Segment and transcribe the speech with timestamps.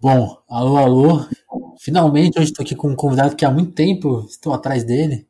[0.00, 1.28] Bom, alô, alô.
[1.80, 5.28] Finalmente hoje estou aqui com um convidado que há muito tempo estou atrás dele.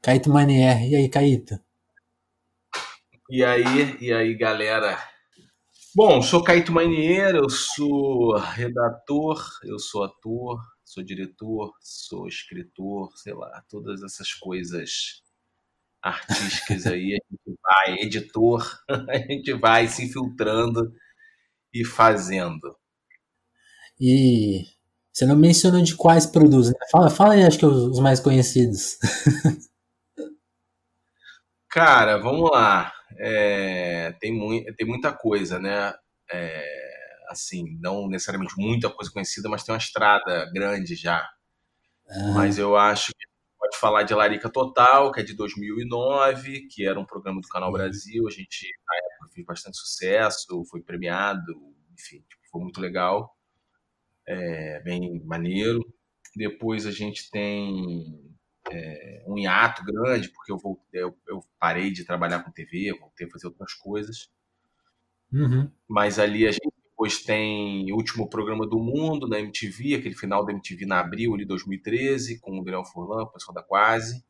[0.00, 0.88] Caíto Manier.
[0.88, 1.58] E aí, Caíto?
[3.28, 4.96] E aí, e aí, galera?
[5.96, 13.34] Bom, sou Caíto Manier, eu sou redator, eu sou ator, sou diretor, sou escritor, sei
[13.34, 15.24] lá, todas essas coisas
[16.00, 20.94] artísticas aí, a gente vai, editor, a gente vai se infiltrando
[21.72, 22.76] e fazendo.
[24.00, 24.64] E
[25.14, 26.78] você não mencionou de quais produtos, né?
[26.90, 28.98] Fala, fala aí, acho que os mais conhecidos.
[31.70, 32.92] Cara, vamos lá.
[33.16, 35.94] É, tem, mu tem muita coisa, né?
[36.32, 36.64] É,
[37.28, 41.24] assim, não necessariamente muita coisa conhecida, mas tem uma estrada grande já.
[42.34, 46.98] Mas eu acho que pode falar de Larica Total, que é de 2009, que era
[46.98, 48.26] um programa do Canal Brasil.
[48.26, 51.54] A gente, na época, fez bastante sucesso, foi premiado,
[51.92, 53.34] enfim, tipo, foi muito legal
[54.26, 55.80] é, bem maneiro.
[56.36, 58.34] Depois a gente tem
[58.70, 63.26] é, um hiato grande, porque eu, voltei, eu, eu, parei de trabalhar com TV, voltei
[63.26, 64.28] a fazer outras coisas.
[65.32, 65.70] Uhum.
[65.88, 70.44] Mas ali a gente depois tem o último programa do mundo na MTV, aquele final
[70.44, 74.24] da MTV na abril de 2013, com o Adriano Furlan, o pessoal da Quase.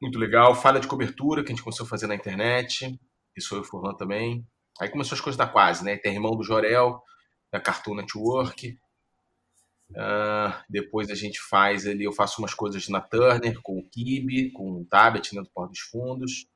[0.00, 0.54] Muito legal.
[0.54, 2.98] Falha de cobertura que a gente começou a fazer na internet.
[3.36, 4.46] Isso eu e o Furlan também.
[4.80, 5.96] Aí começou as coisas da Quase, né?
[5.96, 7.02] Tem irmão do Jorel,
[7.54, 8.76] da Cartoon Network.
[9.90, 14.50] Uh, depois a gente faz ali, eu faço umas coisas na Turner, com o Kibe,
[14.50, 16.48] com o Tablet, né, do Porto dos Fundos.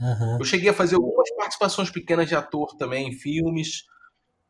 [0.00, 0.38] Uhum.
[0.40, 3.84] Eu cheguei a fazer algumas participações pequenas de ator também em filmes,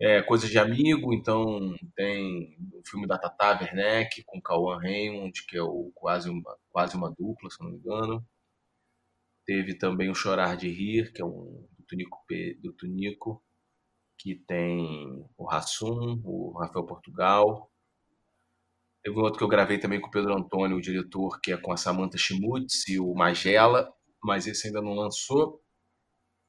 [0.00, 1.44] é, coisas de amigo, então
[1.94, 6.96] tem o filme da Tata Werneck com Cauã Raymond, que é o quase uma, quase
[6.96, 8.26] uma dupla, se não me engano.
[9.44, 12.24] Teve também o Chorar de Rir, que é um do Tunico,
[12.62, 13.43] do Tunico
[14.18, 17.70] que tem o Rassum, o Rafael Portugal.
[19.02, 21.56] Teve um outro que eu gravei também com o Pedro Antônio, o diretor, que é
[21.56, 23.92] com a Samantha Schmutz e o Magela,
[24.22, 25.60] mas esse ainda não lançou.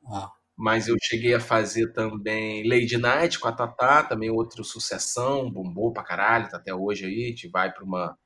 [0.08, 0.32] Ah.
[0.58, 5.92] Mas eu cheguei a fazer também Lady Night com a Tatá, também outro sucessão, bombou
[5.92, 7.26] pra caralho, tá até hoje aí.
[7.26, 8.18] A gente vai para uma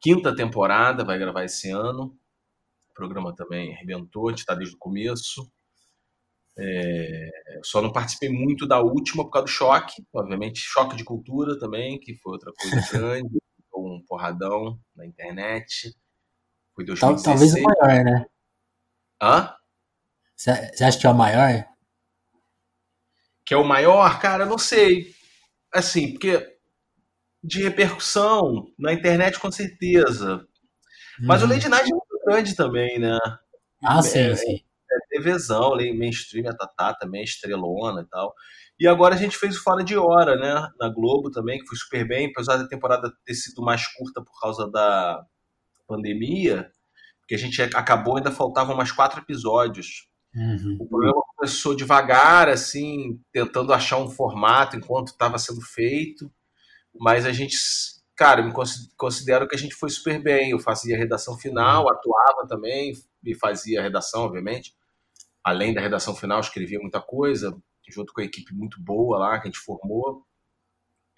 [0.00, 2.16] quinta temporada, vai gravar esse ano.
[2.90, 5.50] O programa também arrebentou, a gente tá desde o começo.
[6.56, 7.30] É,
[7.64, 11.98] só não participei muito da última por causa do choque, obviamente, choque de cultura também,
[11.98, 13.38] que foi outra coisa grande,
[13.74, 15.94] um porradão na internet.
[16.74, 17.24] Foi 2016.
[17.24, 18.26] Talvez o maior, né?
[19.20, 19.54] Hã?
[20.36, 21.66] Você acha que é o maior?
[23.44, 24.20] Que é o maior?
[24.20, 25.12] Cara, não sei.
[25.72, 26.54] Assim, porque
[27.42, 30.46] de repercussão na internet com certeza.
[31.20, 31.52] Mas o uhum.
[31.52, 33.18] Lady Night é muito grande também, né?
[33.84, 34.73] Ah, sim, é, sim é
[35.14, 38.34] TVzão, mainstream, a Tatá também, estrelona e tal.
[38.78, 40.68] E agora a gente fez o Fora de Hora, né?
[40.80, 44.38] Na Globo também, que foi super bem, apesar da temporada ter sido mais curta por
[44.40, 45.24] causa da
[45.86, 46.70] pandemia,
[47.20, 50.08] porque a gente acabou, ainda faltavam mais quatro episódios.
[50.34, 50.78] Uhum.
[50.80, 56.28] O programa começou devagar, assim, tentando achar um formato enquanto estava sendo feito,
[56.98, 57.56] mas a gente,
[58.16, 58.52] cara, eu me
[58.96, 60.50] considero que a gente foi super bem.
[60.50, 62.92] Eu fazia a redação final, atuava também,
[63.24, 64.74] e fazia a redação, obviamente
[65.44, 67.54] além da redação final, escrevia muita coisa,
[67.88, 70.24] junto com a equipe muito boa lá, que a gente formou.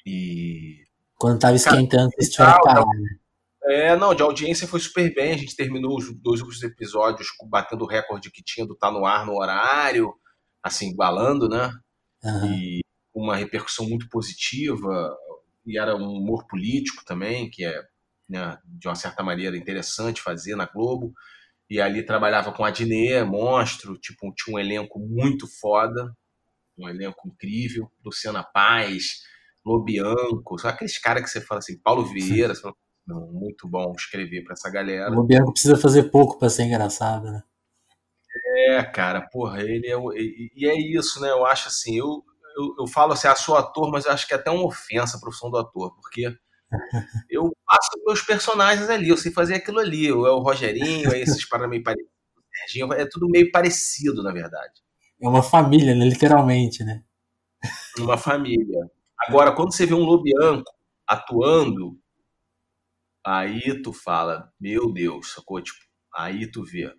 [0.05, 0.85] E.
[1.17, 3.19] Quando tava esquentando, vocês tiveram parado, né?
[3.69, 5.33] É, não, de audiência foi super bem.
[5.33, 9.05] A gente terminou os dois últimos episódios batendo o recorde que tinha do Tá no
[9.05, 10.15] Ar no horário,
[10.63, 11.73] assim, igualando, né?
[12.23, 12.53] Uhum.
[12.53, 12.81] E
[13.13, 15.17] uma repercussão muito positiva.
[15.67, 17.83] E era um humor político também, que é,
[18.29, 21.13] né, de uma certa maneira, interessante fazer na Globo.
[21.69, 26.13] E ali trabalhava com a Adnê, monstro, tipo, tinha um elenco muito foda,
[26.79, 29.23] um elenco incrível, Luciana Paz,
[29.65, 32.75] Lobianco, só aqueles caras que você fala assim, Paulo Vieira, fala,
[33.07, 35.11] não, muito bom escrever para essa galera.
[35.11, 37.43] O Lobianco precisa fazer pouco para ser engraçado, né?
[38.69, 39.97] É, cara, porra, ele é.
[40.21, 41.31] E, e é isso, né?
[41.31, 42.23] Eu acho assim, eu,
[42.57, 45.17] eu, eu falo assim, ah, sou ator, mas eu acho que é até uma ofensa
[45.17, 46.37] a profissão do ator, porque
[47.31, 50.09] eu faço meus personagens ali, eu sei fazer aquilo ali.
[50.09, 52.11] É o Rogerinho, é esses para meio parecidos.
[52.97, 54.81] É tudo meio parecido, na verdade.
[55.21, 56.05] É uma família, né?
[56.05, 57.03] literalmente, né?
[57.99, 58.91] Uma família.
[59.27, 60.71] Agora, quando você vê um Lobianco
[61.07, 61.99] atuando,
[63.25, 65.61] aí tu fala, meu Deus, sacou?
[65.61, 65.81] Tipo,
[66.15, 66.93] aí tu vê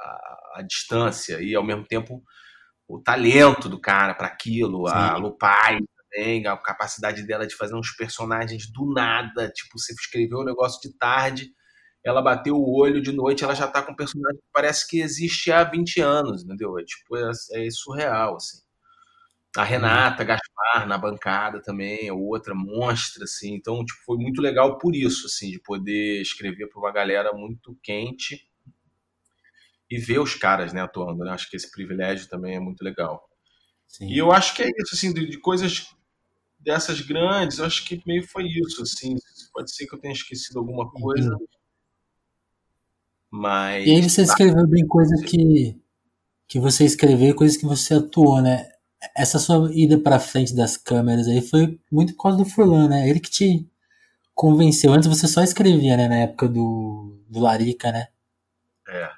[0.00, 2.22] a, a distância e, ao mesmo tempo,
[2.86, 4.94] o talento do cara para aquilo, Sim.
[4.94, 5.78] a Lupai,
[6.14, 9.50] também, a capacidade dela de fazer uns personagens do nada.
[9.50, 11.52] Tipo, você escreveu um negócio de tarde,
[12.04, 15.00] ela bateu o olho de noite, ela já tá com um personagem que parece que
[15.00, 16.78] existe há 20 anos, entendeu?
[16.78, 18.62] É tipo, é, é surreal, assim.
[19.56, 23.54] A Renata Gaspar na bancada também, é outra monstra, assim.
[23.54, 27.78] Então, tipo, foi muito legal por isso, assim, de poder escrever para uma galera muito
[27.82, 28.48] quente
[29.88, 31.30] e ver os caras, né, atuando, né?
[31.30, 33.28] Acho que esse privilégio também é muito legal.
[33.86, 34.08] Sim.
[34.08, 35.94] E eu acho que é isso, assim, de, de, coisas
[36.64, 39.16] dessas grandes, eu acho que meio foi isso, assim.
[39.52, 41.32] Pode ser que eu tenha esquecido alguma coisa.
[41.32, 41.46] Uhum.
[43.30, 43.86] Mas.
[43.86, 45.78] E aí você escreveu bem coisas que,
[46.48, 48.70] que você escreveu, coisas que você atuou, né?
[49.14, 53.08] Essa sua ida para frente das câmeras aí foi muito por causa do Furlan, né?
[53.08, 53.68] Ele que te
[54.34, 54.92] convenceu.
[54.92, 56.08] Antes você só escrevia, né?
[56.08, 58.08] Na época do, do Larica, né?
[58.88, 59.10] É.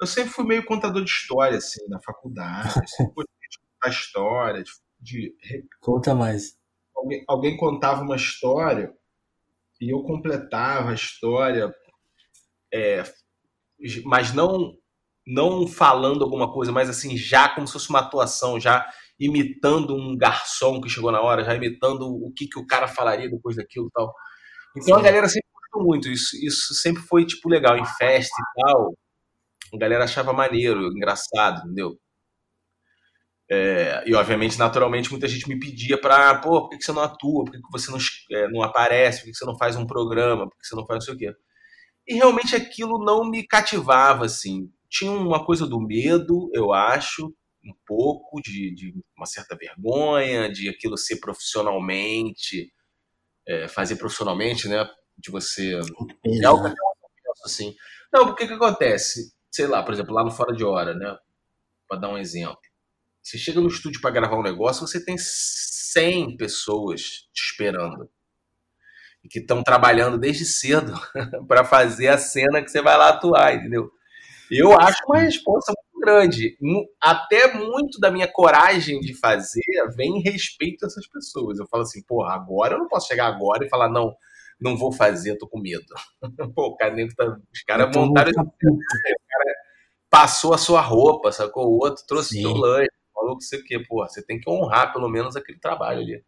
[0.00, 2.72] Eu sempre fui meio contador de história, assim, na faculdade.
[2.88, 4.64] sempre gostei de contar história,
[5.00, 5.64] de, de...
[5.80, 6.56] Conta mais.
[7.02, 8.92] Alguém, alguém contava uma história
[9.80, 11.74] e eu completava a história,
[12.72, 13.02] é,
[14.04, 14.72] mas não
[15.24, 18.88] não falando alguma coisa, mas assim, já como se fosse uma atuação, já
[19.18, 23.30] imitando um garçom que chegou na hora, já imitando o que, que o cara falaria
[23.30, 24.12] depois daquilo e tal.
[24.76, 25.00] Então Sim.
[25.00, 28.92] a galera sempre gostou muito, isso, isso sempre foi, tipo, legal, em festa e tal,
[29.74, 31.96] a galera achava maneiro, engraçado, entendeu?
[33.54, 37.02] É, e obviamente, naturalmente, muita gente me pedia pra, pô, por que, que você não
[37.02, 37.44] atua?
[37.44, 37.98] Por que, que você não,
[38.30, 39.18] é, não aparece?
[39.18, 40.48] Por que, que você não faz um programa?
[40.48, 41.36] Por que você não faz não sei o quê?
[42.08, 44.72] E realmente aquilo não me cativava, assim.
[44.88, 47.26] Tinha uma coisa do medo, eu acho,
[47.62, 52.72] um pouco, de, de uma certa vergonha, de aquilo ser profissionalmente,
[53.46, 54.88] é, fazer profissionalmente, né?
[55.18, 55.78] De você.
[56.24, 56.74] É algo que
[57.44, 57.74] assim.
[58.10, 59.34] Não, porque que acontece?
[59.50, 61.18] Sei lá, por exemplo, lá no Fora de Hora, né?
[61.86, 62.71] Para dar um exemplo.
[63.22, 67.00] Você chega no estúdio para gravar um negócio, você tem 100 pessoas
[67.32, 68.10] te esperando.
[69.22, 70.92] E que estão trabalhando desde cedo
[71.46, 73.88] para fazer a cena que você vai lá atuar, entendeu?
[74.50, 76.58] Eu acho uma resposta muito grande.
[77.00, 79.62] Até muito da minha coragem de fazer
[79.96, 81.58] vem em respeito a essas pessoas.
[81.58, 84.12] Eu falo assim, porra, agora eu não posso chegar agora e falar, não,
[84.60, 85.86] não vou fazer, tô com medo.
[86.54, 88.32] Pô, o cara, tá, os caras montaram.
[88.64, 89.54] O cara
[90.10, 91.68] passou a sua roupa, sacou?
[91.68, 92.46] O outro trouxe Sim.
[92.46, 92.90] o lanche
[93.22, 96.24] falou que você que, pô, você tem que honrar pelo menos aquele trabalho ali.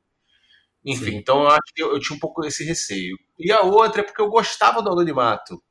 [0.84, 1.16] Enfim, Sim.
[1.16, 3.16] então eu acho que eu, eu, tinha um pouco esse receio.
[3.38, 5.62] E a outra é porque eu gostava do anonimato.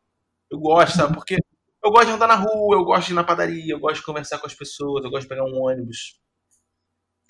[0.51, 1.13] Eu gosto, sabe?
[1.13, 1.37] Porque
[1.83, 4.05] eu gosto de andar na rua, eu gosto de ir na padaria, eu gosto de
[4.05, 6.19] conversar com as pessoas, eu gosto de pegar um ônibus.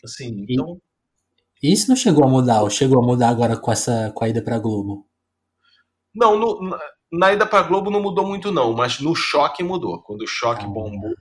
[0.03, 0.79] Assim, então.
[1.61, 4.29] E isso não chegou a mudar, ou chegou a mudar agora com essa com a
[4.29, 5.07] ida pra Globo?
[6.13, 6.77] Não, no,
[7.11, 10.01] na ida pra Globo não mudou muito, não, mas no choque mudou.
[10.03, 10.67] Quando o choque ah.
[10.67, 11.13] bombou,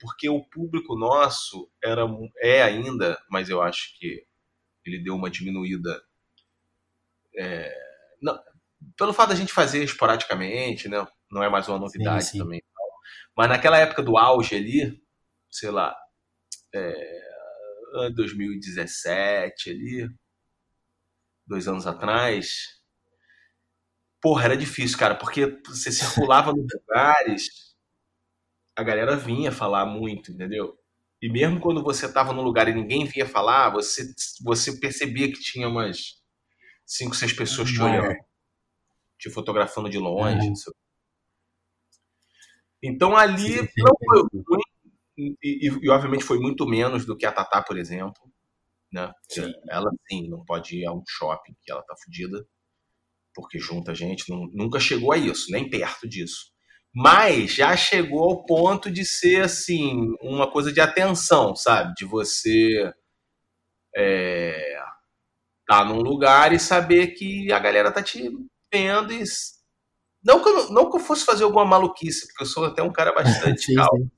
[0.00, 2.02] porque o público nosso era
[2.38, 4.26] é ainda, mas eu acho que
[4.84, 6.02] ele deu uma diminuída.
[7.36, 7.72] É,
[8.20, 8.42] não,
[8.96, 11.06] pelo fato da gente fazer esporadicamente, né?
[11.30, 12.38] Não é mais uma novidade sim, sim.
[12.38, 12.62] também.
[13.36, 15.00] Mas naquela época do auge ali,
[15.50, 15.94] sei lá,
[16.74, 17.20] é,
[18.14, 20.10] 2017 ali,
[21.46, 22.80] dois anos atrás,
[24.20, 27.69] porra, era difícil, cara, porque você circulava nos lugares
[28.76, 30.78] a galera vinha falar muito, entendeu?
[31.22, 34.02] E mesmo quando você estava no lugar e ninguém vinha falar, você,
[34.42, 36.18] você percebia que tinha umas
[36.86, 38.16] cinco, seis pessoas te olhando,
[39.18, 40.48] te fotografando de longe.
[40.48, 40.54] Uhum.
[42.82, 44.62] Então ali não foi ruim,
[45.18, 48.20] e, e, e, obviamente foi muito menos do que a Tatá, por exemplo.
[48.90, 49.12] Né?
[49.28, 49.52] Sim.
[49.68, 52.44] Ela sim não pode ir a um shopping que ela tá fodida,
[53.34, 56.50] porque junta gente, não, nunca chegou a isso, nem perto disso
[56.94, 61.94] mas já chegou ao ponto de ser assim uma coisa de atenção, sabe?
[61.96, 62.92] De você
[63.94, 64.78] é,
[65.66, 68.28] tá num lugar e saber que a galera tá te
[68.72, 69.24] vendo e
[70.22, 72.92] não que eu, não que eu fosse fazer alguma maluquice, porque eu sou até um
[72.92, 74.10] cara bastante calmo.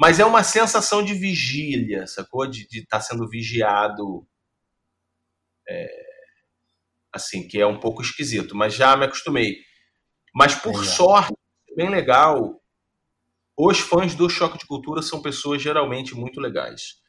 [0.00, 2.46] Mas é uma sensação de vigília, sacou?
[2.46, 4.26] De estar tá sendo vigiado.
[5.68, 6.08] É,
[7.12, 9.56] assim, que é um pouco esquisito, mas já me acostumei.
[10.38, 11.34] Mas por sorte,
[11.74, 12.62] bem legal,
[13.56, 17.00] os fãs do Choque de Cultura são pessoas geralmente muito legais.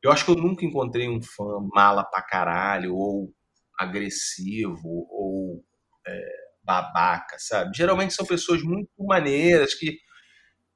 [0.00, 3.34] Eu acho que eu nunca encontrei um fã mala pra caralho, ou
[3.76, 5.64] agressivo, ou
[6.06, 6.28] é,
[6.62, 7.76] babaca, sabe?
[7.76, 9.98] Geralmente são pessoas muito maneiras, que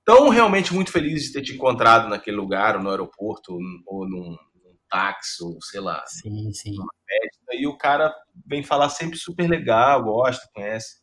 [0.00, 3.52] estão realmente muito felizes de ter te encontrado naquele lugar, ou no aeroporto,
[3.86, 6.72] ou num, num táxi, ou sei lá, sim, sim.
[6.72, 7.54] numa festa.
[7.54, 8.12] E o cara
[8.44, 11.00] vem falar sempre super legal, gosta, conhece.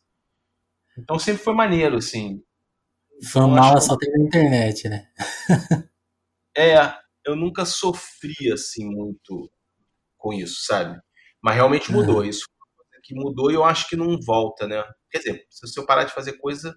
[0.98, 2.42] Então sempre foi maneiro, assim.
[3.30, 5.08] Fã mala só tem na internet, né?
[6.56, 6.76] é,
[7.24, 9.50] eu nunca sofri, assim, muito
[10.16, 11.00] com isso, sabe?
[11.42, 12.18] Mas realmente mudou.
[12.18, 12.24] Uhum.
[12.24, 12.46] Isso
[13.02, 14.84] que mudou e eu acho que não volta, né?
[15.10, 16.76] Quer dizer, se eu parar de fazer coisa,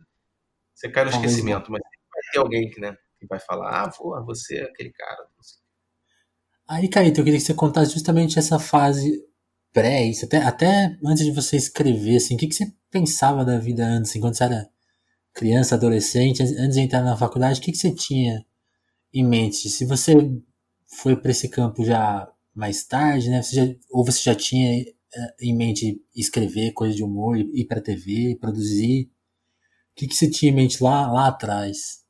[0.73, 4.23] você cai no esquecimento, mas vai ter alguém que, né, que vai falar, ah, pô,
[4.23, 5.27] você é aquele cara.
[6.69, 9.21] Aí, Caíto, eu queria que você contasse justamente essa fase
[9.73, 13.57] pré, isso, até, até antes de você escrever, assim, o que, que você pensava da
[13.57, 14.69] vida antes, enquanto você era
[15.33, 18.45] criança, adolescente, antes de entrar na faculdade, o que, que você tinha
[19.13, 19.69] em mente?
[19.69, 20.13] Se você
[20.99, 23.41] foi para esse campo já mais tarde, né?
[23.41, 27.81] Você já, ou você já tinha eh, em mente escrever coisa de humor, ir para
[27.81, 29.09] TV, produzir?
[29.91, 32.01] O que, que você tinha em mente lá, lá atrás?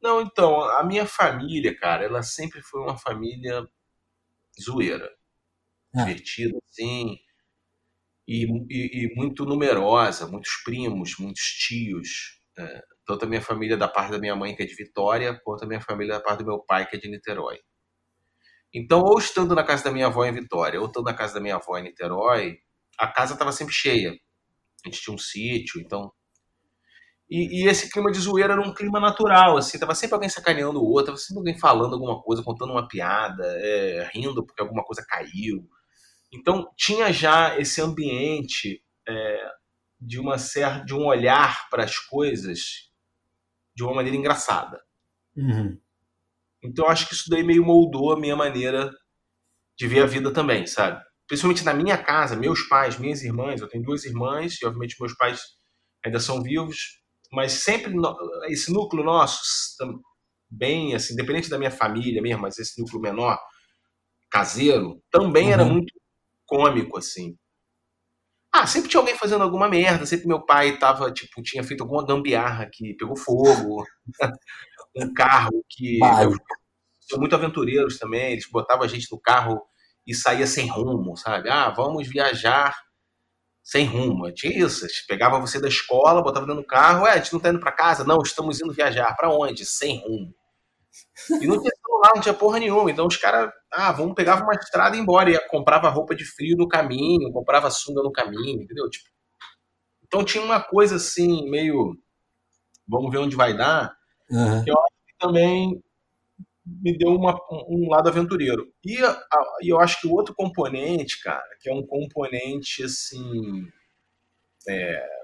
[0.00, 3.66] Não, então, a minha família, cara, ela sempre foi uma família
[4.60, 5.08] zoeira.
[5.94, 6.04] Ah.
[6.04, 7.18] Divertida, assim.
[8.26, 12.38] E, e, e, muito numerosa, muitos primos, muitos tios.
[12.58, 15.64] É, tanto a minha família da parte da minha mãe, que é de Vitória, quanto
[15.64, 17.58] a minha família da parte do meu pai, que é de Niterói.
[18.74, 21.40] Então, ou estando na casa da minha avó em Vitória, ou estando na casa da
[21.40, 22.58] minha avó em Niterói,
[22.98, 24.10] a casa estava sempre cheia.
[24.84, 26.12] A gente tinha um sítio, então.
[27.30, 30.80] E, e, esse clima de zoeira era um clima natural, assim, tava sempre alguém sacaneando
[30.80, 34.82] o outro, tava sempre alguém falando alguma coisa, contando uma piada, é, rindo porque alguma
[34.84, 35.68] coisa caiu.
[36.32, 39.50] Então tinha já esse ambiente é,
[40.00, 42.88] de uma certa, de um olhar para as coisas
[43.74, 44.82] de uma maneira engraçada.
[45.36, 45.78] Uhum.
[46.62, 48.90] Então acho que isso daí meio moldou a minha maneira
[49.78, 51.02] de ver a vida também, sabe?
[51.26, 55.14] Principalmente na minha casa, meus pais, minhas irmãs, eu tenho duas irmãs e obviamente meus
[55.16, 55.40] pais
[56.04, 57.00] ainda são vivos,
[57.32, 57.92] mas sempre
[58.48, 59.40] esse núcleo nosso,
[60.50, 63.38] bem assim, independente da minha família mesmo, mas esse núcleo menor,
[64.30, 65.52] caseiro, também uhum.
[65.52, 65.92] era muito
[66.48, 67.36] cômico assim.
[68.52, 72.04] Ah, sempre tinha alguém fazendo alguma merda, sempre meu pai tava, tipo, tinha feito alguma
[72.04, 73.84] gambiarra que pegou fogo,
[74.96, 75.98] um carro que.
[77.00, 79.62] São muito aventureiros também, eles botavam a gente no carro
[80.06, 81.48] e saía sem rumo, sabe?
[81.50, 82.74] Ah, vamos viajar
[83.62, 84.32] sem rumo.
[84.32, 84.84] Tinha isso.
[84.86, 87.60] Eles pegavam você da escola, botava dentro do carro, é, a gente não tá indo
[87.60, 88.04] para casa?
[88.04, 89.14] Não, estamos indo viajar.
[89.14, 89.66] para onde?
[89.66, 90.34] Sem rumo.
[91.42, 92.90] E não tinha celular, não tinha porra nenhuma.
[92.90, 95.30] Então os caras, ah, vamos pegar uma estrada e ir embora.
[95.30, 98.88] E comprava roupa de frio no caminho, comprava sunga no caminho, entendeu?
[98.88, 99.08] Tipo,
[100.06, 101.96] então tinha uma coisa assim, meio.
[102.86, 103.94] Vamos ver onde vai dar.
[104.30, 104.64] Uhum.
[104.64, 105.82] Que eu acho que também
[106.64, 107.38] me deu uma,
[107.68, 108.72] um lado aventureiro.
[108.84, 109.20] E, a,
[109.62, 113.66] e eu acho que o outro componente, cara, que é um componente assim.
[114.68, 115.18] É,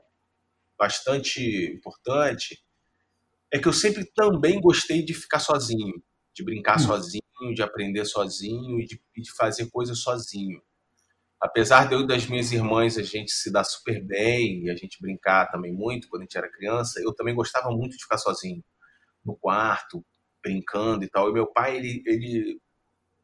[0.78, 2.58] bastante importante,
[3.52, 5.94] é que eu sempre também gostei de ficar sozinho,
[6.34, 6.80] de brincar hum.
[6.80, 10.60] sozinho, de aprender sozinho e de, de, fazer coisas sozinho.
[11.40, 14.76] Apesar de eu e das minhas irmãs a gente se dar super bem e a
[14.76, 18.18] gente brincar também muito quando a gente era criança, eu também gostava muito de ficar
[18.18, 18.64] sozinho
[19.24, 20.04] no quarto,
[20.42, 21.28] brincando e tal.
[21.28, 22.60] E meu pai, ele, ele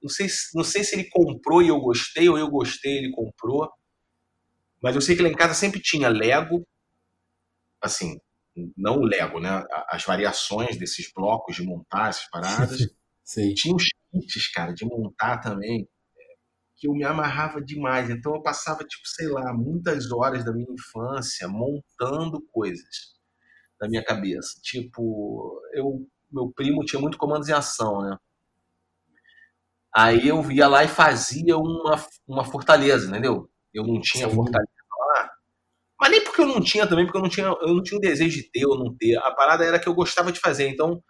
[0.03, 3.13] não sei, não sei se ele comprou e eu gostei ou eu gostei e ele
[3.13, 3.71] comprou,
[4.83, 6.67] mas eu sei que lá em casa sempre tinha Lego,
[7.83, 8.19] assim,
[8.77, 9.65] não o Lego, né?
[9.89, 12.81] As variações desses blocos de montar essas paradas.
[13.31, 13.55] Sim.
[13.55, 15.89] Tinha os kits, cara, de montar também,
[16.77, 18.11] que eu me amarrava demais.
[18.11, 23.15] Então eu passava, tipo, sei lá, muitas horas da minha infância montando coisas
[23.81, 24.59] da minha cabeça.
[24.63, 28.17] Tipo, eu, meu primo tinha muito comandos em ação, né?
[29.95, 33.49] Aí eu ia lá e fazia uma, uma fortaleza, entendeu?
[33.73, 34.35] Eu não tinha Sim.
[34.35, 34.81] fortaleza
[36.01, 38.01] mas nem porque eu não tinha também, porque eu não tinha, eu não tinha o
[38.01, 39.17] desejo de ter ou não ter.
[39.19, 40.67] A parada era que eu gostava de fazer.
[40.67, 41.03] Então,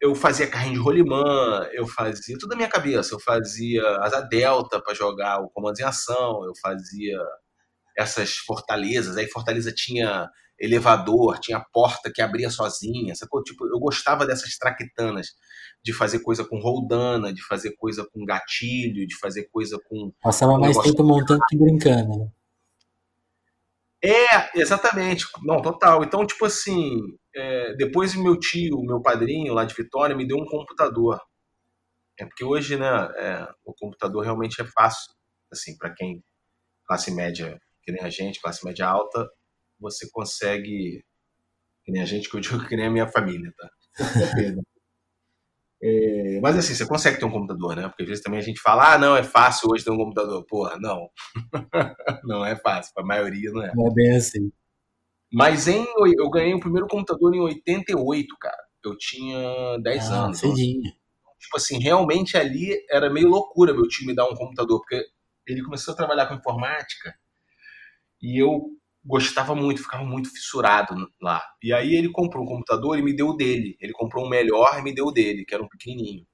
[0.00, 3.14] eu fazia carrinho de rolimã, eu fazia tudo na minha cabeça.
[3.14, 7.18] Eu fazia asa delta para jogar o comando em ação, eu fazia
[7.96, 9.16] essas fortalezas.
[9.16, 10.28] Aí fortaleza tinha
[10.58, 13.42] elevador, tinha porta que abria sozinha, sacou?
[13.42, 15.28] Tipo, eu gostava dessas traquitanas,
[15.82, 20.12] de fazer coisa com roldana, de fazer coisa com gatilho, de fazer coisa com.
[20.22, 22.28] Passava mais tempo montando que brincando, né?
[24.02, 25.26] É, exatamente.
[25.44, 26.02] Não, total.
[26.04, 26.98] Então, tipo assim,
[27.34, 31.20] é, depois meu tio, meu padrinho lá de Vitória, me deu um computador.
[32.18, 35.12] É porque hoje, né, é, o computador realmente é fácil,
[35.52, 36.22] assim, para quem
[36.86, 39.28] classe média, que nem a gente, classe média alta,
[39.80, 41.04] você consegue,
[41.84, 43.70] que nem a gente, que eu digo que nem a minha família, tá?
[45.82, 47.88] É, mas assim, você consegue ter um computador, né?
[47.88, 50.44] Porque às vezes também a gente fala, ah, não, é fácil hoje ter um computador.
[50.46, 51.08] Porra, não.
[52.24, 53.72] não é fácil, para a maioria não é.
[53.74, 54.52] Não é bem assim.
[55.32, 55.86] Mas em,
[56.18, 58.58] eu ganhei o primeiro computador em 88, cara.
[58.84, 60.38] Eu tinha 10 ah, anos.
[60.38, 60.82] Cedinho.
[61.38, 65.02] Tipo assim, realmente ali era meio loucura meu time dar um computador, porque
[65.46, 67.14] ele começou a trabalhar com informática
[68.20, 68.66] e eu
[69.04, 71.42] gostava muito, ficava muito fissurado lá.
[71.62, 73.76] E aí ele comprou um computador e me deu o dele.
[73.80, 76.26] Ele comprou um melhor e me deu o dele, que era um pequenininho.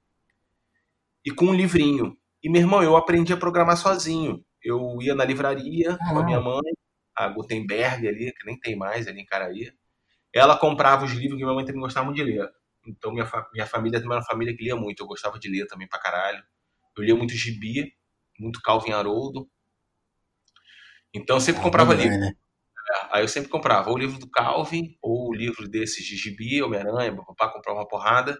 [1.25, 2.17] E com um livrinho.
[2.43, 4.43] E meu irmão, eu aprendi a programar sozinho.
[4.61, 6.09] Eu ia na livraria ah.
[6.09, 6.71] com a minha mãe,
[7.15, 9.71] a Gutenberg ali, que nem tem mais ali em Caraí.
[10.33, 12.49] Ela comprava os livros que minha mãe também gostava muito de ler.
[12.85, 15.03] Então minha, fa minha família também era uma família que lia muito.
[15.03, 16.43] Eu gostava de ler também pra caralho.
[16.97, 17.93] Eu lia muito gibi,
[18.39, 19.49] muito Calvin Haroldo.
[21.13, 22.17] Então eu sempre ah, comprava livro.
[22.17, 22.33] Né?
[23.11, 27.15] Aí eu sempre comprava o livro do Calvin, ou o livro desses de gibi, Homem-Aranha,
[27.15, 28.37] papá comprava uma porrada,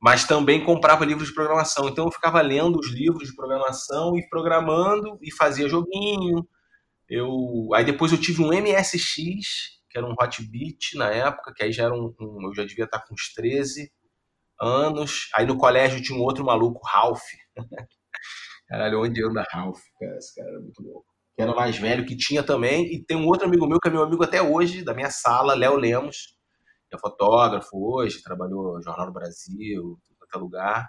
[0.00, 1.88] mas também comprava livros de programação.
[1.88, 6.46] Então eu ficava lendo os livros de programação e programando e fazia joguinho.
[7.08, 7.28] Eu,
[7.74, 11.72] aí depois eu tive um MSX, que era um Hot Beat na época, que aí
[11.72, 13.92] já era um, um eu já devia estar com uns 13
[14.60, 15.28] anos.
[15.36, 17.22] Aí no colégio tinha um outro maluco, Ralph.
[18.68, 19.80] Caralho, onde anda Ralph?
[20.00, 23.16] Cara, esse cara era muito louco que era mais velho, que tinha também, e tem
[23.16, 26.36] um outro amigo meu, que é meu amigo até hoje, da minha sala, Léo Lemos,
[26.88, 30.88] que é fotógrafo hoje, trabalhou no Jornal do Brasil, em qualquer lugar.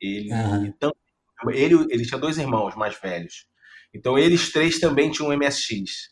[0.00, 0.74] Ele, uhum.
[1.52, 3.46] ele, ele tinha dois irmãos mais velhos.
[3.94, 6.10] Então eles três também tinham um MSX.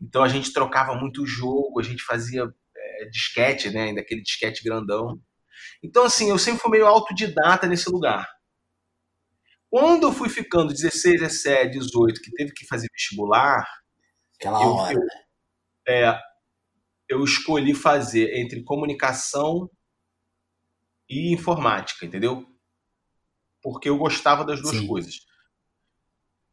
[0.00, 3.84] Então a gente trocava muito jogo, a gente fazia é, disquete, né?
[3.84, 5.20] Ainda aquele disquete grandão.
[5.82, 8.28] Então, assim, eu sempre fui meio autodidata nesse lugar.
[9.74, 13.66] Quando eu fui ficando 16, 17, 18, que teve que fazer vestibular.
[14.36, 14.94] Aquela eu, hora.
[14.94, 16.20] Eu, é,
[17.08, 19.68] eu escolhi fazer entre comunicação
[21.10, 22.46] e informática, entendeu?
[23.60, 24.86] Porque eu gostava das duas Sim.
[24.86, 25.16] coisas.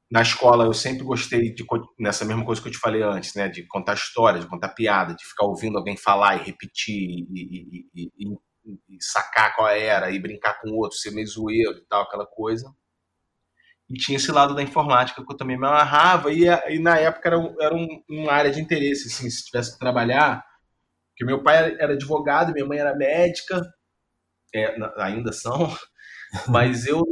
[0.10, 1.63] Na escola eu sempre gostei de
[2.00, 5.13] nessa mesma coisa que eu te falei antes, né, de contar história, de contar piada,
[5.13, 10.20] de ficar ouvindo alguém falar e repetir e, e, e, e sacar qual era e
[10.20, 12.75] brincar com o outro, ser meio zoeiro e tal, aquela coisa
[13.91, 17.27] e tinha esse lado da informática que eu também me amarrava, e, e na época
[17.27, 20.43] era, era um, uma área de interesse, assim, se tivesse que trabalhar,
[21.10, 23.62] porque meu pai era advogado, minha mãe era médica,
[24.55, 25.75] é, ainda são,
[26.48, 27.03] mas eu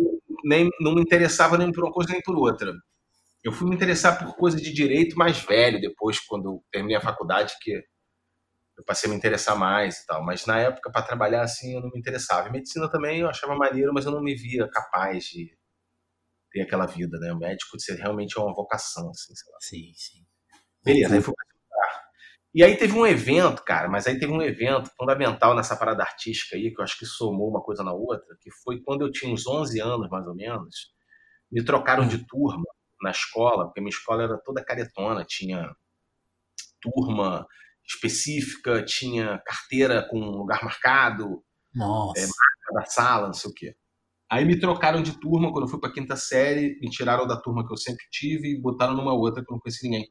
[0.46, 2.74] nem não me interessava nem por uma coisa nem por outra.
[3.44, 7.02] Eu fui me interessar por coisa de direito mais velho, depois, quando eu terminei a
[7.02, 7.72] faculdade, que
[8.78, 10.24] eu passei a me interessar mais e tal.
[10.26, 12.48] Mas na época, para trabalhar assim, eu não me interessava.
[12.50, 15.59] E medicina também eu achava maneiro, mas eu não me via capaz de
[16.52, 17.32] ter aquela vida, né?
[17.32, 19.58] O médico você realmente é uma vocação, assim, sei lá.
[19.62, 20.26] Sim, sim.
[20.84, 21.34] Beleza, aí fui
[22.54, 26.56] e aí teve um evento, cara, mas aí teve um evento fundamental nessa parada artística
[26.56, 29.32] aí, que eu acho que somou uma coisa na outra, que foi quando eu tinha
[29.32, 30.92] uns 11 anos, mais ou menos,
[31.52, 32.66] me trocaram de turma
[33.02, 35.76] na escola, porque minha escola era toda caretona, tinha
[36.82, 37.46] turma
[37.86, 42.20] específica, tinha carteira com lugar marcado, Nossa.
[42.20, 43.76] É, marca da sala, não sei o quê.
[44.32, 47.66] Aí me trocaram de turma quando eu fui para quinta série, me tiraram da turma
[47.66, 50.08] que eu sempre tive e botaram numa outra que eu não conheci ninguém.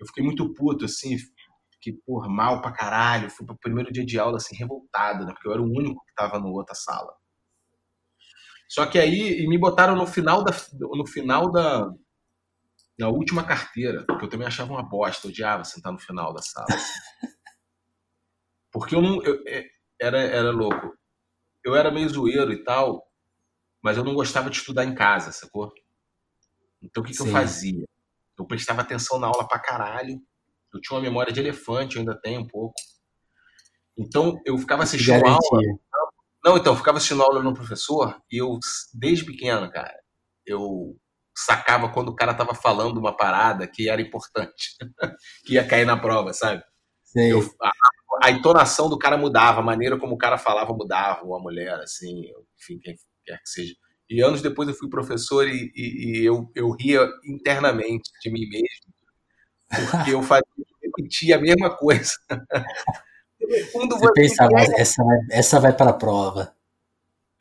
[0.00, 1.16] Eu fiquei muito puto, assim,
[1.72, 3.30] fiquei, porra, mal pra caralho.
[3.30, 5.32] Fui pro primeiro dia de aula, assim, revoltado, né?
[5.32, 7.12] Porque eu era o único que tava na outra sala.
[8.68, 11.90] Só que aí, e me botaram no final da, no final da,
[12.98, 16.40] da última carteira, que eu também achava uma bosta, eu odiava sentar no final da
[16.40, 16.66] sala.
[16.70, 16.92] Assim.
[18.72, 19.22] Porque eu não.
[19.22, 19.66] Eu, é,
[20.00, 20.94] era, era louco.
[21.64, 23.02] Eu era meio zoeiro e tal,
[23.84, 25.70] mas eu não gostava de estudar em casa, sacou?
[26.82, 27.84] Então o que, que eu fazia?
[28.38, 30.18] Eu prestava atenção na aula pra caralho.
[30.72, 32.74] Eu tinha uma memória de elefante, eu ainda tenho um pouco.
[33.96, 35.36] Então eu ficava assistindo Garantia.
[35.52, 35.62] aula.
[36.42, 38.58] Não, então, eu ficava assistindo aula no professor e eu,
[38.92, 39.94] desde pequeno, cara,
[40.46, 40.96] eu
[41.36, 44.76] sacava quando o cara tava falando uma parada que era importante,
[45.44, 46.62] que ia cair na prova, sabe?
[47.16, 47.70] Eu, a,
[48.24, 51.78] a, entonação do cara mudava, a maneira como o cara falava mudava, ou a mulher,
[51.80, 52.24] assim,
[52.58, 52.80] enfim,
[53.24, 53.74] quer que seja.
[54.08, 58.46] E anos depois eu fui professor e, e, e eu, eu ria internamente de mim
[58.48, 60.44] mesmo, porque eu fazia,
[60.82, 62.12] repetia a mesma coisa.
[63.72, 66.54] Fundo, você, pensava, essa vai, essa vai para a prova.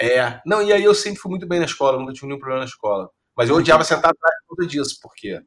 [0.01, 2.61] É, não, e aí eu sempre fui muito bem na escola, nunca tive nenhum problema
[2.61, 3.09] na escola.
[3.35, 5.39] Mas eu odiava sentar atrás por conta disso, porque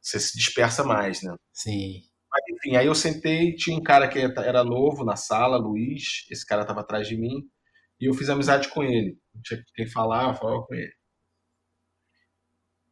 [0.00, 1.34] você se dispersa mais, né?
[1.52, 2.02] Sim.
[2.30, 6.44] Mas enfim, aí eu sentei, tinha um cara que era novo na sala, Luiz, esse
[6.44, 7.42] cara estava atrás de mim,
[8.00, 9.18] e eu fiz amizade com ele.
[9.42, 10.92] Tinha quem falar, eu falava com ele.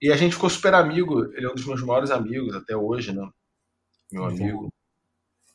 [0.00, 1.24] E a gente ficou super amigo.
[1.34, 3.26] Ele é um dos meus maiores amigos até hoje, né?
[4.12, 4.28] Meu uhum.
[4.28, 4.74] amigo,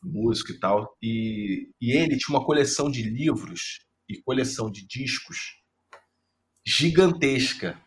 [0.01, 0.97] músico e tal.
[1.01, 5.59] E, e ele tinha uma coleção de livros e coleção de discos
[6.65, 7.79] gigantesca,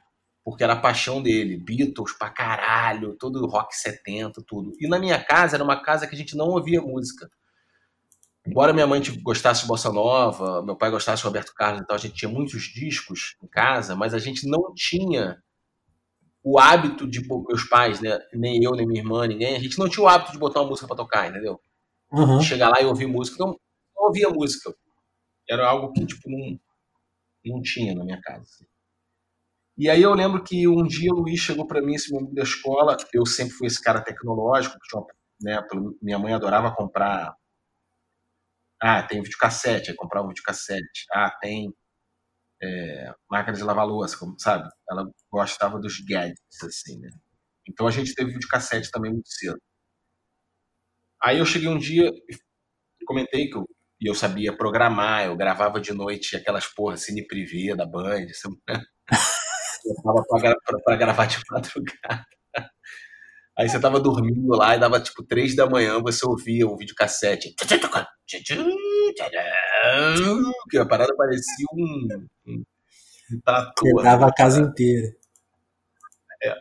[0.45, 1.57] porque era a paixão dele.
[1.57, 4.73] Beatles pra caralho, todo rock 70, tudo.
[4.79, 7.29] E na minha casa era uma casa que a gente não ouvia música
[8.46, 11.87] embora minha mãe tipo, gostasse de bossa nova, meu pai gostasse de Roberto Carlos e
[11.87, 15.42] tal, a gente tinha muitos discos em casa, mas a gente não tinha
[16.44, 19.88] o hábito de meus pais, né, nem eu nem minha irmã, ninguém, a gente não
[19.88, 21.61] tinha o hábito de botar uma música para tocar, entendeu?
[22.11, 22.40] Uhum.
[22.40, 23.59] Chegar lá e ouvir música, então
[23.96, 24.74] não ouvia música.
[25.48, 26.59] Era algo que tipo não
[27.44, 28.42] não tinha na minha casa.
[28.42, 28.64] Assim.
[29.76, 32.42] E aí eu lembro que um dia o Luiz chegou para mim, esse momento da
[32.42, 35.07] escola, eu sempre fui esse cara tecnológico, uma,
[35.40, 35.61] né,
[36.00, 37.35] minha mãe adorava comprar
[38.83, 41.07] ah, tem videocassete, aí comprava um videocassete.
[41.12, 41.73] Ah, tem
[42.62, 44.68] é, máquina de lavar louça, sabe?
[44.90, 47.11] Ela gostava dos gadgets, assim, né?
[47.68, 49.59] Então a gente teve videocassete também muito cedo.
[51.23, 53.64] Aí eu cheguei um dia e comentei que eu,
[54.01, 57.27] e eu sabia programar, eu gravava de noite aquelas porra cine
[57.77, 58.27] da Band,
[58.68, 58.83] né?
[59.87, 62.27] eu tava pra, pra, pra gravar de madrugada.
[63.57, 67.55] Aí você tava dormindo lá e dava tipo três da manhã, você ouvia um videocassete.
[70.71, 72.09] Que a parada parecia um,
[72.47, 72.65] um,
[73.33, 74.03] um trator.
[74.03, 75.09] Dava a casa inteira.
[76.43, 76.55] É.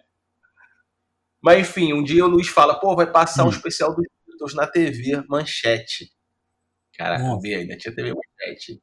[1.41, 3.47] Mas enfim, um dia o Luiz fala, pô, vai passar hum.
[3.47, 6.11] um especial dos Beatles na TV, manchete.
[6.97, 8.81] Caraca, eu vi ainda tinha TV manchete.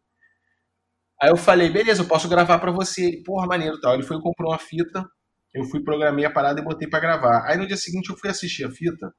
[1.20, 3.04] Aí eu falei, beleza, eu posso gravar para você.
[3.04, 3.92] Ele, porra, maneiro tal.
[3.94, 5.04] Ele foi e comprou uma fita
[5.54, 7.46] eu fui programei a parada e botei para gravar.
[7.46, 9.12] Aí no dia seguinte eu fui assistir a fita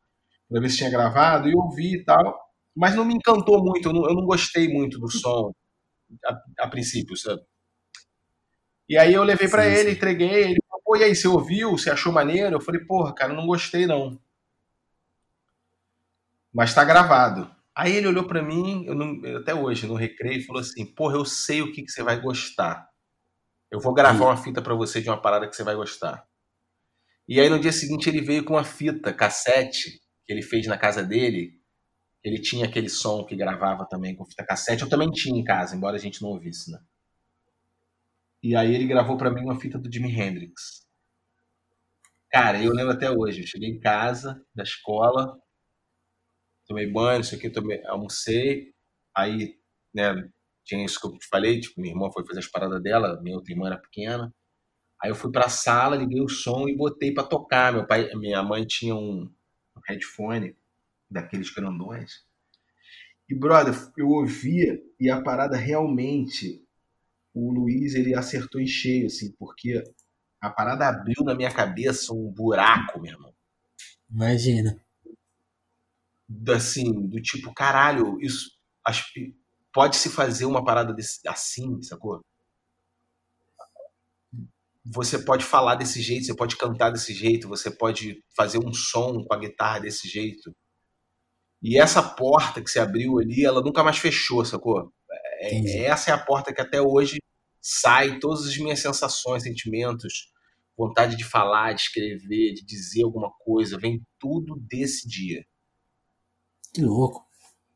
[0.49, 2.39] para ver se tinha gravado e ouvi e tal,
[2.75, 5.53] mas não me encantou muito, eu não, eu não gostei muito do som
[6.25, 7.41] a, a, princípio, sabe?
[8.87, 11.71] E aí eu levei para ele, entreguei, ele falou, pô, e aí, você ouviu?
[11.71, 12.55] Você achou maneiro?
[12.55, 14.19] Eu falei, porra, cara, não gostei não.
[16.51, 17.53] Mas tá gravado.
[17.75, 21.15] Aí ele olhou para mim, eu não, até hoje, no recreio, e falou assim, porra,
[21.15, 22.88] eu sei o que, que você vai gostar.
[23.71, 26.27] Eu vou gravar uma fita para você de uma parada que você vai gostar.
[27.27, 30.77] E aí no dia seguinte ele veio com uma fita cassete que ele fez na
[30.77, 31.60] casa dele.
[32.23, 34.82] Ele tinha aquele som que gravava também com fita cassete.
[34.82, 36.79] Eu também tinha em casa, embora a gente não ouvisse, né?
[38.41, 40.88] E aí ele gravou para mim uma fita do Jimi Hendrix.
[42.32, 43.41] Cara, eu lembro até hoje.
[43.41, 45.38] Eu cheguei em casa da escola,
[46.67, 48.73] tomei banho, não sei o que, tomei, almocei.
[49.15, 49.55] Aí,
[49.93, 50.29] né,
[50.69, 53.36] tinha isso que eu te falei, tipo, minha irmã foi fazer as paradas dela, minha
[53.36, 54.32] outra irmã era pequena.
[55.01, 57.73] Aí eu fui pra sala, liguei o som e botei para tocar.
[57.73, 59.32] Meu pai, minha mãe tinha um,
[59.88, 60.55] headphone
[61.10, 62.23] daqueles grandões.
[63.27, 66.63] E, brother, eu ouvia e a parada realmente,
[67.34, 69.84] o Luiz, ele acertou em cheio, assim, porque
[70.39, 73.34] a parada abriu na minha cabeça um buraco, meu irmão.
[74.10, 74.79] Imagina.
[76.53, 78.51] Assim, do tipo, caralho, isso,
[78.86, 79.12] acho,
[79.73, 82.21] pode se fazer uma parada desse, assim, sacou?
[84.86, 89.23] Você pode falar desse jeito, você pode cantar desse jeito, você pode fazer um som
[89.23, 90.55] com a guitarra desse jeito.
[91.62, 94.91] E essa porta que se abriu ali, ela nunca mais fechou, sacou?
[95.41, 97.19] É, essa é a porta que até hoje
[97.62, 100.32] sai todas as minhas sensações, sentimentos,
[100.77, 105.45] vontade de falar, de escrever, de dizer alguma coisa, vem tudo desse dia.
[106.73, 107.27] Que louco.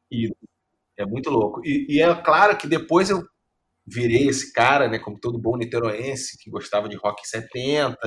[0.10, 0.32] E
[0.98, 1.62] é muito louco.
[1.64, 3.22] E, e, é claro que depois eu
[3.86, 7.98] virei esse cara, né, como todo bom niteroense, que gostava de rock 70,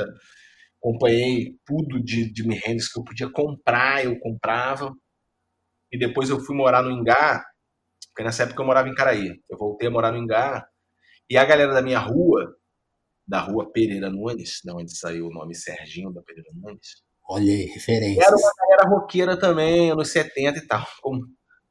[0.79, 4.93] acompanhei tudo de, de Me Hendrix que eu podia comprar, eu comprava.
[5.93, 7.45] E depois eu fui morar no Ingá,
[8.09, 9.41] porque nessa época eu morava em Caraí.
[9.49, 10.67] Eu voltei a morar no Ingá,
[11.29, 12.57] e a galera da minha rua,
[13.27, 17.03] da rua Pereira Nunes, da onde saiu o nome Serginho da Pereira Nunes.
[17.29, 18.23] Olha aí, referência.
[18.23, 21.27] Era uma galera roqueira também, anos 70 e tal, como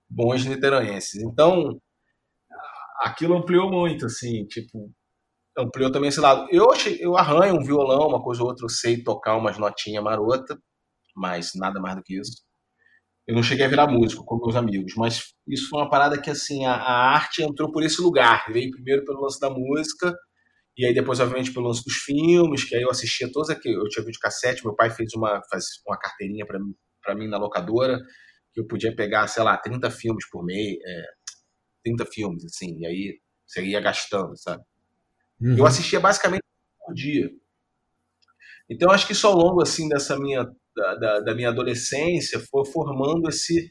[0.09, 1.21] bons niteroenses.
[1.21, 1.79] Então,
[3.01, 4.91] aquilo ampliou muito, assim, tipo,
[5.57, 6.47] ampliou também esse lado.
[6.51, 6.67] Eu,
[6.99, 10.57] eu arranho um violão, uma coisa ou outra, eu sei tocar umas notinhas marota,
[11.15, 12.43] mas nada mais do que isso.
[13.27, 16.29] Eu não cheguei a virar músico com meus amigos, mas isso foi uma parada que,
[16.29, 18.45] assim, a, a arte entrou por esse lugar.
[18.51, 20.15] Veio primeiro pelo lance da música,
[20.77, 23.77] e aí depois, obviamente, pelo lance dos filmes, que aí eu assistia todos aqueles.
[23.77, 26.75] Eu tinha vídeo cassete, meu pai fez uma, faz uma carteirinha para mim,
[27.17, 27.99] mim na locadora,
[28.55, 31.05] eu podia pegar, sei lá, 30 filmes por mês, é,
[31.83, 34.63] 30 filmes, assim, e aí você ia gastando, sabe?
[35.39, 35.57] Uhum.
[35.57, 36.43] Eu assistia basicamente
[36.79, 37.29] por dia.
[38.69, 40.43] Então, acho que isso ao longo, assim, dessa minha,
[40.75, 43.69] da, da, da minha adolescência, foi formando esse,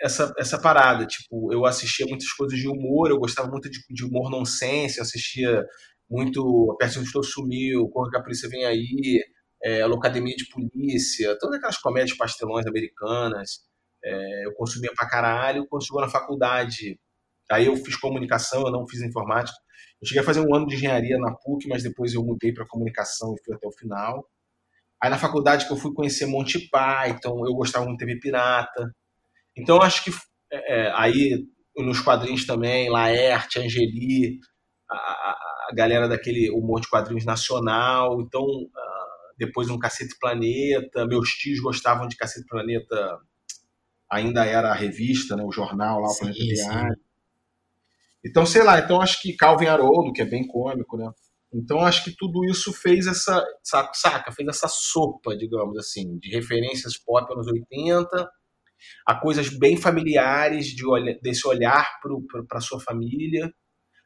[0.00, 1.06] essa, essa parada.
[1.06, 5.02] Tipo, eu assistia muitas coisas de humor, eu gostava muito de, de humor nonsense, eu
[5.02, 5.64] assistia
[6.10, 9.24] muito A Perto Estou Sumiu, Corre que a Polícia Vem Aí,
[9.62, 13.62] é, Locademia de Polícia, todas aquelas comédias pastelões americanas
[14.04, 15.66] é, eu consumia pra caralho.
[15.68, 16.98] Quando chegou na faculdade,
[17.50, 19.56] aí eu fiz comunicação, eu não fiz informática.
[20.00, 22.66] Eu cheguei a fazer um ano de engenharia na PUC, mas depois eu mudei para
[22.66, 24.28] comunicação e fui até o final.
[25.02, 28.90] Aí na faculdade que eu fui conhecer Monty Python, eu gostava muito de TV Pirata.
[29.56, 30.10] Então acho que
[30.52, 31.44] é, é, aí
[31.76, 34.38] nos quadrinhos também, Laerte, Angeli,
[34.88, 38.20] a, a, a, galera daquele humor de quadrinhos nacional.
[38.20, 43.18] Então, uh, depois um Cacete Planeta, meus tios gostavam de Cacete Planeta
[44.10, 47.00] ainda era a revista, né, o jornal lá, o Planeta Diário.
[48.24, 51.10] Então, sei lá, então acho que Calvin Haroldo, que é bem cômico, né?
[51.52, 56.98] Então acho que tudo isso fez essa, saca, fez essa sopa, digamos assim, de referências
[56.98, 58.28] pop anos 80,
[59.06, 62.00] a coisas bem familiares de olha, desse olhar
[62.48, 63.52] para sua família,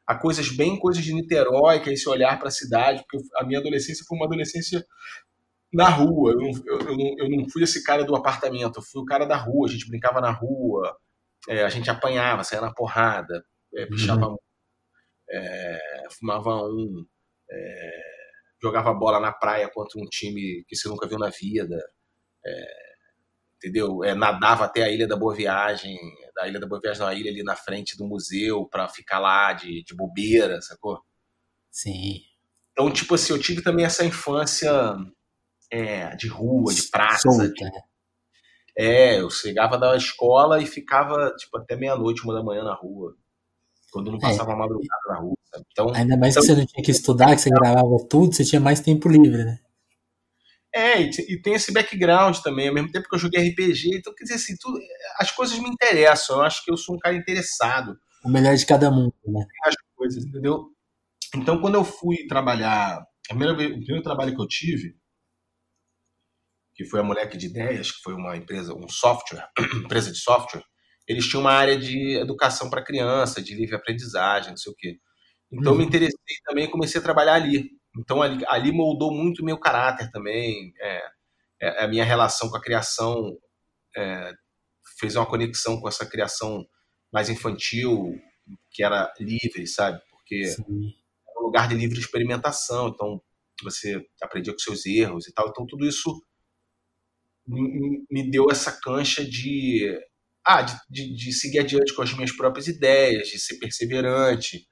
[0.07, 3.45] a coisas bem coisas de Niterói, que é esse olhar para a cidade, porque a
[3.45, 4.85] minha adolescência foi uma adolescência
[5.73, 6.33] na rua.
[6.33, 9.27] Eu não, eu, não, eu não fui esse cara do apartamento, eu fui o cara
[9.27, 9.69] da rua.
[9.69, 10.97] A gente brincava na rua,
[11.49, 14.37] é, a gente apanhava, saía na porrada, é, pichava, uhum.
[15.31, 15.79] é,
[16.11, 17.07] fumava um,
[17.51, 18.01] é,
[18.63, 21.77] jogava bola na praia contra um time que você nunca viu na vida.
[22.45, 22.89] É,
[23.57, 24.05] entendeu?
[24.05, 25.99] É, nadava até a Ilha da Boa Viagem,
[26.35, 29.53] da Ilha da Boa Viagem, na ilha ali na frente do museu, para ficar lá
[29.53, 31.03] de, de bobeira, sacou?
[31.71, 32.21] Sim.
[32.73, 34.73] Então, tipo assim, eu tive também essa infância
[35.71, 37.31] é, de rua, de praça.
[37.31, 37.65] Solta, de...
[37.65, 37.71] Né?
[38.77, 43.17] É, eu chegava da escola e ficava, tipo, até meia-noite, uma da manhã na rua.
[43.91, 44.21] Quando não é.
[44.21, 44.57] passava é.
[44.57, 45.35] madrugada na rua.
[45.51, 45.65] Sabe?
[45.73, 48.45] Então, Ainda mais então, que você não tinha que estudar, que você gravava tudo, você
[48.45, 49.59] tinha mais tempo livre, né?
[50.75, 54.25] É, e, tem esse background também, ao mesmo tempo que eu joguei RPG, então quer
[54.25, 54.79] dizer assim, tudo,
[55.19, 57.99] as coisas me interessam, eu acho que eu sou um cara interessado.
[58.25, 59.47] O melhor de cada mundo, né?
[59.65, 60.67] As coisas, entendeu?
[61.35, 64.95] Então quando eu fui trabalhar, a primeira o primeiro trabalho que eu tive,
[66.79, 69.49] que foi a Moleque de Ideias, que foi uma empresa, um software,
[69.85, 70.63] empresa de software,
[71.09, 74.97] eles tinham uma área de educação para criança, de livre aprendizagem, não sei o quê.
[75.51, 75.79] Então uhum.
[75.79, 77.69] me interessei também e comecei a trabalhar ali.
[77.99, 81.03] Então ali, ali moldou muito o meu caráter também, é,
[81.61, 83.37] é, a minha relação com a criação
[83.97, 84.33] é,
[85.01, 86.65] fez uma conexão com essa criação
[87.13, 88.15] mais infantil,
[88.71, 90.01] que era livre, sabe?
[90.11, 90.95] Porque Sim.
[91.29, 93.21] era um lugar de livre experimentação, então
[93.65, 95.49] você aprendia com seus erros e tal.
[95.49, 96.23] Então tudo isso
[97.49, 99.99] me deu essa cancha de,
[100.47, 104.67] ah, de, de, de seguir adiante com as minhas próprias ideias, de ser perseverante,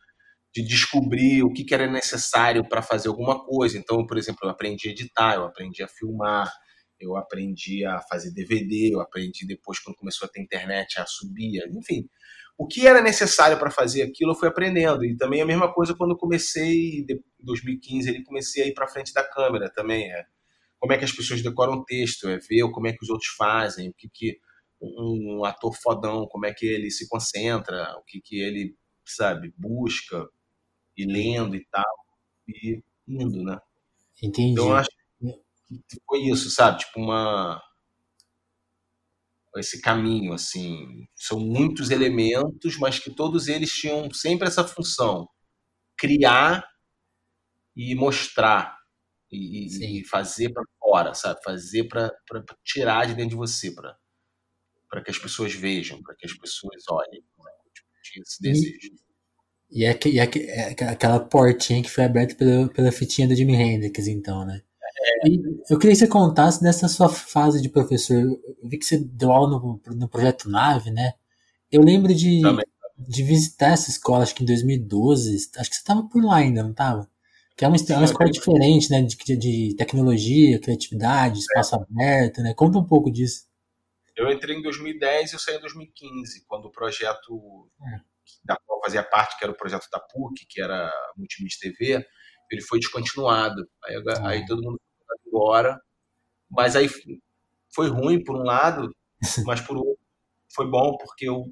[0.55, 3.77] de descobrir o que, que era necessário para fazer alguma coisa.
[3.77, 6.51] Então, por exemplo, eu aprendi a editar, eu aprendi a filmar,
[6.99, 11.63] eu aprendi a fazer DVD, eu aprendi depois, quando começou a ter internet, a subir,
[11.73, 12.09] enfim.
[12.59, 15.05] O que era necessário para fazer aquilo, eu fui aprendendo.
[15.05, 17.07] E também a mesma coisa quando comecei, em
[17.41, 20.11] 2015, ele comecei a ir para frente da câmera também.
[20.11, 20.25] É.
[20.79, 23.31] Como é que as pessoas decoram o texto, é ver como é que os outros
[23.37, 24.39] fazem, o que, que
[24.81, 30.29] um ator fodão, como é que ele se concentra, o que, que ele, sabe, busca
[30.97, 31.97] e lendo e tal,
[32.49, 33.59] e indo, né?
[34.23, 34.53] Entendi.
[34.53, 34.91] Então, eu acho
[35.89, 36.79] que foi isso, sabe?
[36.79, 37.61] Tipo, uma.
[39.57, 41.07] Esse caminho, assim.
[41.15, 45.29] São muitos elementos, mas que todos eles tinham sempre essa função:
[45.99, 46.65] criar
[47.77, 48.76] e mostrar.
[49.31, 51.41] E, e fazer para fora, sabe?
[51.43, 52.13] Fazer para
[52.65, 57.21] tirar de dentro de você, para que as pessoas vejam, para que as pessoas olhem.
[57.21, 57.53] Né?
[57.75, 59.07] Tipo, esse desejo.
[59.71, 63.55] E é, e é, é, aquela portinha que foi aberta pela, pela fitinha do Jimi
[63.55, 64.63] Hendrix, então, né?
[64.99, 65.29] É.
[65.29, 68.17] E eu queria que você contasse dessa sua fase de professor.
[68.17, 71.15] Eu vi que você deu aula no, no Projeto Nave, né?
[71.71, 72.41] Eu lembro de,
[72.97, 75.51] de visitar essa escola, acho que em 2012.
[75.57, 77.11] Acho que você estava por lá ainda, não estava?
[77.57, 79.03] Que é uma, Sim, uma escola diferente, né?
[79.03, 81.79] De, de, tecnologia, criatividade, espaço é.
[81.79, 82.53] aberto, né?
[82.55, 83.47] Conta um pouco disso.
[84.15, 88.01] Eu entrei em 2010 e eu saí em 2015, quando o projeto é
[88.45, 92.07] da qual fazia parte, que era o projeto da PUC, que era Multimídia TV,
[92.51, 93.67] ele foi descontinuado.
[93.85, 94.29] Aí, ah.
[94.29, 95.81] aí todo mundo foi embora.
[96.51, 96.89] Mas aí
[97.75, 98.95] foi ruim por um lado,
[99.47, 99.99] mas por outro
[100.55, 101.45] foi bom porque eu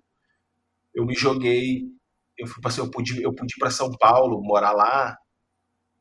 [0.94, 1.82] eu me joguei,
[2.38, 5.18] eu fui passei, eu pude eu pude ir para São Paulo, morar lá,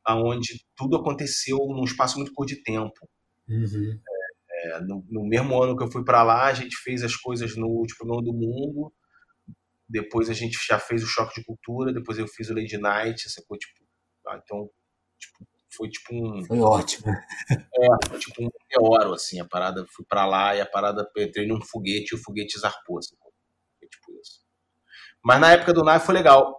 [0.04, 3.08] aonde tudo aconteceu num espaço muito curto de tempo.
[3.48, 3.98] Uhum.
[4.50, 7.56] É, no, no, mesmo ano que eu fui para lá, a gente fez as coisas
[7.56, 8.92] no último programa do mundo
[9.88, 13.30] depois a gente já fez o Choque de Cultura, depois eu fiz o Lady Night,
[13.30, 13.56] sacou?
[13.56, 13.84] Tipo,
[14.26, 14.68] ah, então,
[15.18, 16.44] tipo, foi tipo um.
[16.44, 17.04] Foi ótimo.
[17.76, 21.46] É, foi tipo um meteoro, assim, a parada, fui pra lá e a parada, entrei
[21.46, 23.32] num foguete e o foguete zarpou, sacou?
[23.78, 24.40] Foi tipo isso.
[25.22, 26.58] Mas na época do Nave foi legal.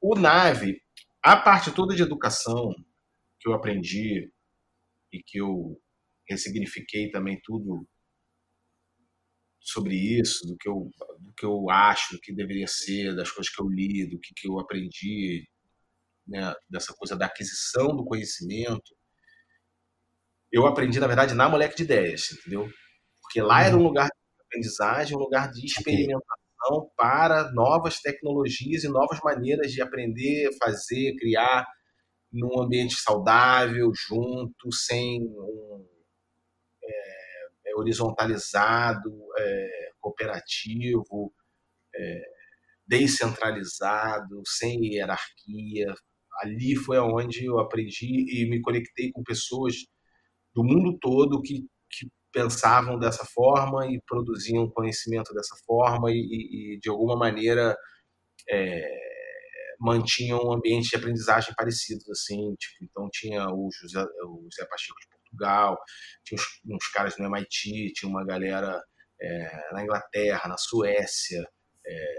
[0.00, 0.80] O Nave,
[1.24, 2.74] a parte toda de educação
[3.40, 4.30] que eu aprendi
[5.10, 5.80] e que eu
[6.28, 7.88] ressignifiquei também tudo
[9.58, 13.62] sobre isso, do que eu, do que eu acho que deveria ser, das coisas que
[13.62, 15.48] eu li, do que, que eu aprendi,
[16.28, 18.94] né, dessa coisa da aquisição do conhecimento,
[20.52, 22.70] eu aprendi, na verdade, na Moleque de Ideias, entendeu?
[23.22, 23.86] Porque lá era um uhum.
[23.86, 26.43] lugar de aprendizagem, um lugar de experimentação
[26.96, 31.66] para novas tecnologias e novas maneiras de aprender, fazer, criar
[32.32, 35.86] num ambiente saudável, junto, sem um
[37.76, 41.32] horizontalizado, é, cooperativo,
[41.94, 42.22] é,
[42.86, 45.94] descentralizado, sem hierarquia.
[46.42, 49.74] Ali foi onde eu aprendi e me conectei com pessoas
[50.54, 56.78] do mundo todo que, que pensavam dessa forma e produziam conhecimento dessa forma e, e
[56.80, 57.76] de alguma maneira
[58.50, 59.04] é,
[59.80, 65.00] mantinham um ambiente de aprendizagem parecidos, assim, tipo, então tinha o José, o José Pacheco
[65.00, 65.78] de Portugal,
[66.24, 68.82] tinha uns, uns caras no MIT, tinha uma galera
[69.20, 71.46] é, na Inglaterra, na Suécia,
[71.86, 72.14] é,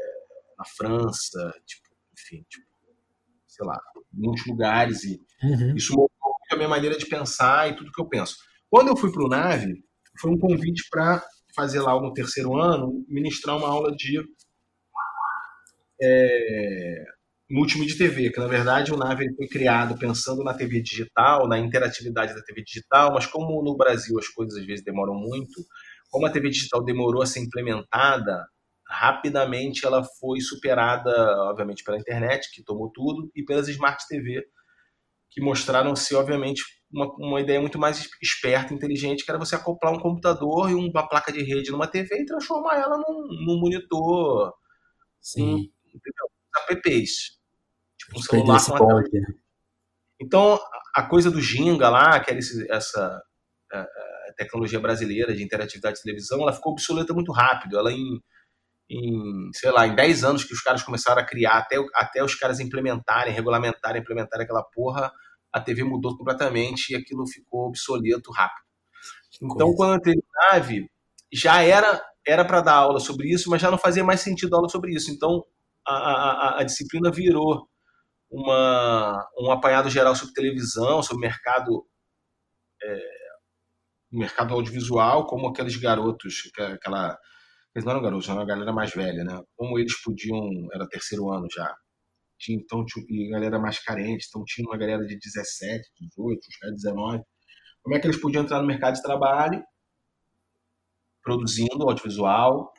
[0.58, 2.65] na França, tipo, enfim, tipo,
[3.47, 3.80] sei lá,
[4.13, 5.75] muitos lugares e uhum.
[5.75, 6.10] isso mudou
[6.51, 8.38] a minha maneira de pensar e tudo que eu penso.
[8.69, 9.84] Quando eu fui para o Nave,
[10.19, 11.23] foi um convite para
[11.56, 14.19] fazer lá no terceiro ano, ministrar uma aula de
[16.01, 17.06] é,
[17.97, 22.41] TV, que na verdade o Nave foi criado pensando na TV digital, na interatividade da
[22.41, 25.63] TV digital, mas como no Brasil as coisas às vezes demoram muito,
[26.10, 28.45] como a TV digital demorou a ser implementada,
[28.88, 31.12] rapidamente ela foi superada,
[31.49, 34.43] obviamente, pela internet, que tomou tudo, e pelas Smart TV,
[35.32, 36.63] que mostraram ser, obviamente,
[36.95, 41.08] uma, uma ideia muito mais esperta, inteligente, que era você acoplar um computador e uma
[41.08, 44.53] placa de rede numa TV e transformar ela num, num monitor.
[45.21, 45.69] Sim.
[46.69, 47.38] apps.
[47.97, 49.21] Tipo um celular com uma né?
[50.21, 50.58] Então,
[50.95, 53.21] a coisa do Ginga lá, que era esse, essa
[53.73, 57.77] a, a tecnologia brasileira de interatividade de televisão, ela ficou obsoleta muito rápido.
[57.77, 58.21] Ela em
[58.89, 62.36] em, sei lá, em 10 anos que os caras começaram a criar, até, até os
[62.36, 65.12] caras implementarem, regulamentarem, implementarem aquela porra,
[65.55, 68.65] a TV mudou completamente e aquilo ficou obsoleto rápido.
[69.41, 70.91] Então, quando eu entrei na nave,
[71.31, 74.67] já era era para dar aula sobre isso, mas já não fazia mais sentido aula
[74.67, 75.11] sobre isso.
[75.11, 75.45] Então,
[75.87, 77.69] a, a, a disciplina virou
[78.29, 81.85] uma, um apanhado geral sobre televisão, sobre mercado
[82.83, 82.99] é,
[84.11, 87.17] mercado audiovisual, como aqueles garotos, aquela
[87.73, 89.41] eles não eram garotos, eram uma galera mais velha, né?
[89.55, 91.73] Como eles podiam, era terceiro ano já.
[92.45, 96.75] Tinha, então, tinha, galera mais carente, então tinha uma galera de 17, 18, uns caras
[96.75, 97.23] de 19.
[97.81, 99.63] Como é que eles podiam entrar no mercado de trabalho,
[101.23, 102.71] produzindo audiovisual,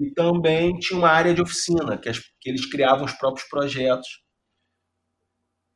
[0.00, 4.08] e também tinha uma área de oficina, que, as, que eles criavam os próprios projetos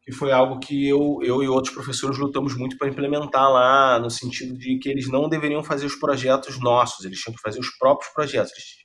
[0.03, 4.11] que foi algo que eu, eu e outros professores lutamos muito para implementar lá, no
[4.11, 7.71] sentido de que eles não deveriam fazer os projetos nossos, eles tinham que fazer os
[7.79, 8.51] próprios projetos.
[8.51, 8.82] Eles,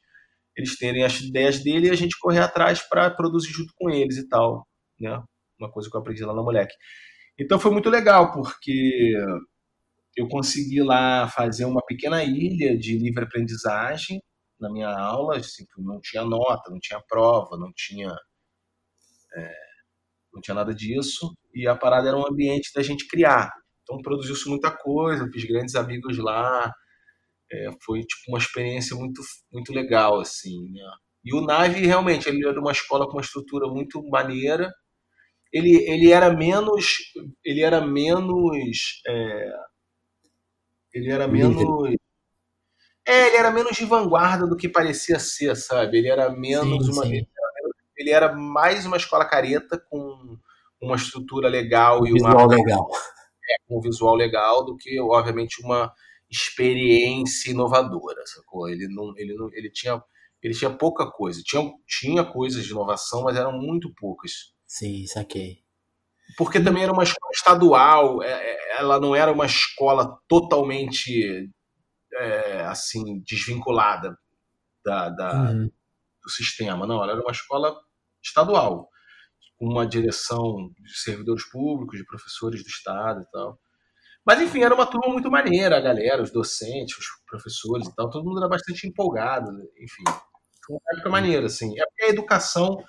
[0.58, 4.18] eles terem as ideias dele e a gente correr atrás para produzir junto com eles
[4.18, 4.68] e tal.
[5.00, 5.24] Né?
[5.60, 6.74] Uma coisa que eu aprendi lá na moleque.
[7.40, 9.14] Então foi muito legal, porque
[10.16, 14.20] eu consegui lá fazer uma pequena ilha de livre aprendizagem
[14.60, 18.12] na minha aula, assim, não tinha nota, não tinha prova, não tinha.
[19.36, 19.54] É,
[20.34, 23.52] não tinha nada disso, e a parada era um ambiente da gente criar.
[23.84, 26.72] Então produziu-se muita coisa, fiz grandes amigos lá,
[27.52, 30.82] é, foi tipo uma experiência muito, muito legal, assim, né?
[31.24, 34.72] E o Nave, realmente, ele era uma escola com uma estrutura muito maneira,
[35.52, 36.98] ele, ele era menos
[37.44, 39.54] ele era menos é,
[40.94, 41.96] ele era menos
[43.08, 45.98] é, ele era menos de vanguarda do que parecia ser, sabe?
[45.98, 47.26] Ele era menos sim, uma sim
[47.98, 50.38] ele era mais uma escola careta com
[50.80, 52.88] uma estrutura legal um e visual uma legal.
[53.50, 55.92] É, um visual legal do que obviamente uma
[56.30, 58.70] experiência inovadora, sacou?
[58.70, 60.02] Ele não, ele não, ele tinha,
[60.42, 61.42] ele tinha pouca coisa.
[61.44, 64.54] Tinha, tinha coisas de inovação, mas eram muito poucas.
[64.66, 65.64] Sim, saquei.
[66.38, 71.50] Porque também era uma escola estadual, é, é, ela não era uma escola totalmente
[72.14, 74.18] é, assim desvinculada
[74.84, 75.72] da, da uhum.
[76.22, 76.86] do sistema.
[76.86, 77.80] Não, ela era uma escola
[78.22, 78.90] estadual,
[79.58, 83.60] com uma direção de servidores públicos, de professores do Estado e tal.
[84.28, 88.10] Mas, enfim, era uma turma muito maneira, a galera, os docentes, os professores e tal,
[88.10, 90.04] todo mundo era bastante empolgado, enfim.
[90.66, 91.80] Foi uma época maneira, assim.
[91.80, 92.84] É porque a educação,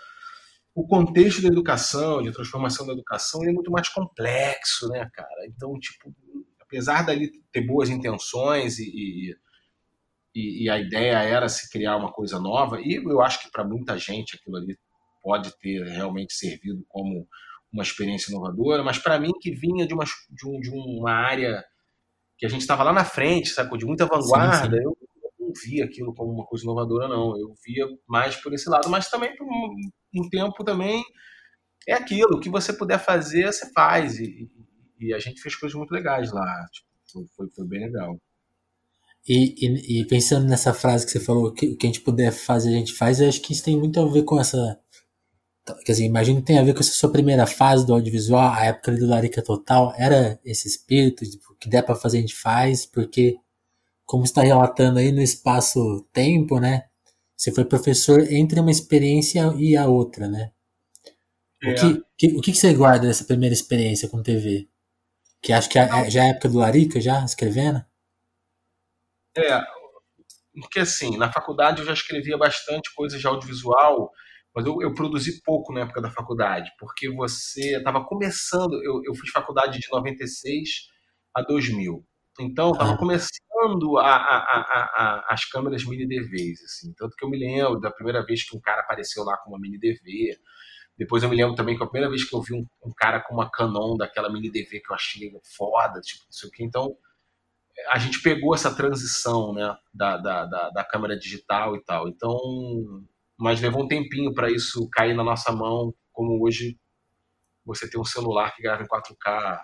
[0.74, 5.46] o contexto da educação, de transformação da educação, é muito mais complexo, né, cara?
[5.46, 6.12] Então, tipo,
[6.61, 9.33] apesar dali ter boas intenções e,
[10.35, 13.62] e, e a ideia era se criar uma coisa nova, e eu acho que para
[13.62, 14.77] muita gente aquilo ali
[15.22, 17.29] pode ter realmente servido como
[17.73, 21.65] uma experiência inovadora, mas para mim que vinha de uma, de, um, de uma área
[22.39, 23.77] que a gente estava lá na frente, sacou?
[23.77, 24.85] De muita vanguarda, sim, sim.
[24.85, 24.97] eu
[25.39, 27.37] não via aquilo como uma coisa inovadora, não.
[27.37, 29.75] Eu via mais por esse lado, mas também por um,
[30.14, 31.03] um tempo também
[31.87, 34.19] é aquilo, o que você puder fazer, você faz.
[34.21, 34.49] E,
[35.01, 36.66] e a gente fez coisas muito legais lá.
[36.73, 38.16] Tipo, foi, foi, bem legal.
[39.27, 42.33] E, e, e, pensando nessa frase que você falou, que o que a gente puder
[42.33, 44.79] fazer, a gente faz, eu acho que isso tem muito a ver com essa
[45.85, 48.64] Quer dizer, imagino que tem a ver com essa sua primeira fase do audiovisual, a
[48.66, 52.87] época do Larica Total, era esse espírito, tipo, que der para fazer a gente faz,
[52.87, 53.37] porque,
[54.05, 56.85] como está relatando aí no espaço-tempo, né?
[57.37, 60.51] Você foi professor entre uma experiência e a outra, né?
[61.62, 61.73] É.
[61.73, 64.69] O, que, que, o que você guarda dessa primeira experiência com TV?
[65.41, 67.85] Que acho que é, já é a época do Larica, já, escrevendo?
[69.37, 69.61] É,
[70.61, 74.11] porque assim, na faculdade eu já escrevia bastante coisas de audiovisual,
[74.59, 79.15] mas eu, eu, produzi pouco na época da faculdade, porque você estava começando, eu, eu
[79.15, 80.69] fiz faculdade de 96
[81.33, 82.05] a 2000.
[82.41, 82.99] Então, estava ah.
[82.99, 86.93] começando a, a, a, as câmeras mini DVs, assim.
[86.97, 89.61] Tanto que eu me lembro da primeira vez que um cara apareceu lá com uma
[89.61, 90.37] mini DV.
[90.99, 93.21] Depois eu me lembro também que a primeira vez que eu vi um, um cara
[93.21, 96.65] com uma Canon daquela mini DV que eu achei foda, tipo, não sei o que.
[96.65, 96.97] Então,
[97.91, 102.09] a gente pegou essa transição, né, da, da, da, da câmera digital e tal.
[102.09, 102.37] Então,
[103.39, 106.78] mas levou um tempinho para isso cair na nossa mão, como hoje
[107.64, 109.61] você tem um celular que grava em 4K,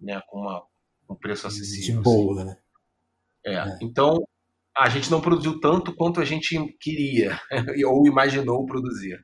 [0.00, 0.64] né, com uma
[1.10, 1.96] um preço acessível.
[1.96, 2.56] De boa, né?
[3.44, 3.54] É.
[3.54, 3.78] é.
[3.82, 4.16] Então,
[4.76, 7.38] a gente não produziu tanto quanto a gente queria
[7.86, 9.18] ou imaginou produzir.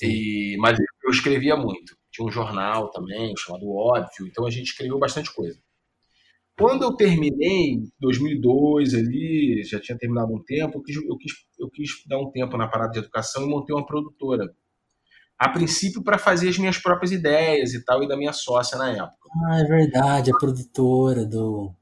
[0.00, 1.96] E, mas eu escrevia muito.
[2.10, 5.60] Tinha um jornal também, chamado Óbvio, então a gente escreveu bastante coisa.
[6.62, 11.68] Quando eu terminei, 2002 ali, já tinha terminado um tempo, eu quis, eu quis, eu
[11.68, 14.48] quis dar um tempo na parada de educação e montei uma produtora
[15.36, 18.92] a princípio para fazer as minhas próprias ideias e tal, e da minha sócia na
[18.92, 19.28] época.
[19.48, 21.74] Ah, é verdade, a produtora do,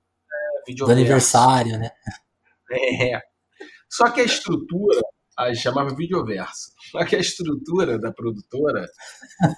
[0.66, 1.91] é, do aniversário, né?
[2.72, 3.20] É.
[3.87, 5.03] Só que a estrutura,
[5.37, 8.89] a chamava Videoverso, só que a estrutura da produtora,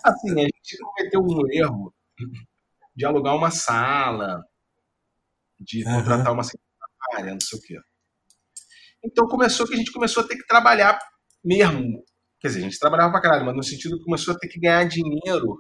[0.03, 1.95] assim, a gente cometeu um erro
[2.97, 4.43] de alugar uma sala,
[5.65, 6.35] de contratar uhum.
[6.35, 7.77] uma secretária, não sei o quê.
[9.05, 10.99] Então começou que a gente começou a ter que trabalhar
[11.45, 12.05] mesmo
[12.43, 14.59] Quer dizer, a gente trabalhava pra caralho, mas no sentido que começou a ter que
[14.59, 15.57] ganhar dinheiro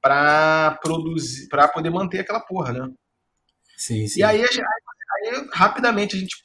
[0.00, 2.88] para produzir, para poder manter aquela porra, né?
[3.76, 4.20] Sim, sim.
[4.20, 6.36] E aí, aí, aí, rapidamente a gente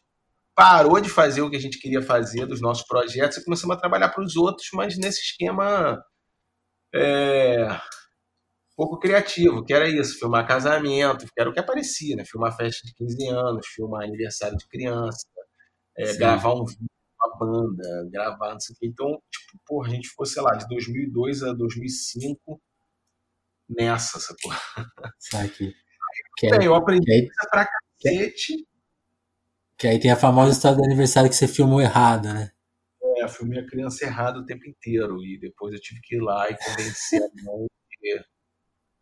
[0.56, 3.80] parou de fazer o que a gente queria fazer dos nossos projetos e começamos a
[3.80, 6.04] trabalhar para os outros, mas nesse esquema
[6.92, 7.80] é,
[8.76, 12.26] pouco criativo, que era isso, filmar casamento, que era o que aparecia, né?
[12.26, 15.26] Filmar festa de 15 anos, filmar aniversário de criança,
[15.98, 16.88] é, gravar um vídeo
[17.26, 18.88] uma banda, gravar, não sei o quê.
[18.88, 22.62] Então, tipo, porra, a gente ficou, sei lá, de 2002 a 2005
[23.70, 24.52] nessa, sacou?
[25.20, 25.74] Sabe que
[26.44, 28.68] é, eu aprendi que aí, pra cacete.
[29.78, 32.52] Que aí tem a famosa história do aniversário que você filmou errado, né?
[33.02, 35.24] É, eu filmei a criança errada o tempo inteiro.
[35.24, 37.68] E depois eu tive que ir lá e convencer a mãe.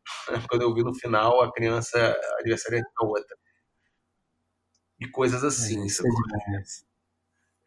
[0.50, 3.38] Quando eu vi no final, a criança, a aniversário era outra.
[5.00, 5.82] E coisas assim.
[5.82, 6.64] É, isso é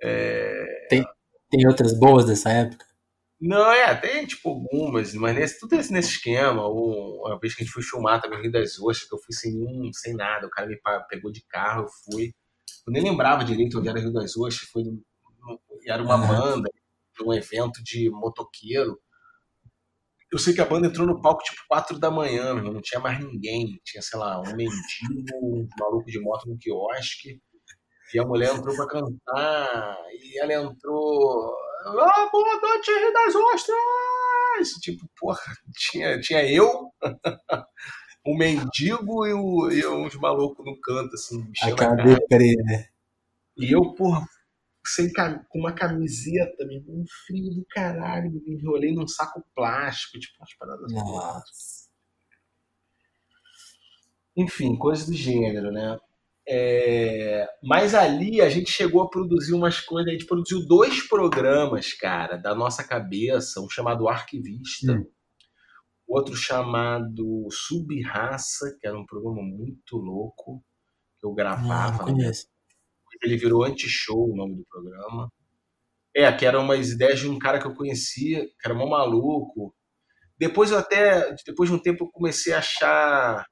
[0.02, 0.86] é...
[0.88, 1.04] Tem,
[1.50, 2.84] tem outras boas dessa época?
[3.40, 6.66] Não, é, tem tipo algumas, mas nesse, tudo nesse, nesse esquema.
[6.66, 9.54] Uma vez que a gente foi filmar também Rio das Ostras, que eu fui sem
[9.62, 10.78] um, sem nada, o cara me
[11.08, 12.34] pegou de carro, eu fui.
[12.86, 14.84] Eu nem lembrava direito onde era Rio das Ostras, foi
[15.86, 16.68] era uma banda,
[17.24, 18.98] um evento de motoqueiro.
[20.32, 23.18] Eu sei que a banda entrou no palco tipo 4 da manhã, não tinha mais
[23.20, 23.80] ninguém.
[23.84, 27.40] Tinha, sei lá, um mendigo, um maluco de moto no quiosque.
[28.14, 31.54] E a mulher entrou para cantar, e ela entrou.
[31.84, 34.70] Ah, boa noite, Rio das Ostras!
[34.80, 35.40] Tipo, porra,
[35.76, 36.90] tinha, tinha eu,
[38.24, 42.86] o mendigo e, o, e uns malucos no canto, assim, a cara deprê, né?
[43.56, 44.26] E eu, porra,
[44.88, 45.12] sem,
[45.48, 50.92] com uma camiseta, um frio do caralho, me enrolei num saco plástico, tipo, umas paradas
[50.92, 51.86] Nossa.
[54.36, 55.98] Enfim, coisas do gênero, né?
[56.48, 61.92] É, mas ali a gente chegou a produzir umas coisas, a gente produziu dois programas,
[61.94, 65.04] cara, da nossa cabeça, um chamado Arquivista, hum.
[66.06, 70.62] outro chamado Subraça, que era um programa muito louco,
[71.18, 72.04] que eu gravava.
[72.04, 72.30] Hum, né?
[73.22, 75.30] Ele virou Anti-Show o nome do programa.
[76.14, 79.74] É, que eram umas ideias de um cara que eu conhecia, que era mó maluco.
[80.38, 83.46] Depois eu até, depois de um tempo, eu comecei a achar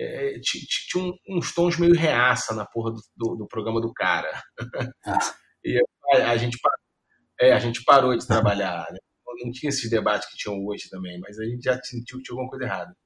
[0.00, 4.30] é, tinha uns tons meio reaça na porra do, do, do programa do cara.
[5.04, 5.18] Ah.
[5.62, 5.78] e
[6.14, 6.56] a, a, gente,
[7.38, 8.86] é, a gente parou de trabalhar.
[8.90, 8.98] Né?
[9.44, 12.34] Não tinha esses debates que tinham hoje também, mas a gente já sentiu que tinha
[12.34, 12.96] alguma coisa errada.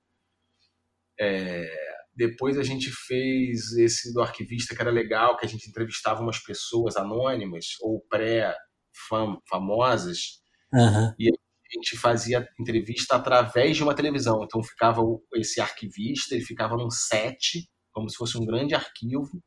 [1.19, 6.23] É, depois a gente fez esse do arquivista que era legal, que a gente entrevistava
[6.23, 10.43] umas pessoas anônimas ou pré-famosas.
[10.73, 11.13] Uhum.
[11.19, 11.33] E a
[11.75, 14.43] gente fazia entrevista através de uma televisão.
[14.45, 15.03] Então ficava
[15.35, 19.43] esse arquivista, ele ficava num set, como se fosse um grande arquivo,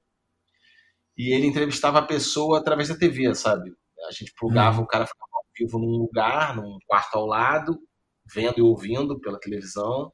[1.17, 3.71] e ele entrevistava a pessoa através da TV, sabe?
[4.07, 4.83] A gente plugava, hum.
[4.83, 7.79] o cara ficava ao vivo num lugar, num quarto ao lado,
[8.31, 10.11] vendo e ouvindo pela televisão,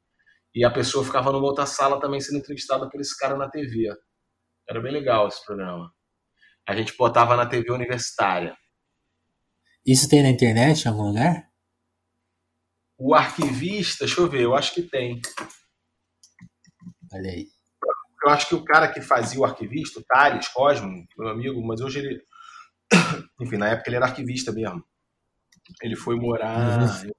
[0.54, 3.90] e a pessoa ficava numa outra sala também sendo entrevistada por esse cara na TV.
[4.70, 5.92] Era bem legal esse programa.
[6.68, 8.56] A gente botava na TV universitária.
[9.86, 11.50] Isso tem na internet em algum lugar?
[12.98, 15.20] O arquivista, deixa eu ver, eu acho que tem.
[17.14, 17.48] Olha aí.
[18.24, 21.82] Eu acho que o cara que fazia o arquivista, o Thales Cosmo, meu amigo, mas
[21.82, 22.24] hoje ele
[23.42, 24.84] Enfim, na época ele era arquivista mesmo.
[25.82, 27.12] Ele foi morar uhum.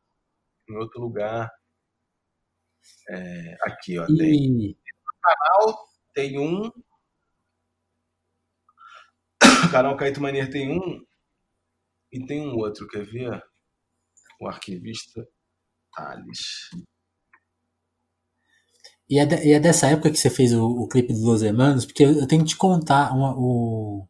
[0.71, 1.51] em outro lugar.
[3.09, 4.07] É, aqui, ó.
[4.09, 4.17] E...
[4.17, 6.71] Tem, no canal tem um.
[9.47, 11.05] O canal Caíto Manier tem um.
[12.13, 13.43] E tem um outro, quer ver?
[14.41, 15.27] O arquivista
[15.95, 16.71] Thales.
[19.09, 21.43] E é, de, e é dessa época que você fez o, o clipe dos Los
[21.43, 24.09] Hermanos, porque eu, eu tenho que te contar uma, o,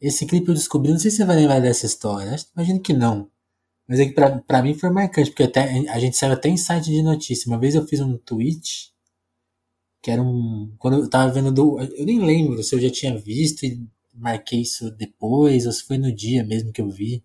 [0.00, 3.30] esse clipe eu descobri, não sei se você vai lembrar dessa história, imagino que não.
[3.86, 6.56] Mas é que pra, pra mim foi marcante, porque até, a gente saiu até em
[6.56, 7.50] site de notícia.
[7.50, 8.92] Uma vez eu fiz um tweet,
[10.02, 10.74] que era um.
[10.78, 11.80] Quando eu tava vendo do.
[11.80, 15.98] Eu nem lembro se eu já tinha visto e marquei isso depois, ou se foi
[15.98, 17.24] no dia mesmo que eu vi.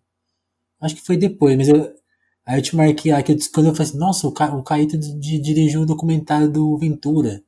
[0.82, 1.94] Acho que foi depois, mas eu,
[2.50, 4.64] Aí eu te marquei lá, que eu, quando eu falei assim, nossa, o, Ca, o
[4.64, 7.44] Caíto dirigiu o um documentário do Ventura.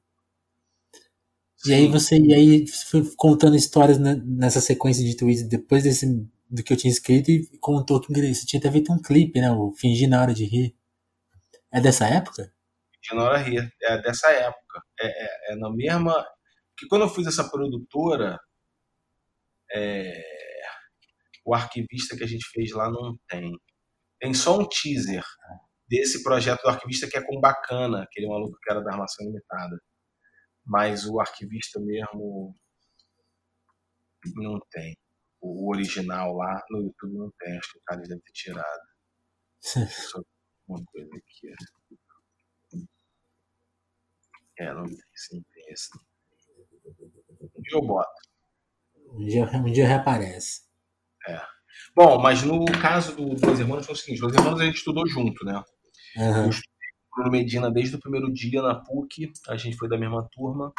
[1.57, 1.71] Sim.
[1.71, 6.05] E aí você, e aí foi contando histórias nessa sequência de tweets depois desse,
[6.51, 9.49] do que eu tinha escrito e contou que você tinha até feito um clipe, né?
[9.51, 10.75] O Fingir na hora de rir.
[11.71, 12.53] É dessa época?
[12.93, 14.83] Fingir na hora de rir, é dessa época.
[14.99, 16.13] É, é, é na mesma.
[16.13, 18.37] Porque quando eu fiz essa produtora,
[19.73, 20.21] é,
[21.45, 23.53] o arquivista que a gente fez lá não tem.
[24.19, 25.23] Tem só um teaser
[25.87, 29.79] desse projeto do arquivista que é com Bacana, aquele maluco que era da Armação Limitada.
[30.65, 32.55] Mas o arquivista mesmo
[34.35, 35.00] não tem.
[35.41, 38.81] O original lá no YouTube não tem, acho que o cara deve ter tirado.
[39.61, 40.21] Só
[40.67, 41.53] uma coisa aqui.
[44.59, 45.89] É, não tem, sim, tem esse.
[47.41, 48.09] Um dia eu boto.
[49.13, 50.61] Um dia, um dia reaparece.
[51.27, 51.41] É.
[51.95, 55.07] Bom, mas no caso do Dois Irmãos foi o seguinte: Dois Irmãos a gente estudou
[55.07, 55.63] junto, né?
[56.17, 56.43] Uhum.
[56.43, 56.71] Eu estudei
[57.09, 60.73] com o Medina desde o primeiro dia na PUC, a gente foi da mesma turma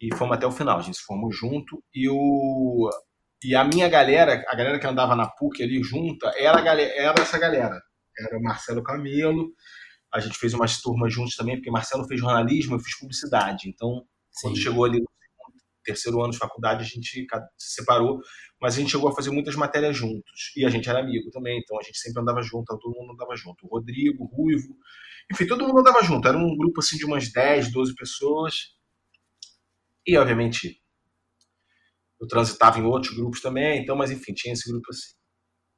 [0.00, 2.90] e fomos até o final, a gente fomos junto e o
[3.42, 7.20] e a minha galera, a galera que andava na PUC ali junta, era, galera, era
[7.20, 7.80] essa galera.
[8.18, 9.52] Era o Marcelo Camelo,
[10.12, 13.68] a gente fez umas turmas juntos também, porque Marcelo fez jornalismo, eu fiz publicidade.
[13.68, 14.48] Então, Sim.
[14.48, 15.06] quando chegou ali no
[15.84, 17.26] terceiro ano de faculdade, a gente
[17.58, 18.20] se separou,
[18.60, 20.52] mas a gente chegou a fazer muitas matérias juntos.
[20.56, 23.36] E a gente era amigo também, então a gente sempre andava junto, todo mundo andava
[23.36, 23.66] junto.
[23.66, 24.74] O Rodrigo, o Ruivo,
[25.30, 26.26] enfim, todo mundo andava junto.
[26.26, 28.54] Era um grupo assim de umas 10, 12 pessoas.
[30.06, 30.80] E, obviamente,
[32.20, 35.14] eu transitava em outros grupos também, então, mas enfim, tinha esse grupo assim.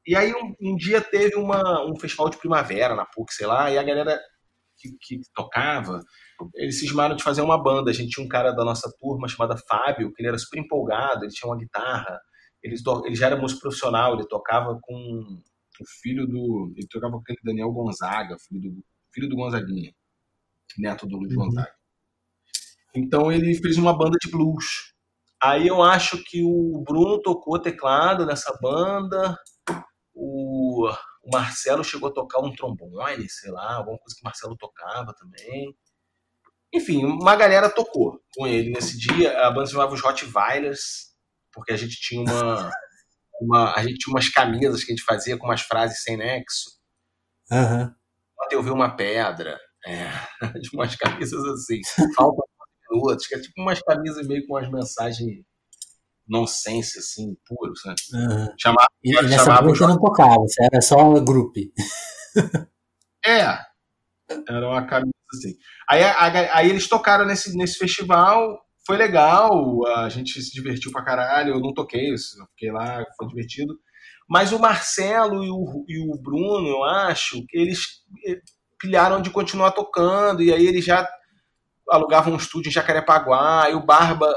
[0.07, 3.71] E aí um, um dia teve uma, um festival de primavera na PUC, sei lá,
[3.71, 4.19] e a galera
[4.79, 6.03] que, que tocava
[6.55, 7.91] eles cismaram de fazer uma banda.
[7.91, 11.25] A gente tinha um cara da nossa turma chamado Fábio, que ele era super empolgado,
[11.25, 12.21] ele tinha uma guitarra,
[12.63, 14.95] ele, ele já era músico profissional, ele tocava com
[15.81, 16.73] o filho do.
[16.77, 19.93] Ele tocava com aquele Daniel Gonzaga, filho do, filho do Gonzaguinha,
[20.79, 21.45] neto do Luiz uhum.
[21.45, 21.73] Gonzaga.
[22.95, 24.95] Então ele fez uma banda de blues.
[25.41, 29.39] Aí eu acho que o Bruno tocou teclado nessa banda,
[30.15, 30.91] o,
[31.33, 35.77] Marcelo chegou a tocar um trombone, sei lá, alguma coisa que o Marcelo tocava também.
[36.73, 39.39] Enfim, uma galera tocou com ele nesse dia.
[39.47, 41.15] A banda se chamava os Rottweilers,
[41.53, 42.71] porque a gente tinha uma,
[43.41, 46.71] uma, a gente tinha umas camisas que a gente fazia com umas frases sem nexo.
[47.51, 47.93] Uhum.
[48.43, 49.59] Ontem eu vi uma pedra.
[49.87, 50.11] É,
[50.61, 51.81] de umas camisas assim.
[52.17, 52.43] Falta
[52.91, 55.45] minutos, que é tipo umas camisas meio com umas mensagens
[56.29, 57.95] nonsense, assim, puros, né?
[58.13, 58.55] Uhum.
[58.61, 61.59] Chamava, e nessa chamava você não tocava, era só grupo.
[63.25, 63.59] é,
[64.49, 65.55] era uma camisa assim.
[65.91, 69.51] Aí, a, aí eles tocaram nesse, nesse festival, foi legal,
[69.97, 72.17] a gente se divertiu pra caralho, eu não toquei, eu
[72.51, 73.79] fiquei lá, foi divertido.
[74.29, 77.81] Mas o Marcelo e o, e o Bruno, eu acho, eles
[78.27, 78.41] eh,
[78.79, 81.09] pilharam de continuar tocando, e aí eles já
[81.91, 84.35] alugavam um estúdio em Jacarepaguá, e o Barba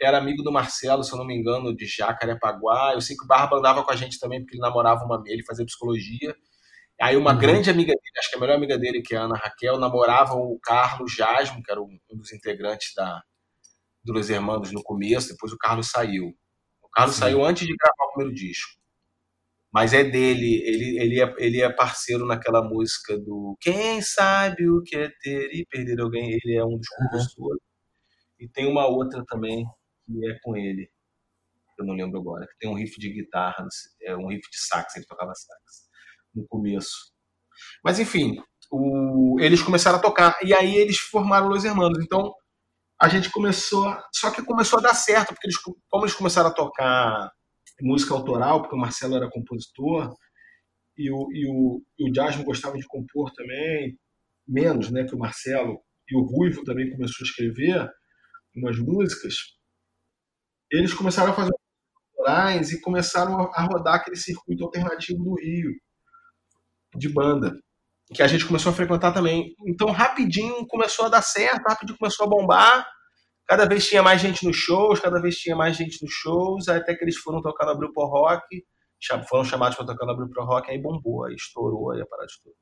[0.00, 2.92] era amigo do Marcelo, se eu não me engano, de Jacarepaguá.
[2.94, 5.44] Eu sei que o Barba andava com a gente também, porque ele namorava uma ele
[5.44, 6.34] fazia psicologia.
[7.00, 7.38] Aí uma uhum.
[7.38, 10.34] grande amiga dele, acho que a melhor amiga dele, que é a Ana Raquel, namorava
[10.34, 13.22] o Carlos Jasmo, que era um dos integrantes da,
[14.04, 16.34] do Los Hermanos no começo, depois o Carlos saiu.
[16.82, 17.20] O Carlos Sim.
[17.22, 18.79] saiu antes de gravar o primeiro disco.
[19.72, 24.82] Mas é dele, ele, ele, é, ele é parceiro naquela música do Quem sabe o
[24.82, 27.62] que é ter e perder alguém, ele é um dos compositores.
[27.62, 28.36] Uhum.
[28.40, 29.64] E tem uma outra também
[30.06, 30.90] que é com ele,
[31.80, 33.66] eu não lembro agora, que tem um riff de guitarra,
[34.02, 35.88] é um riff de sax, ele tocava sax
[36.34, 37.12] no começo.
[37.82, 38.36] Mas enfim,
[38.70, 41.98] o, eles começaram a tocar e aí eles formaram Los Hermanos.
[42.04, 42.32] Então
[43.00, 45.56] a gente começou, só que começou a dar certo, porque eles,
[45.88, 47.30] como eles começaram a tocar
[47.82, 50.14] música autoral, porque o Marcelo era compositor
[50.96, 53.98] e o, e o, e o Jasmine gostava de compor também,
[54.46, 57.88] menos né, que o Marcelo, e o Ruivo também começou a escrever
[58.54, 59.34] umas músicas,
[60.70, 61.52] eles começaram a fazer
[62.16, 65.72] Moraes e começaram a rodar aquele circuito alternativo do Rio
[66.94, 67.58] de banda,
[68.12, 69.54] que a gente começou a frequentar também.
[69.66, 72.86] Então, rapidinho começou a dar certo, rapidinho começou a bombar.
[73.50, 76.94] Cada vez tinha mais gente nos shows, cada vez tinha mais gente nos shows, até
[76.94, 78.64] que eles foram tocar no Abril Pro Rock,
[79.28, 82.28] foram chamados para tocar no Abril Pro Rock, aí bombou, aí estourou, aí a parada
[82.30, 82.56] estourou.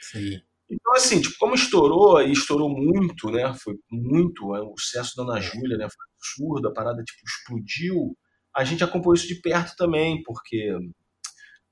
[0.00, 0.40] Sim.
[0.70, 3.52] Então, assim, tipo, como estourou, e estourou muito, né?
[3.60, 5.88] Foi muito, é, o sucesso da Ana Júlia, né?
[5.88, 8.16] Foi absurdo, a parada, tipo, explodiu.
[8.54, 10.70] A gente acompanhou isso de perto também, porque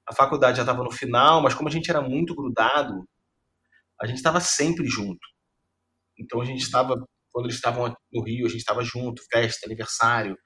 [0.09, 3.09] a faculdade já estava no final, mas como a gente era muito grudado,
[4.01, 5.25] a gente estava sempre junto.
[6.19, 6.97] Então a gente estava,
[7.37, 10.39] quando eles estavam no Rio, a gente estava junto, festa, aniversário.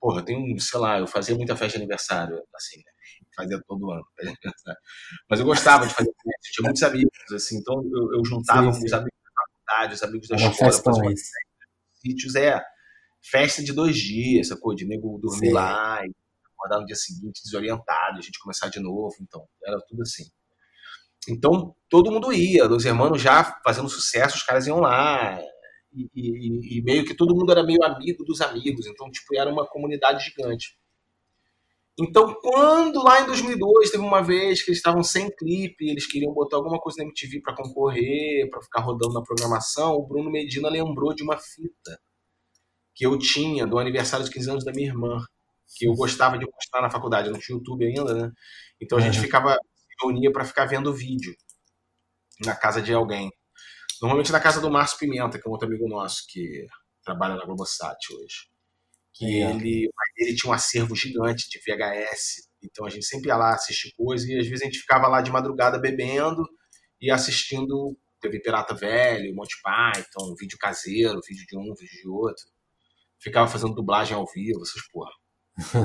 [0.00, 2.92] Porra, tem um, sei lá, eu fazia muita festa de aniversário, assim, né?
[3.36, 4.04] fazia todo ano.
[5.30, 8.80] Mas eu gostava de fazer festa, tinha muitos amigos, assim, então eu, eu juntava sim,
[8.80, 8.86] sim.
[8.86, 11.14] os amigos da faculdade, os amigos da escola, fazia
[12.02, 12.60] sítios, é
[13.22, 14.74] festa de dois dias, sacou?
[14.74, 15.52] De nego dormir sim.
[15.52, 16.10] lá e
[16.52, 20.24] acordar no dia seguinte desorientado, a gente começar de novo, então era tudo assim.
[21.28, 25.40] Então todo mundo ia, os irmãos já fazendo sucesso, os caras iam lá,
[25.94, 29.50] e, e, e, meio que todo mundo era meio amigo dos amigos, então tipo era
[29.50, 30.76] uma comunidade gigante.
[31.98, 36.34] Então, quando lá em 2002 teve uma vez que eles estavam sem clipe, eles queriam
[36.34, 40.68] botar alguma coisa na MTV para concorrer, para ficar rodando na programação, o Bruno Medina
[40.68, 42.00] lembrou de uma fita
[42.94, 45.24] que eu tinha do aniversário de 15 anos da minha irmã,
[45.76, 48.32] que eu gostava de mostrar na faculdade, não tinha YouTube ainda, né?
[48.80, 49.56] Então a gente ficava
[50.02, 51.32] reunia para ficar vendo vídeo
[52.44, 53.30] na casa de alguém.
[54.04, 56.66] Normalmente na casa do Márcio Pimenta, que é um outro amigo nosso que
[57.02, 58.54] trabalha na Globosat hoje
[59.14, 59.50] que é.
[59.50, 59.88] ele,
[60.18, 64.28] ele tinha um acervo gigante de VHS, então a gente sempre ia lá assistir coisas
[64.28, 66.42] e às vezes a gente ficava lá de madrugada bebendo
[67.00, 72.44] e assistindo TV Pirata Velho, Monty Python, vídeo caseiro, vídeo de um, vídeo de outro.
[73.20, 75.12] Ficava fazendo dublagem ao vivo, essas porra.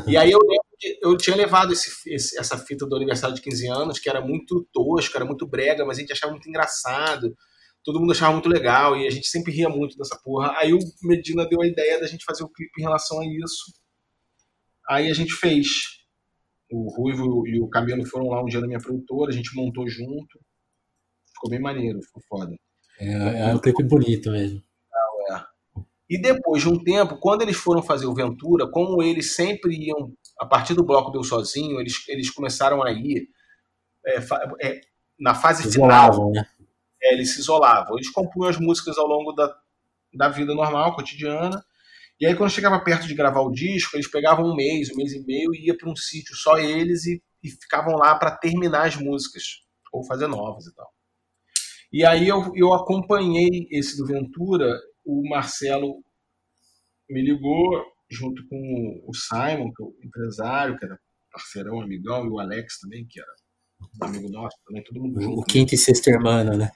[0.07, 3.41] e aí eu lembro que eu tinha levado esse, esse, essa fita do aniversário de
[3.41, 7.35] 15 anos, que era muito tosco, era muito brega, mas a gente achava muito engraçado
[7.83, 10.53] todo mundo achava muito legal e a gente sempre ria muito dessa porra.
[10.57, 13.73] Aí o Medina deu a ideia da gente fazer o clipe em relação a isso.
[14.89, 15.67] Aí a gente fez.
[16.71, 19.87] O Ruivo e o Camilo foram lá um dia na minha produtora, a gente montou
[19.87, 20.39] junto.
[21.33, 22.55] Ficou bem maneiro, ficou foda.
[22.99, 24.61] É, é um clipe bonito mesmo.
[25.31, 25.41] É.
[26.09, 30.13] E depois de um tempo, quando eles foram fazer o Ventura, como eles sempre iam,
[30.39, 33.29] a partir do bloco Deu Sozinho, eles, eles começaram a ir
[34.05, 34.17] é,
[34.61, 34.81] é,
[35.19, 36.31] na fase final.
[36.31, 36.45] Né?
[37.01, 37.95] É, eles se isolavam.
[37.95, 39.53] Eles compunham as músicas ao longo da,
[40.13, 41.63] da vida normal, cotidiana.
[42.19, 45.13] E aí, quando chegava perto de gravar o disco, eles pegavam um mês, um mês
[45.13, 48.87] e meio e ia para um sítio só eles e, e ficavam lá para terminar
[48.87, 49.43] as músicas
[49.91, 50.91] ou fazer novas e tal.
[51.91, 56.03] E aí eu, eu acompanhei esse do Ventura, o Marcelo
[57.09, 60.99] me ligou junto com o Simon, que é o empresário, que era
[61.31, 63.31] parceirão, amigão, e o Alex também, que era
[64.01, 65.39] amigo nosso também, todo mundo junto.
[65.39, 66.71] O quinto e sexto irmão, né?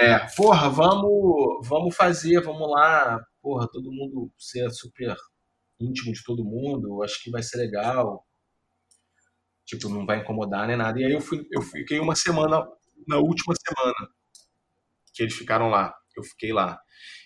[0.00, 5.14] É, porra, vamos, vamos fazer, vamos lá, porra, todo mundo ser super
[5.78, 8.26] íntimo de todo mundo, acho que vai ser legal.
[9.66, 10.98] Tipo, não vai incomodar nem nada.
[10.98, 12.66] E aí eu, fui, eu fiquei uma semana,
[13.06, 14.08] na última semana
[15.12, 16.80] que eles ficaram lá, eu fiquei lá.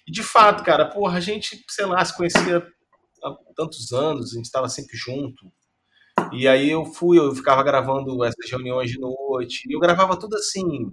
[0.05, 2.59] E de fato, cara, porra, a gente, sei lá, se conhecia
[3.22, 5.53] há tantos anos, a gente estava sempre junto.
[6.33, 10.35] E aí eu fui, eu ficava gravando essas reuniões de noite, e eu gravava tudo
[10.37, 10.93] assim,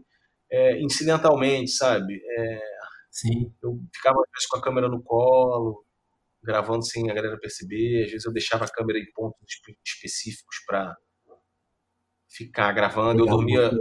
[0.52, 2.22] é, incidentalmente, sabe?
[2.38, 2.62] É,
[3.12, 3.54] Sim.
[3.62, 5.86] Eu ficava às vezes com a câmera no colo,
[6.42, 8.06] gravando sem a galera perceber.
[8.06, 9.38] Às vezes eu deixava a câmera em pontos
[9.86, 10.96] específicos para
[12.30, 13.24] ficar gravando.
[13.24, 13.72] Eu dormia, eu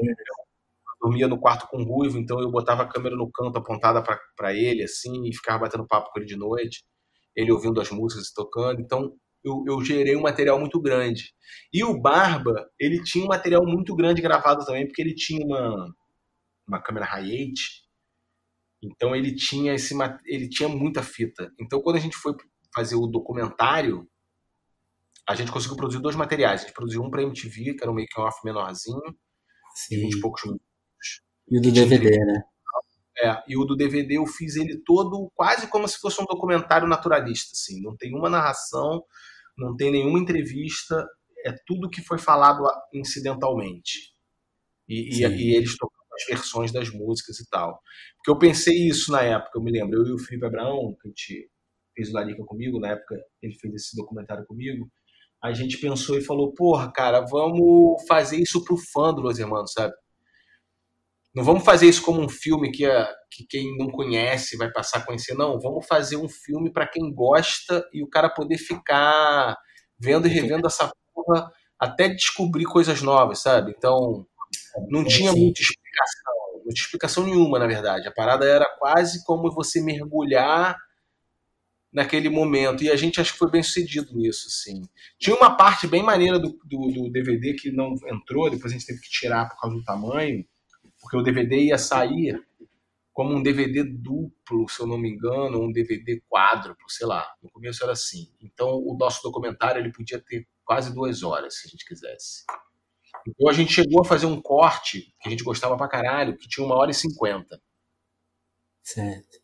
[1.01, 4.03] dormia no quarto com o Ruivo, então eu botava a câmera no canto apontada
[4.37, 6.85] para ele, assim, e ficava batendo papo com ele de noite.
[7.37, 8.81] Ele ouvindo as músicas e tocando.
[8.81, 9.13] Então
[9.45, 11.33] eu, eu gerei um material muito grande.
[11.73, 15.95] E o Barba, ele tinha um material muito grande gravado também, porque ele tinha uma
[16.71, 17.53] uma câmera high-8.
[18.83, 19.95] Então ele tinha esse
[20.25, 21.53] ele tinha muita fita.
[21.61, 22.35] Então quando a gente foi
[22.75, 24.09] fazer o documentário,
[25.29, 26.63] a gente conseguiu produzir dois materiais.
[26.63, 29.01] A gente produziu um para MTV, que era um make-off menorzinho,
[29.75, 29.97] Sim.
[29.97, 30.67] de 20 poucos minutos.
[31.49, 32.43] E o do DVD, né?
[33.23, 36.89] É, e o do DVD eu fiz ele todo quase como se fosse um documentário
[36.89, 37.83] naturalista, assim.
[37.83, 39.05] Não tem uma narração,
[39.59, 41.07] não tem nenhuma entrevista,
[41.45, 42.65] é tudo que foi falado
[42.95, 44.15] incidentalmente.
[44.89, 47.81] E, e, e eles tocando as versões das músicas e tal.
[48.17, 51.09] Porque eu pensei isso na época, eu me lembro, eu e o Felipe Abraão, que
[51.09, 51.51] a gente
[51.95, 54.91] fez o Larica comigo, na época ele fez esse documentário comigo,
[55.43, 59.73] a gente pensou e falou, porra, cara, vamos fazer isso pro fã do Los Hermanos,
[59.73, 59.95] sabe?
[61.35, 64.99] Não vamos fazer isso como um filme que, a, que quem não conhece vai passar
[64.99, 65.61] a conhecer, não.
[65.61, 69.57] Vamos fazer um filme para quem gosta e o cara poder ficar
[69.99, 73.73] vendo e revendo essa tava até descobrir coisas novas, sabe?
[73.77, 74.27] Então,
[74.89, 75.41] não tinha Sim.
[75.41, 75.61] muita
[75.91, 78.09] explicação, muita explicação nenhuma, na verdade.
[78.09, 80.77] A parada era quase como você mergulhar
[81.93, 82.85] naquele momento.
[82.85, 84.83] E a gente acho que foi bem sucedido nisso, sim.
[85.19, 88.87] Tinha uma parte bem maneira do, do, do, DVD que não entrou, depois a gente
[88.87, 90.45] teve que tirar por causa do tamanho,
[91.01, 92.41] porque o DVD ia sair
[93.13, 97.27] como um DVD duplo, se eu não me engano, um DVD quádruplo, sei lá.
[97.43, 98.29] No começo era assim.
[98.41, 102.45] Então o nosso documentário ele podia ter quase duas horas, se a gente quisesse.
[103.27, 106.49] Então a gente chegou a fazer um corte que a gente gostava pra caralho, que
[106.49, 107.61] tinha uma hora e cinquenta.
[108.83, 109.41] Certo.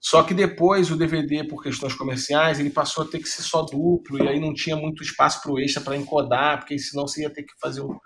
[0.00, 3.62] Só que depois o DVD, por questões comerciais, ele passou a ter que ser só
[3.62, 7.22] duplo, e aí não tinha muito espaço para o extra para encodar, porque senão você
[7.22, 7.98] ia ter que fazer um.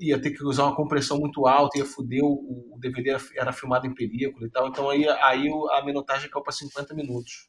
[0.00, 3.52] ia ter que usar uma compressão muito alta, ia foder, o, o DVD era, era,
[3.52, 7.48] filmado em película e tal, então aí, aí a minutagem caiu para 50 minutos.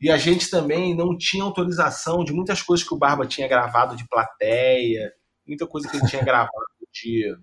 [0.00, 3.96] E a gente também não tinha autorização de muitas coisas que o Barba tinha gravado
[3.96, 5.12] de plateia,
[5.46, 6.50] muita coisa que ele tinha gravado
[6.92, 7.36] de,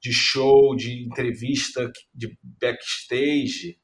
[0.00, 3.78] de show, de entrevista, de backstage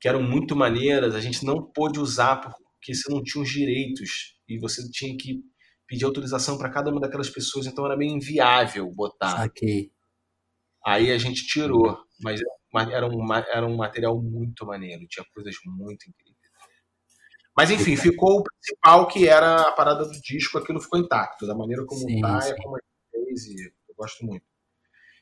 [0.00, 4.36] que eram muito maneiras, a gente não pôde usar porque você não tinha os direitos
[4.48, 5.40] e você tinha que
[5.86, 9.36] pedir autorização para cada uma daquelas pessoas, então era meio inviável botar.
[9.36, 9.92] Saquei.
[10.84, 12.40] Aí a gente tirou, mas
[12.90, 16.21] era um, era um material muito maneiro, tinha coisas muito incríveis.
[17.56, 21.54] Mas enfim, ficou o principal que era a parada do disco, aquilo ficou intacto, da
[21.54, 24.44] maneira como sim, tá, é como a gente fez, e eu gosto muito.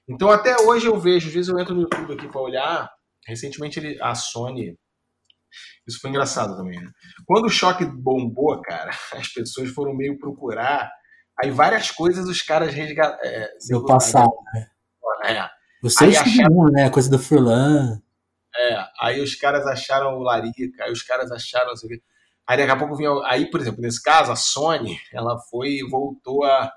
[0.08, 2.90] Então até hoje eu vejo, às vezes eu entro no YouTube aqui para olhar,
[3.26, 4.78] Recentemente ele, a Sony.
[5.86, 6.90] Isso foi engraçado também, né?
[7.26, 10.90] Quando o choque bombou, cara, as pessoas foram meio procurar.
[11.42, 13.18] Aí várias coisas os caras resgataram.
[13.24, 14.70] É, Seu passado, né?
[15.24, 15.48] É.
[15.82, 16.64] Você é acharam...
[16.72, 16.90] né?
[16.90, 18.00] Coisa do Furlan.
[18.56, 21.72] É, aí os caras acharam o Larica, aí os caras acharam.
[21.72, 21.88] Assim,
[22.50, 23.10] aí daqui a pouco vinha.
[23.26, 26.72] Aí, por exemplo, nesse caso, a Sony, ela foi e voltou a.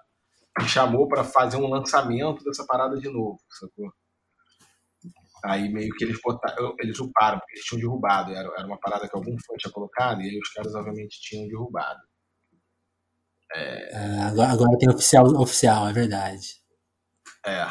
[0.59, 3.91] Me chamou para fazer um lançamento dessa parada de novo, sacou?
[5.43, 8.31] Aí meio que eles botaram, eles uparam, porque eles tinham derrubado.
[8.31, 11.47] Era, era uma parada que algum fã tinha colocado, e aí os caras obviamente tinham
[11.47, 11.99] derrubado.
[13.51, 13.95] É...
[13.95, 16.61] É, agora, agora, tem oficial, oficial, é verdade.
[17.45, 17.67] É.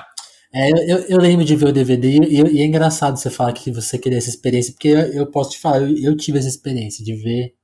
[0.52, 3.70] é eu, eu, lembro de ver o DVD e, e, é engraçado você falar que
[3.70, 7.04] você queria essa experiência, porque eu, eu posso te falar, eu, eu, tive essa experiência
[7.04, 7.54] de ver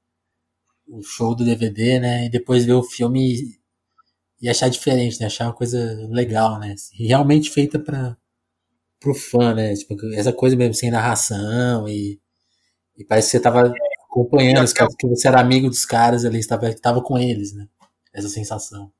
[0.89, 2.26] o show do DVD, né?
[2.26, 3.61] E depois ver o filme e,
[4.43, 5.26] e achar diferente, né?
[5.26, 5.78] Achar uma coisa
[6.11, 6.74] legal, né?
[6.95, 8.16] Realmente feita para
[9.01, 9.74] pro fã, né?
[9.74, 12.20] Tipo, essa coisa mesmo sem narração e,
[12.97, 13.72] e parece que você tava
[14.11, 17.68] acompanhando os caras, que você era amigo dos caras ali, estava tava com eles, né?
[18.12, 18.93] Essa sensação.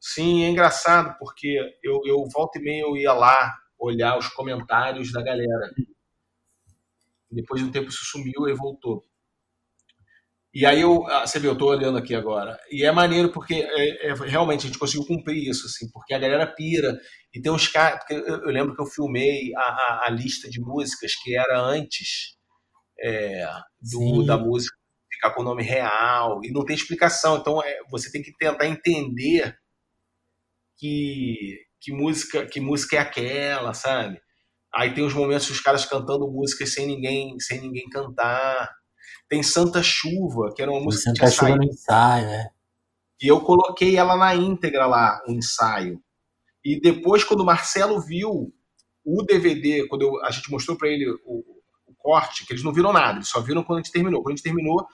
[0.00, 5.12] Sim, é engraçado, porque eu, eu volta e meia eu ia lá olhar os comentários
[5.12, 5.70] da galera.
[7.30, 9.04] Depois de um tempo isso sumiu e voltou.
[10.58, 12.58] E aí eu, ah, você vê, eu tô olhando aqui agora.
[12.68, 16.18] E é maneiro porque é, é, realmente a gente conseguiu cumprir isso, assim, porque a
[16.18, 16.98] galera pira.
[17.32, 18.00] E tem uns caras.
[18.10, 22.36] Eu, eu, lembro que eu filmei a, a, a, lista de músicas que era antes
[23.00, 23.48] é,
[23.80, 24.76] do, da música
[25.12, 26.40] ficar com o nome real.
[26.42, 27.36] E não tem explicação.
[27.36, 29.56] Então é, você tem que tentar entender
[30.76, 34.20] que, que, música, que música é aquela, sabe?
[34.74, 38.68] Aí tem os momentos os caras cantando músicas sem ninguém, sem ninguém cantar.
[39.28, 42.50] Tem Santa Chuva, que era uma música Santa que Chuva no ensaio, é.
[43.20, 46.00] E eu coloquei ela na íntegra lá, o ensaio.
[46.64, 48.52] E depois, quando o Marcelo viu
[49.04, 51.44] o DVD, quando eu, a gente mostrou para ele o,
[51.86, 54.22] o, corte, que eles não viram nada, eles só viram quando a gente terminou.
[54.22, 54.86] Quando a gente terminou,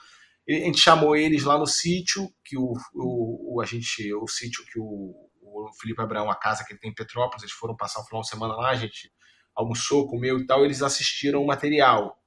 [0.49, 4.65] a gente chamou eles lá no sítio, que o, o, o a gente, o sítio
[4.65, 8.01] que o, o Felipe Abraão, a casa que ele tem em Petrópolis, eles foram passar
[8.01, 9.11] o final de semana lá, a gente
[9.55, 12.17] almoçou, comeu e tal, eles assistiram o material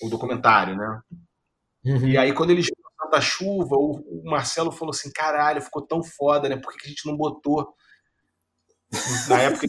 [0.00, 1.00] o documentário, né?
[1.84, 2.08] Uhum.
[2.08, 6.02] E aí, quando eles viram Santa Chuva, o, o, Marcelo falou assim: caralho, ficou tão
[6.02, 6.56] foda, né?
[6.56, 7.74] Por que a gente não botou?
[9.28, 9.66] Na época,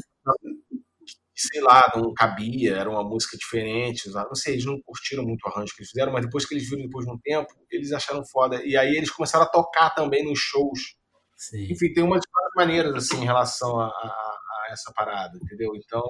[1.35, 4.09] sei lá, não cabia, era uma música diferente.
[4.09, 6.69] Não sei, eles não curtiram muito o arranjo que eles fizeram, mas depois que eles
[6.69, 8.63] viram depois de um tempo, eles acharam foda.
[8.63, 10.95] E aí eles começaram a tocar também nos shows.
[11.35, 11.71] Sim.
[11.71, 12.21] Enfim, tem umas
[12.55, 15.71] maneiras assim em relação a, a, a essa parada, entendeu?
[15.75, 16.03] Então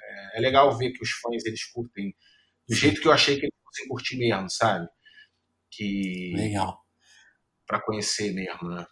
[0.00, 2.14] é, é, legal ver que os fãs eles curtem
[2.68, 4.86] do jeito que eu achei que eles fossem curtir mesmo, sabe?
[5.70, 6.32] Que...
[6.36, 6.80] Legal.
[7.66, 8.86] Pra conhecer mesmo, né?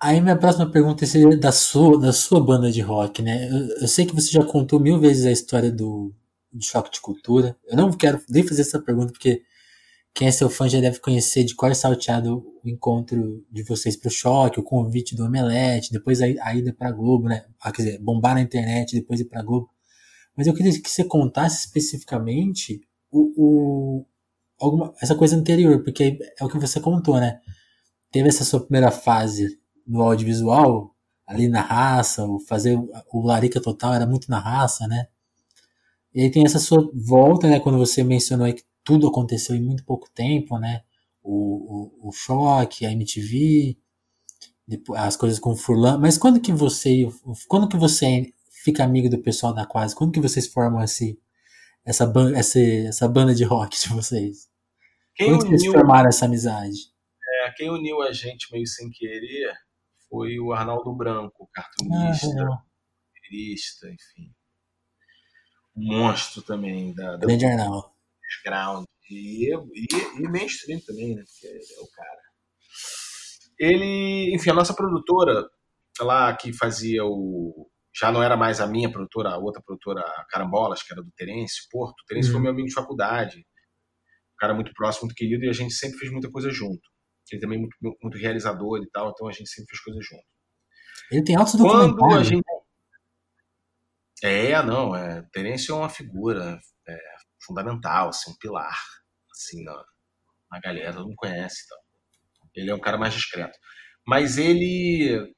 [0.00, 3.48] Aí minha próxima pergunta seria da sua, da sua banda de rock, né?
[3.50, 6.14] Eu, eu, sei que você já contou mil vezes a história do,
[6.52, 7.56] do choque de cultura.
[7.66, 9.42] Eu não quero nem fazer essa pergunta porque
[10.14, 13.96] quem é seu fã já deve conhecer de qual é salteado o encontro de vocês
[13.96, 17.44] pro choque, o convite do Omelete, depois a, a ida pra Globo, né?
[17.60, 19.68] Ah, quer dizer, bombar na internet, depois ir pra Globo.
[20.36, 22.80] Mas eu queria que você contasse especificamente
[23.10, 24.06] o, o
[24.58, 27.40] alguma, essa coisa anterior, porque é o que você contou, né?
[28.14, 30.94] teve essa sua primeira fase no audiovisual,
[31.26, 32.78] ali na raça, o fazer
[33.12, 35.08] o Larica Total era muito na raça, né?
[36.14, 37.58] E aí tem essa sua volta, né?
[37.58, 40.82] Quando você mencionou que tudo aconteceu em muito pouco tempo, né?
[41.24, 43.76] O, o, o choque, a MTV,
[44.94, 45.98] as coisas com o Furlan.
[45.98, 47.08] Mas quando que você,
[47.48, 48.32] quando que você
[48.64, 49.94] fica amigo do pessoal da Quase?
[49.94, 51.20] Quando que vocês formam esse,
[51.84, 54.48] essa, essa, essa banda de rock de vocês?
[55.14, 56.78] Quem quando uniu, vocês formaram essa amizade?
[57.42, 59.52] É, quem uniu a gente meio sem querer
[60.08, 62.36] foi o Arnaldo Branco, cartunista,
[63.86, 64.34] ah, enfim
[65.76, 67.90] um monstro também da, da Grande Arnaldo.
[68.44, 68.86] Ground.
[69.10, 69.86] E, e,
[70.18, 71.24] e mainstream também, né?
[71.24, 72.20] Porque é o cara.
[73.58, 75.48] Ele, enfim, a nossa produtora,
[76.00, 77.70] lá que fazia o.
[77.96, 81.10] Já não era mais a minha produtora, a outra produtora, a Carambolas, que era do
[81.16, 82.00] Terence Porto.
[82.00, 82.34] O Terence uhum.
[82.34, 83.38] foi meu amigo de faculdade.
[83.38, 86.82] Um cara muito próximo, muito querido, e a gente sempre fez muita coisa junto.
[87.30, 90.24] Ele também é muito, muito realizador e tal, então a gente sempre fez coisas junto.
[91.10, 91.98] Ele tem altos documentários.
[91.98, 92.44] Quando a gente
[94.22, 96.98] é, não, é, Terence é uma figura é,
[97.44, 98.74] fundamental, assim, um pilar,
[99.30, 99.84] assim, na,
[100.50, 101.78] na galera, todo mundo conhece, então.
[102.54, 103.58] Ele é um cara mais discreto.
[104.06, 105.34] Mas ele,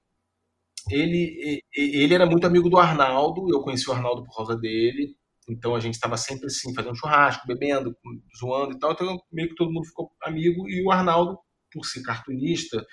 [0.91, 5.17] ele, ele era muito amigo do Arnaldo, eu conheci o Arnaldo por causa dele,
[5.49, 7.97] então a gente estava sempre assim, fazendo churrasco, bebendo,
[8.39, 11.39] zoando e tal, então meio que todo mundo ficou amigo, e o Arnaldo,
[11.73, 12.85] por ser cartunista,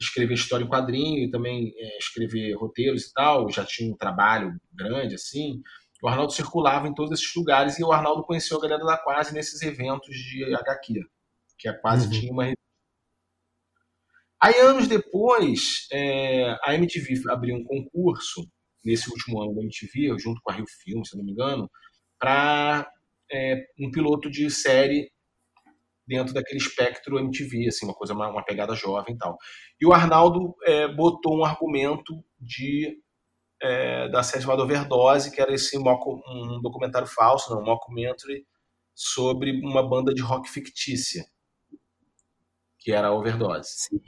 [0.00, 4.52] escrever história em quadrinho e também é, escrever roteiros e tal, já tinha um trabalho
[4.72, 5.62] grande assim.
[6.02, 9.32] O Arnaldo circulava em todos esses lugares e o Arnaldo conheceu a galera da Quase
[9.32, 11.00] nesses eventos de HQ,
[11.58, 12.12] que a Quase uhum.
[12.12, 12.53] tinha uma
[14.44, 18.46] Aí, anos depois, é, a MTV abriu um concurso,
[18.84, 21.66] nesse último ano da MTV, junto com a Rio Filme, se não me engano,
[22.18, 22.86] para
[23.32, 25.10] é, um piloto de série
[26.06, 29.38] dentro daquele espectro MTV, assim, uma coisa, uma, uma pegada jovem e tal.
[29.80, 32.98] E o Arnaldo é, botou um argumento de
[33.62, 38.44] é, da série chamada Overdose, que era esse um documentário falso, não, um mockumentary
[38.94, 41.24] sobre uma banda de rock fictícia,
[42.84, 43.70] que era a Overdose.
[43.70, 44.00] Sim.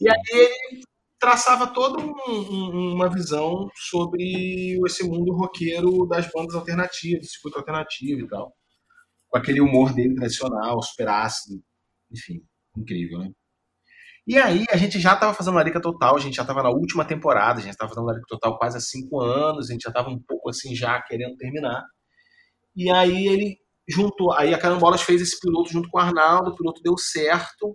[0.00, 0.82] E aí ele
[1.20, 8.22] traçava toda um, um, uma visão sobre esse mundo roqueiro das bandas alternativas, circuito alternativo
[8.22, 8.52] e tal
[9.32, 11.58] com aquele humor dele tradicional, super ácido,
[12.12, 12.42] enfim,
[12.76, 13.30] incrível, né?
[14.26, 17.04] E aí a gente já estava fazendo Larica Total, a gente já estava na última
[17.04, 20.10] temporada, a gente estava fazendo Larica Total quase há cinco anos, a gente já estava
[20.10, 21.82] um pouco assim já querendo terminar.
[22.76, 23.56] E aí ele
[23.88, 27.74] juntou, aí a Carambolas fez esse piloto junto com o Arnaldo, o piloto deu certo,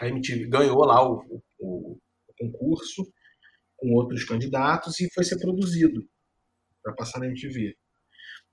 [0.00, 3.04] a MTV ganhou lá o, o, o concurso
[3.76, 6.06] com outros candidatos e foi ser produzido
[6.82, 7.76] para passar na MTV.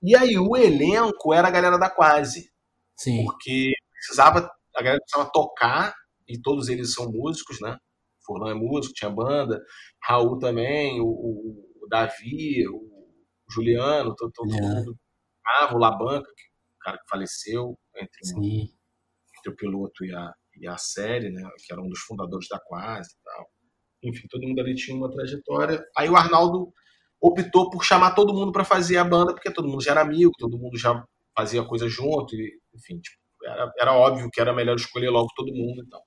[0.02, 2.50] E aí o elenco era a galera da Quase.
[2.96, 3.24] Sim.
[3.24, 5.94] Porque precisava, a galera precisava tocar,
[6.28, 7.78] e todos eles são músicos, né?
[8.24, 9.62] Furlan é músico, tinha banda,
[10.02, 13.06] Raul também, o, o Davi, o
[13.48, 14.60] Juliano, todo, todo é.
[14.60, 14.98] mundo.
[15.46, 18.20] Ah, o Labanca, que, o cara que faleceu entre,
[19.38, 21.48] entre o piloto e a, e a série, né?
[21.66, 23.46] Que era um dos fundadores da Quase e tal.
[24.02, 25.84] Enfim, todo mundo ali tinha uma trajetória.
[25.96, 26.72] Aí o Arnaldo
[27.20, 30.32] optou por chamar todo mundo para fazer a banda, porque todo mundo já era amigo,
[30.38, 31.04] todo mundo já
[31.36, 35.52] fazia coisa junto, e, enfim, tipo, era, era, óbvio que era melhor escolher logo todo
[35.52, 36.00] mundo então.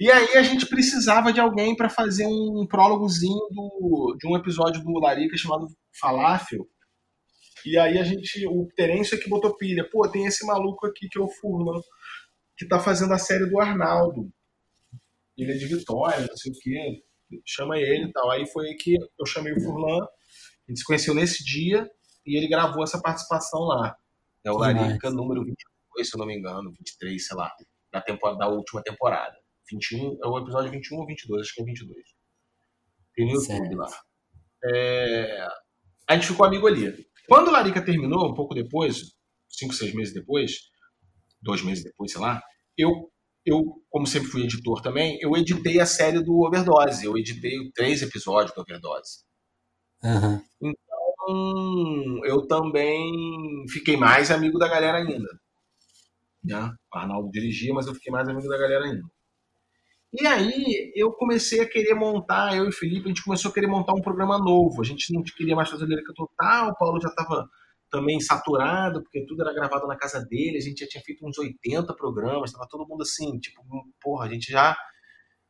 [0.00, 4.82] E aí a gente precisava de alguém para fazer um prólogozinho do, de um episódio
[4.82, 5.66] do Larica chamado
[6.00, 6.66] Falafel.
[7.64, 9.86] E aí a gente, o Terêncio é que botou pilha.
[9.90, 11.80] Pô, tem esse maluco aqui que é o Furlan,
[12.56, 14.30] que tá fazendo a série do Arnaldo.
[15.36, 17.02] Ele é de Vitória, não sei o quê
[17.44, 18.30] chama ele e tal.
[18.30, 21.88] Aí foi que eu chamei o Furlan, a gente se conheceu nesse dia
[22.24, 23.96] e ele gravou essa participação lá.
[24.44, 27.52] É o Larica número 22, se eu não me engano, 23, sei lá,
[27.92, 29.34] da, temporada, da última temporada.
[29.70, 31.98] 21, é o episódio 21 ou 22, acho que é 22.
[33.14, 33.88] Tem no YouTube lá.
[34.64, 35.48] É...
[36.08, 36.94] A gente ficou amigo ali.
[37.28, 39.16] Quando o Larica terminou, um pouco depois,
[39.48, 40.52] cinco, seis meses depois,
[41.46, 42.42] dois meses depois, sei lá,
[42.76, 43.10] eu
[43.46, 47.06] eu, como sempre fui editor também, eu editei a série do Overdose.
[47.06, 49.24] Eu editei três episódios do Overdose.
[50.02, 50.42] Uhum.
[50.60, 55.28] Então, eu também fiquei mais amigo da galera ainda.
[56.42, 56.74] Né?
[56.92, 59.02] O Arnaldo dirigia, mas eu fiquei mais amigo da galera ainda.
[60.12, 63.54] E aí, eu comecei a querer montar, eu e o Felipe, a gente começou a
[63.54, 64.80] querer montar um programa novo.
[64.80, 67.48] A gente não queria mais fazer Lyrica Total, o Paulo já estava
[67.96, 71.38] também saturado, porque tudo era gravado na casa dele, a gente já tinha feito uns
[71.38, 73.62] 80 programas, estava todo mundo assim, tipo,
[73.98, 74.76] porra, a gente já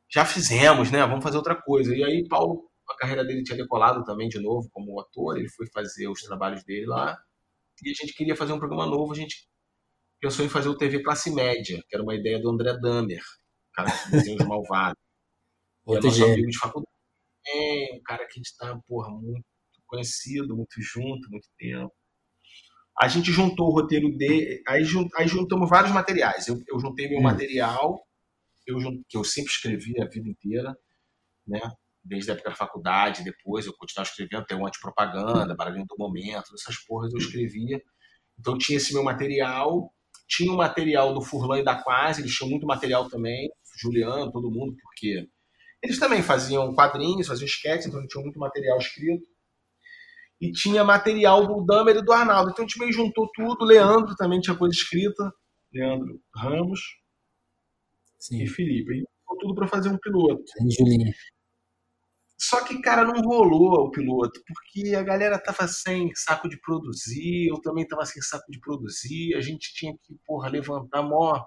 [0.08, 1.04] já fizemos, né?
[1.04, 1.92] Vamos fazer outra coisa.
[1.92, 5.66] E aí Paulo, a carreira dele tinha decolado também de novo como ator, ele foi
[5.66, 7.18] fazer os trabalhos dele lá.
[7.82, 9.48] E a gente queria fazer um programa novo, a gente
[10.20, 13.22] pensou em fazer o TV Classe Média, que era uma ideia do André Damer,
[13.72, 15.02] cara que desenha os malvados.
[15.84, 16.92] Outro é nosso amigo de faculdade.
[17.48, 19.44] É, um cara que a gente tá, porra, muito
[19.86, 21.92] conhecido, muito junto, muito tempo.
[22.98, 24.62] A gente juntou o roteiro de.
[24.66, 24.82] Aí,
[25.16, 26.48] aí juntamos vários materiais.
[26.48, 27.22] Eu, eu juntei meu hum.
[27.22, 28.00] material,
[28.66, 28.78] eu,
[29.08, 30.76] que eu sempre escrevi a vida inteira,
[31.46, 31.60] né?
[32.02, 36.54] Desde a época da faculdade, depois eu continuava escrevendo, até um antipropaganda, barulhinho do momento,
[36.54, 37.80] essas porras eu escrevia.
[38.38, 39.92] Então tinha esse meu material,
[40.28, 44.50] tinha o material do Furlan e da Quase, eles tinham muito material também, Juliano, todo
[44.50, 45.28] mundo, porque
[45.82, 49.26] eles também faziam quadrinhos, faziam esquetes, então tinham muito material escrito
[50.40, 52.50] e tinha material do Damer e do Arnaldo.
[52.50, 53.64] Então a gente meio juntou tudo.
[53.64, 55.32] Leandro também tinha coisa escrita.
[55.72, 56.80] Leandro Ramos
[58.18, 58.42] Sim.
[58.42, 58.98] e Felipe.
[58.98, 59.04] E
[59.40, 60.42] tudo para fazer um piloto.
[62.38, 67.48] Só que, cara, não rolou o piloto, porque a galera tava sem saco de produzir,
[67.48, 71.42] eu também tava sem saco de produzir, a gente tinha que, porra, levantar mó,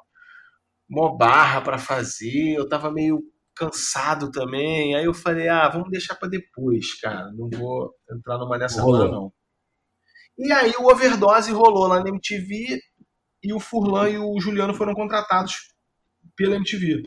[0.90, 3.22] mó barra para fazer, eu tava meio
[3.60, 4.96] cansado também.
[4.96, 7.30] Aí eu falei, ah, vamos deixar para depois, cara.
[7.34, 9.34] Não vou entrar numa dessa hora, não.
[10.38, 12.80] E aí o Overdose rolou lá na MTV
[13.44, 15.74] e o Furlan e o Juliano foram contratados
[16.36, 17.04] pela MTV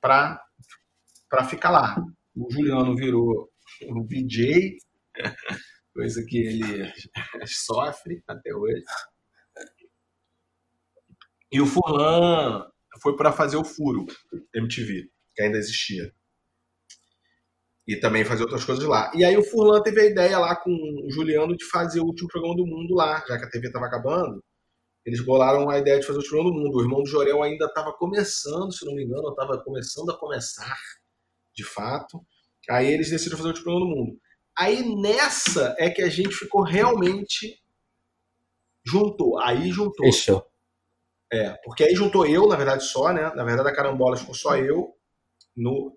[0.00, 0.42] para
[1.28, 1.96] para ficar lá.
[2.34, 3.50] O Juliano virou
[3.84, 4.78] um VJ,
[5.94, 6.92] coisa que ele
[7.46, 8.82] sofre até hoje.
[11.52, 12.66] E o Furlan
[13.02, 14.06] foi para fazer o Furo
[14.54, 16.12] MTV, que ainda existia.
[17.86, 19.10] E também fazer outras coisas lá.
[19.14, 22.28] E aí o Furlan teve a ideia lá com o Juliano de fazer o último
[22.28, 24.42] programa do mundo lá, já que a TV estava acabando.
[25.04, 26.76] Eles bolaram a ideia de fazer o último programa do mundo.
[26.76, 30.76] O irmão do Jorel ainda estava começando, se não me engano, estava começando a começar,
[31.54, 32.24] de fato.
[32.68, 34.20] Aí eles decidiram fazer o último programa do mundo.
[34.56, 37.58] Aí nessa é que a gente ficou realmente
[38.84, 39.40] juntou.
[39.40, 40.04] Aí juntou.
[40.04, 40.49] Fechou.
[41.32, 43.32] É, porque aí juntou eu, na verdade, só, né?
[43.34, 44.96] Na verdade, a carambola ficou só eu.
[45.56, 45.96] No,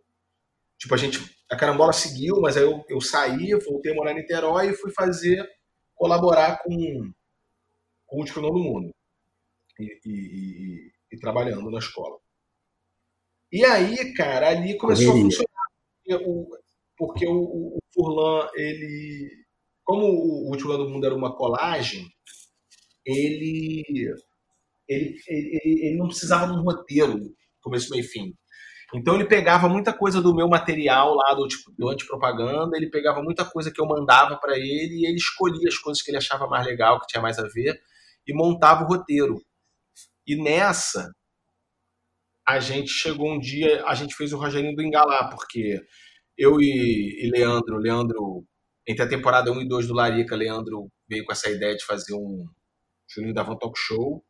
[0.78, 1.20] tipo, a gente.
[1.50, 4.92] A carambola seguiu, mas aí eu, eu saí, voltei a morar em Niterói e fui
[4.92, 5.48] fazer,
[5.96, 7.12] colaborar com,
[8.06, 8.92] com o Último do Mundo.
[9.80, 12.18] E, e, e, e, trabalhando na escola.
[13.52, 15.48] E aí, cara, ali começou a funcionar.
[16.96, 19.46] Porque o, o, o, Furlan, ele.
[19.84, 22.08] Como o Último do Mundo era uma colagem,
[23.06, 24.14] ele
[24.88, 27.20] ele, ele, ele não precisava de um roteiro,
[27.62, 28.34] começo, meio e fim.
[28.94, 33.24] Então ele pegava muita coisa do meu material lá do, tipo, do antipropaganda, ele pegava
[33.24, 36.48] muita coisa que eu mandava para ele e ele escolhia as coisas que ele achava
[36.48, 37.82] mais legal, que tinha mais a ver,
[38.28, 39.42] e montava o roteiro.
[40.28, 41.12] E nessa,
[42.48, 45.82] a gente chegou um dia, a gente fez o Rogerinho do Engalar, porque
[46.38, 48.46] eu e, e Leandro, Leandro,
[48.88, 52.14] entre a temporada 1 e 2 do Larica, Leandro veio com essa ideia de fazer
[52.14, 52.46] um
[53.10, 54.24] Juninho Davon Talk Show,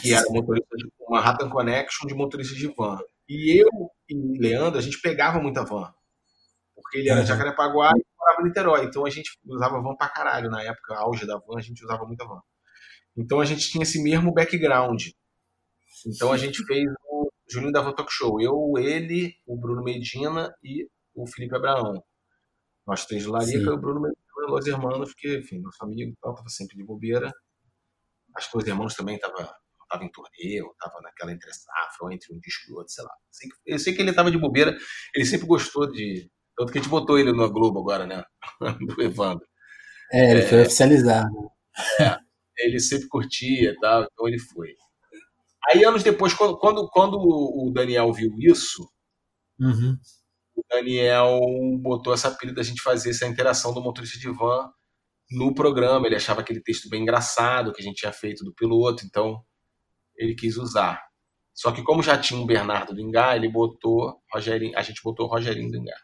[0.00, 2.98] que era motorista de uma Ratan Connection de motorista de van.
[3.28, 3.68] E eu
[4.08, 5.92] e Leandro, a gente pegava muita van.
[6.74, 8.84] Porque ele era de Jacarepaguá e morava em Niterói.
[8.84, 10.50] Então a gente usava van pra caralho.
[10.50, 12.40] Na época, auge da van, a gente usava muita van.
[13.16, 15.08] Então a gente tinha esse mesmo background.
[16.06, 18.40] Então a gente fez o Juninho da Van Talk Show.
[18.40, 22.02] Eu, ele, o Bruno Medina e o Felipe Abraão.
[22.86, 24.16] Nós três de Larica e o Bruno Medina,
[24.48, 27.30] Los Hermanos, porque, enfim, nosso amigo tal, tava sempre de bobeira.
[28.36, 29.48] Acho que os irmãos também estavam
[29.90, 33.04] tava em turnê, ou tava naquela entre safra, ou entre um disco e outro, sei
[33.04, 33.10] lá.
[33.66, 34.76] Eu sei que ele tava de bobeira,
[35.14, 36.30] ele sempre gostou de.
[36.56, 38.22] Tanto que a gente botou ele no Globo agora, né?
[38.86, 39.44] Do Evandro.
[40.12, 41.26] É, ele é, foi oficializar.
[42.00, 42.16] É,
[42.58, 44.74] ele sempre curtia e tal, então ele foi.
[45.68, 48.88] Aí, anos depois, quando, quando, quando o Daniel viu isso,
[49.58, 49.96] uhum.
[50.56, 51.38] o Daniel
[51.80, 54.70] botou essa pilha da gente fazer essa interação do motorista de van
[55.30, 56.06] no programa.
[56.06, 59.42] Ele achava aquele texto bem engraçado que a gente tinha feito do piloto, então
[60.16, 61.00] ele quis usar.
[61.54, 65.26] Só que como já tinha um Bernardo do Engar, ele botou Rogerinho, a gente botou
[65.26, 66.00] Rogerinho do Engar.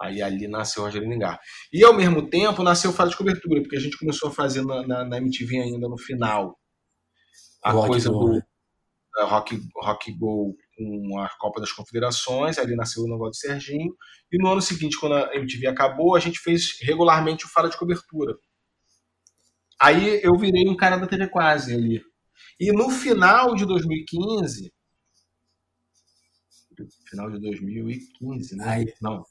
[0.00, 1.40] Aí ali nasceu o Rogerinho do Engar.
[1.72, 4.86] E ao mesmo tempo nasceu Fala de Cobertura, porque a gente começou a fazer na,
[4.86, 6.58] na, na MTV ainda no final.
[7.62, 8.42] A rock coisa do né?
[9.20, 13.94] rock, rock Go com a Copa das Confederações, ali nasceu o negócio do Serginho,
[14.30, 17.76] e no ano seguinte, quando a MTV acabou, a gente fez regularmente o Fala de
[17.76, 18.36] Cobertura.
[19.80, 22.02] Aí eu virei um cara da TV Quase ali.
[22.58, 24.72] E no final de 2015,
[27.08, 28.64] final de 2015, né?
[28.66, 28.84] Ai.
[29.00, 29.24] Não,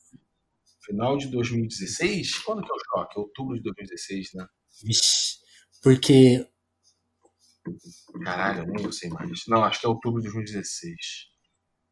[0.86, 3.20] final de 2016, quando que é o choque?
[3.20, 4.47] Outubro de 2016, né?
[4.84, 5.39] Vixe,
[5.82, 6.47] porque...
[8.24, 9.30] Caralho, eu não sei mais.
[9.47, 11.30] Não, acho que é outubro de 2016.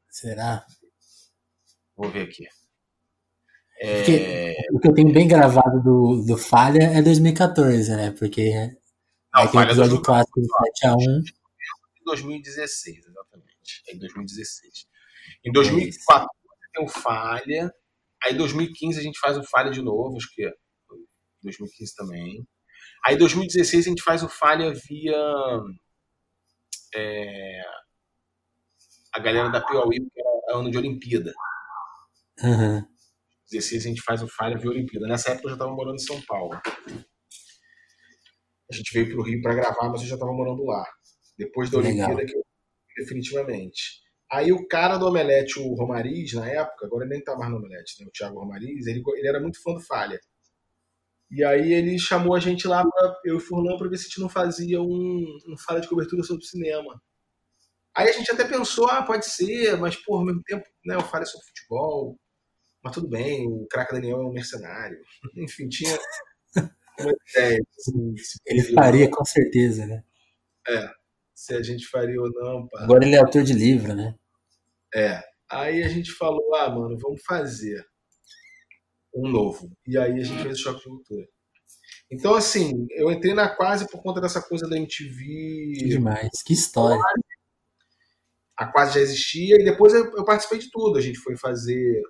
[0.10, 0.66] Será?
[1.96, 2.48] Vou ver aqui.
[3.82, 4.56] É...
[4.72, 8.12] O que eu tenho bem gravado do, do Falha é 2014, né?
[8.12, 8.68] Porque é
[9.34, 11.24] Não, é aquele episódio clássico do 7 a 1
[12.06, 13.84] 2016, exatamente.
[13.88, 14.88] É em 2016.
[15.46, 16.28] Em 2014 é
[16.74, 17.74] tem o Falha.
[18.24, 20.50] Aí em 2015 a gente faz o Falha de novo, acho que
[21.44, 22.46] 2015 também.
[23.06, 25.18] Aí em 2016 a gente faz o Falha via
[26.96, 27.62] é,
[29.14, 31.34] a galera da Piauí, que era ano de Olimpíada.
[32.42, 32.84] Uhum.
[33.52, 35.08] 16 a gente faz o Falha via Olimpíada.
[35.08, 36.60] Nessa época eu já estava morando em São Paulo.
[38.72, 40.86] A gente veio para o Rio para gravar, mas eu já estava morando lá.
[41.38, 42.46] Depois da Olimpíada, que eu,
[42.98, 44.02] definitivamente.
[44.32, 47.58] Aí o cara do Omelete, o Romariz, na época, agora ele nem tá mais no
[47.58, 48.08] Omelete, né?
[48.08, 50.20] o Thiago Romariz, ele, ele era muito fã do Falha.
[51.32, 54.04] E aí ele chamou a gente lá, pra, eu e o Furlan, para ver se
[54.04, 57.02] a gente não fazia um, um Falha de cobertura sobre cinema.
[57.96, 61.02] Aí a gente até pensou, ah, pode ser, mas, pô, ao mesmo tempo, né, o
[61.02, 62.18] Falha é sobre futebol,
[62.84, 64.98] mas tudo bem, o craque Daniel é um mercenário.
[65.36, 65.98] Enfim, tinha
[67.00, 67.60] uma ideia.
[67.78, 68.16] Assim,
[68.46, 70.04] ele faria, com certeza, né?
[70.68, 70.90] É,
[71.34, 72.68] se a gente faria ou não.
[72.68, 72.84] Pá.
[72.84, 74.16] Agora ele é autor de livro, né?
[74.94, 75.22] É.
[75.50, 77.84] Aí a gente falou, ah, mano, vamos fazer
[79.14, 79.72] um novo.
[79.88, 81.28] E aí a gente fez o Choque de Cultura.
[82.12, 85.74] Então, assim, eu entrei na quase por conta dessa coisa da MTV.
[85.78, 87.02] Que demais, que história.
[88.60, 90.98] A quase já existia e depois eu, eu participei de tudo.
[90.98, 92.04] A gente foi fazer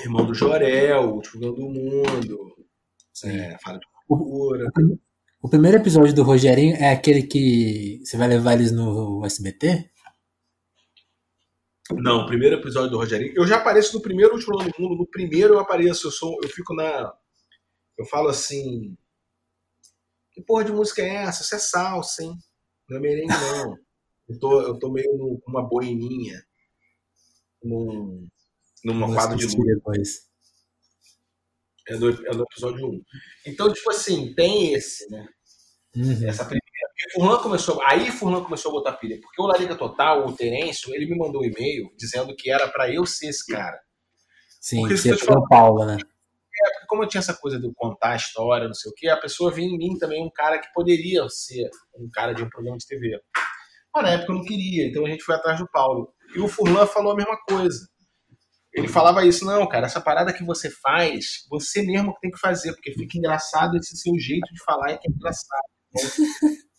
[0.00, 2.56] Irmão do Jorel, O Último do Mundo,
[3.22, 4.66] é, Fala de Cultura.
[5.42, 9.90] O, primeiro episódio do Rogerinho é aquele que você vai levar eles no SBT?
[11.92, 13.34] Não, o primeiro episódio do Rogerinho.
[13.36, 14.96] Eu já apareço no primeiro Último do Mundo.
[14.96, 17.12] No primeiro eu apareço, eu, sou, eu fico na.
[17.98, 18.96] Eu falo assim.
[20.32, 21.42] Que porra de música é essa?
[21.42, 22.32] Isso é salsa, hein?
[22.88, 23.76] Não é merengue, não.
[24.30, 26.40] Eu tô, eu tô meio com uma boininha.
[27.62, 28.28] Num,
[28.84, 29.56] numa quadro de luz.
[29.56, 30.30] Depois.
[31.88, 33.02] É do, é do episódio 1.
[33.46, 35.28] Então, tipo assim, tem esse, né?
[35.96, 36.28] Uhum.
[36.28, 36.60] Essa primeira.
[37.12, 37.82] Furlan começou.
[37.82, 39.20] Aí Furlan começou a botar pilha.
[39.20, 42.92] Porque o Lariga Total, o Terêncio, ele me mandou um e-mail dizendo que era para
[42.92, 43.80] eu ser esse cara.
[44.60, 45.96] Sim, porque ser São Paulo, né?
[45.96, 49.16] É, como eu tinha essa coisa de contar a história, não sei o quê, a
[49.16, 52.76] pessoa via em mim também um cara que poderia ser um cara de um programa
[52.76, 53.18] de TV.
[53.94, 56.12] Mas na época eu não queria, então a gente foi atrás do Paulo.
[56.34, 57.90] E o Furlan falou a mesma coisa
[58.72, 62.72] ele falava isso, não, cara, essa parada que você faz, você mesmo tem que fazer,
[62.72, 65.68] porque fica engraçado esse seu jeito de falar é que é engraçado.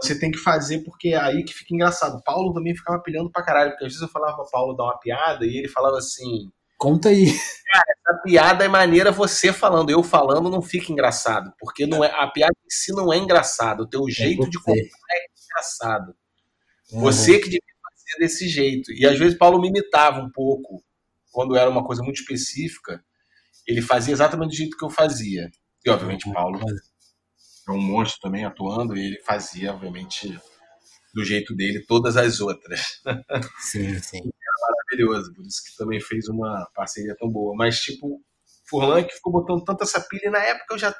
[0.00, 2.22] Você tem que fazer porque é aí que fica engraçado.
[2.22, 4.98] Paulo também ficava pilhando pra caralho, porque às vezes eu falava pra Paulo dar uma
[5.00, 6.52] piada e ele falava assim.
[6.78, 7.26] Conta aí.
[7.26, 9.90] Cara, essa piada é maneira você falando.
[9.90, 11.52] Eu falando não fica engraçado.
[11.58, 13.82] Porque não é, a piada em si não é engraçada.
[13.82, 16.14] O teu é jeito é de contar é engraçado.
[16.92, 17.00] Uhum.
[17.00, 18.92] Você que devia fazer desse jeito.
[18.92, 20.82] E às vezes Paulo me imitava um pouco
[21.30, 23.04] quando era uma coisa muito específica,
[23.66, 25.50] ele fazia exatamente do jeito que eu fazia.
[25.84, 26.32] E, obviamente, uhum.
[26.32, 26.58] Paulo
[27.68, 30.38] é um monstro também atuando, e ele fazia, obviamente,
[31.14, 33.00] do jeito dele todas as outras.
[33.60, 34.18] Sim, sim.
[34.48, 37.54] Era maravilhoso, por isso que também fez uma parceria tão boa.
[37.54, 38.22] Mas, tipo,
[38.64, 40.94] Furlan que ficou botando tanta essa pilha, e na época eu já,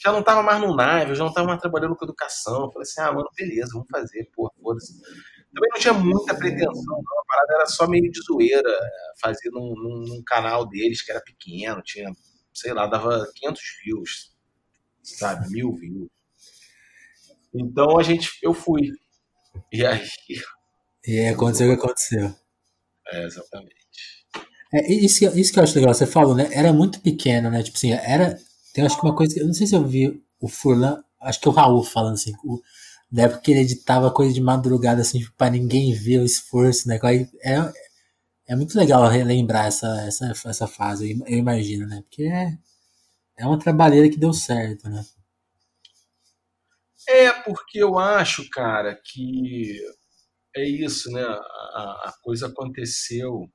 [0.00, 2.64] já não estava mais no Nave, eu já não estava mais trabalhando com educação.
[2.64, 5.00] Eu falei assim, ah, mano, beleza, vamos fazer, porra, foda-se.
[5.54, 7.20] Também não tinha muita pretensão, não.
[7.20, 8.80] A parada era só meio de zoeira.
[9.20, 12.10] Fazia num, num, num, canal deles que era pequeno, tinha,
[12.52, 14.36] sei lá, dava 500 views,
[15.02, 15.50] sabe?
[15.50, 16.08] Mil views.
[17.54, 18.90] Então a gente, eu fui.
[19.70, 20.08] E aí.
[21.06, 22.34] E aí aconteceu o que aconteceu.
[23.08, 23.82] É, exatamente.
[24.72, 26.48] É, isso, isso que eu acho legal, você falou, né?
[26.52, 27.62] Era muito pequeno, né?
[27.62, 28.38] Tipo assim, era.
[28.72, 29.38] Tem acho que uma coisa.
[29.38, 32.32] Eu não sei se eu vi o Furlan, acho que o Raul falando assim.
[32.44, 32.60] O,
[33.12, 36.98] da época que ele editava coisa de madrugada, assim, para ninguém ver o esforço, né?
[37.44, 37.72] É,
[38.48, 42.00] é muito legal relembrar essa, essa, essa fase, eu imagino, né?
[42.02, 42.56] Porque é,
[43.36, 45.04] é uma trabalheira que deu certo, né?
[47.06, 49.78] É, porque eu acho, cara, que
[50.56, 51.22] é isso, né?
[51.22, 53.46] A, a coisa aconteceu.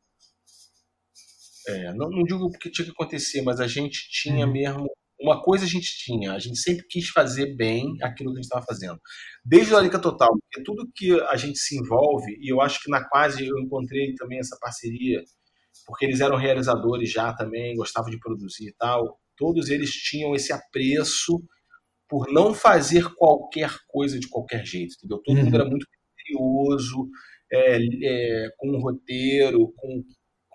[1.68, 4.54] É, não, não digo porque tinha que acontecer, mas a gente tinha uhum.
[4.54, 4.88] mesmo
[5.20, 8.46] uma coisa a gente tinha, a gente sempre quis fazer bem aquilo que a gente
[8.46, 9.00] estava fazendo.
[9.44, 12.90] Desde a Larica Total, porque tudo que a gente se envolve, e eu acho que
[12.90, 15.24] na quase eu encontrei também essa parceria,
[15.86, 20.54] porque eles eram realizadores já também, gostavam de produzir e tal, todos eles tinham esse
[20.54, 21.42] apreço
[22.10, 25.22] por não fazer qualquer coisa de qualquer jeito, entendeu?
[25.24, 25.46] Todo uhum.
[25.46, 25.86] mundo era muito
[26.26, 27.10] curioso,
[27.52, 30.04] é, é, com um roteiro, com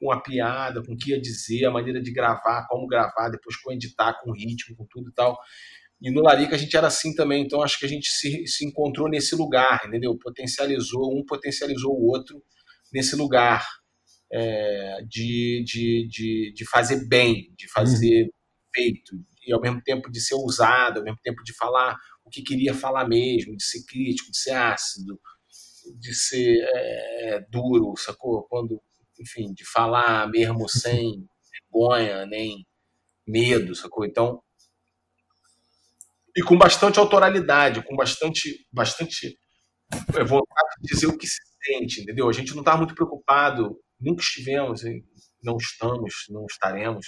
[0.03, 3.57] com a piada, com o que ia dizer, a maneira de gravar, como gravar, depois
[3.59, 5.39] com editar, com ritmo, com tudo e tal.
[6.01, 8.67] E no Larica a gente era assim também, então acho que a gente se, se
[8.67, 10.19] encontrou nesse lugar, entendeu?
[10.19, 12.43] Potencializou, um potencializou o outro
[12.93, 13.65] nesse lugar
[14.33, 18.31] é, de, de, de, de, fazer bem, de fazer uhum.
[18.75, 19.17] feito,
[19.47, 22.75] e ao mesmo tempo de ser ousado, ao mesmo tempo de falar o que queria
[22.75, 25.21] falar mesmo, de ser crítico, de ser ácido.
[25.97, 28.43] de ser é, duro, sacou?
[28.49, 28.83] Quando,
[29.21, 31.27] enfim, de falar mesmo sem
[31.73, 32.67] vergonha, nem
[33.27, 34.05] medo, sacou?
[34.05, 34.43] Então,
[36.37, 39.39] e com bastante autoralidade, com bastante, bastante
[40.15, 42.29] é, vontade de dizer o que se sente, entendeu?
[42.29, 44.83] A gente não está muito preocupado, nunca estivemos,
[45.43, 47.07] não estamos, não estaremos,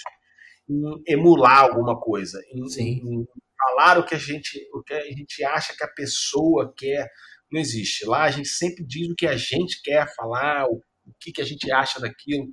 [0.69, 3.25] em emular alguma coisa, em, em,
[3.57, 7.09] falar o que a gente, o que a gente acha que a pessoa quer.
[7.51, 8.05] Não existe.
[8.05, 11.41] Lá a gente sempre diz o que a gente quer falar, o, o que, que
[11.41, 12.47] a gente acha daquilo.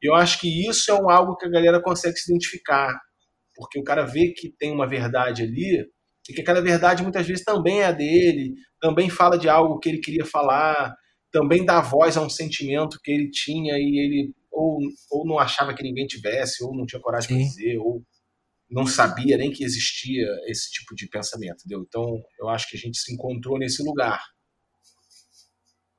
[0.00, 2.92] Eu acho que isso é um, algo que a galera consegue se identificar,
[3.54, 5.86] porque o cara vê que tem uma verdade ali
[6.28, 9.88] e que aquela verdade muitas vezes também é a dele, também fala de algo que
[9.88, 10.94] ele queria falar,
[11.30, 14.78] também dá voz a um sentimento que ele tinha e ele ou,
[15.10, 18.02] ou não achava que ninguém tivesse, ou não tinha coragem de dizer, ou
[18.70, 21.84] não sabia nem que existia esse tipo de pensamento, entendeu?
[21.86, 24.20] Então, eu acho que a gente se encontrou nesse lugar.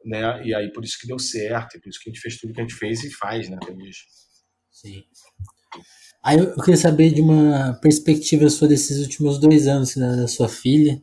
[0.06, 0.46] Né?
[0.46, 2.54] E aí por isso que deu certo, e por isso que a gente fez tudo
[2.54, 4.04] que a gente fez e faz, né, até mesmo.
[4.72, 5.04] Sim.
[6.24, 10.48] Aí eu queria saber de uma perspectiva sua desses últimos dois anos da, da sua
[10.48, 11.02] filha.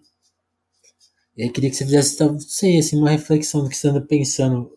[1.36, 4.00] E aí queria que você fizesse, não sei, assim, uma reflexão do que você anda
[4.00, 4.76] pensando.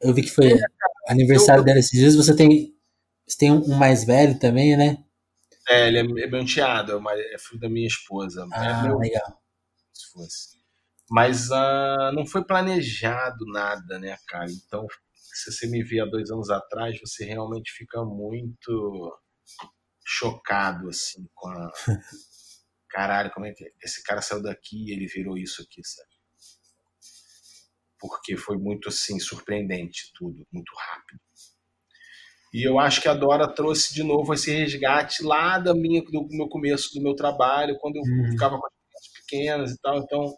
[0.00, 0.60] Eu vi que foi é,
[1.08, 1.64] aniversário eu...
[1.64, 2.14] dela esses dias.
[2.14, 2.74] Você tem,
[3.26, 4.98] você tem um mais velho também, né?
[5.68, 8.46] É, ele é, é meu enteado, é, é filho da minha esposa.
[8.52, 9.40] Ah, é meu, legal.
[9.92, 10.61] Se fosse.
[11.12, 14.50] Mas uh, não foi planejado nada, né, cara?
[14.50, 19.20] Então, se você me via dois anos atrás, você realmente fica muito
[20.02, 21.70] chocado, assim, com a.
[22.88, 23.70] Caralho, como é que.
[23.84, 26.08] Esse cara saiu daqui e ele virou isso aqui, sabe?
[28.00, 31.20] Porque foi muito, assim, surpreendente tudo, muito rápido.
[32.54, 36.26] E eu acho que a Dora trouxe de novo esse resgate lá da minha, do
[36.30, 38.30] meu começo do meu trabalho, quando eu uhum.
[38.30, 39.98] ficava com as crianças pequenas e tal.
[39.98, 40.34] Então,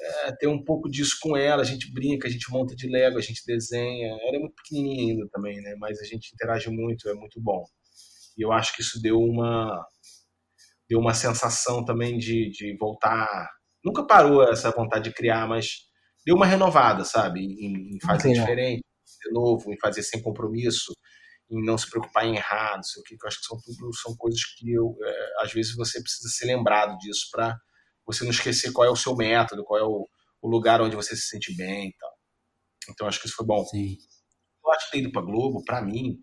[0.00, 1.62] é, ter um pouco disso com ela.
[1.62, 4.08] A gente brinca, a gente monta de Lego, a gente desenha.
[4.08, 5.74] Ela é muito pequenininha ainda também, né?
[5.78, 7.64] Mas a gente interage muito, é muito bom.
[8.36, 9.84] E eu acho que isso deu uma
[10.88, 13.48] deu uma sensação também de, de voltar.
[13.84, 15.78] Nunca parou essa vontade de criar, mas
[16.24, 17.40] deu uma renovada, sabe?
[17.40, 18.82] Em, em fazer diferente,
[19.24, 20.92] de novo, em fazer sem compromisso
[21.50, 23.58] em não se preocupar em errar, não sei o que, que eu acho que são
[23.60, 27.56] tudo são coisas que eu, é, às vezes você precisa ser lembrado disso para
[28.06, 30.08] você não esquecer qual é o seu método, qual é o,
[30.42, 32.10] o, lugar onde você se sente bem e tal.
[32.90, 33.64] Então acho que isso foi bom.
[33.64, 33.96] Sim.
[34.64, 36.18] Eu acho que ter ido para Globo, para mim,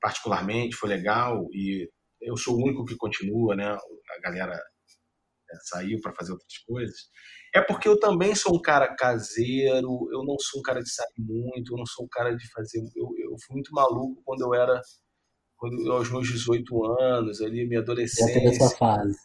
[0.00, 1.88] particularmente, foi legal e
[2.20, 3.66] eu sou o único que continua, né?
[3.66, 6.96] A galera é, saiu para fazer outras coisas.
[7.54, 11.06] É porque eu também sou um cara caseiro, eu não sou um cara de sair
[11.18, 12.78] muito, eu não sou um cara de fazer.
[12.94, 14.80] Eu, eu fui muito maluco quando eu era.
[15.56, 18.40] Quando aos meus 18 anos, ali, minha adolescência.
[18.40, 19.18] Já essa fase.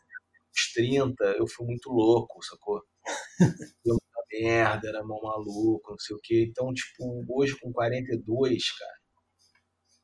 [0.56, 2.82] Os 30, eu fui muito louco, sacou?
[3.86, 6.46] eu muita merda, era mal maluco, não sei o quê.
[6.50, 8.94] Então, tipo, hoje com 42, cara,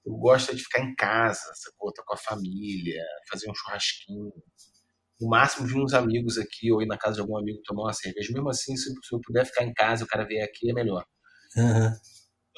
[0.05, 1.93] eu gosto de ficar em casa, sacou?
[1.93, 4.33] Tô com a família, fazer um churrasquinho,
[5.19, 7.93] no máximo vi uns amigos aqui ou ir na casa de algum amigo tomar uma
[7.93, 8.31] cerveja.
[8.33, 11.05] Mesmo assim, se, eu puder ficar em casa, o cara vier aqui, é melhor.
[11.57, 11.91] Uhum.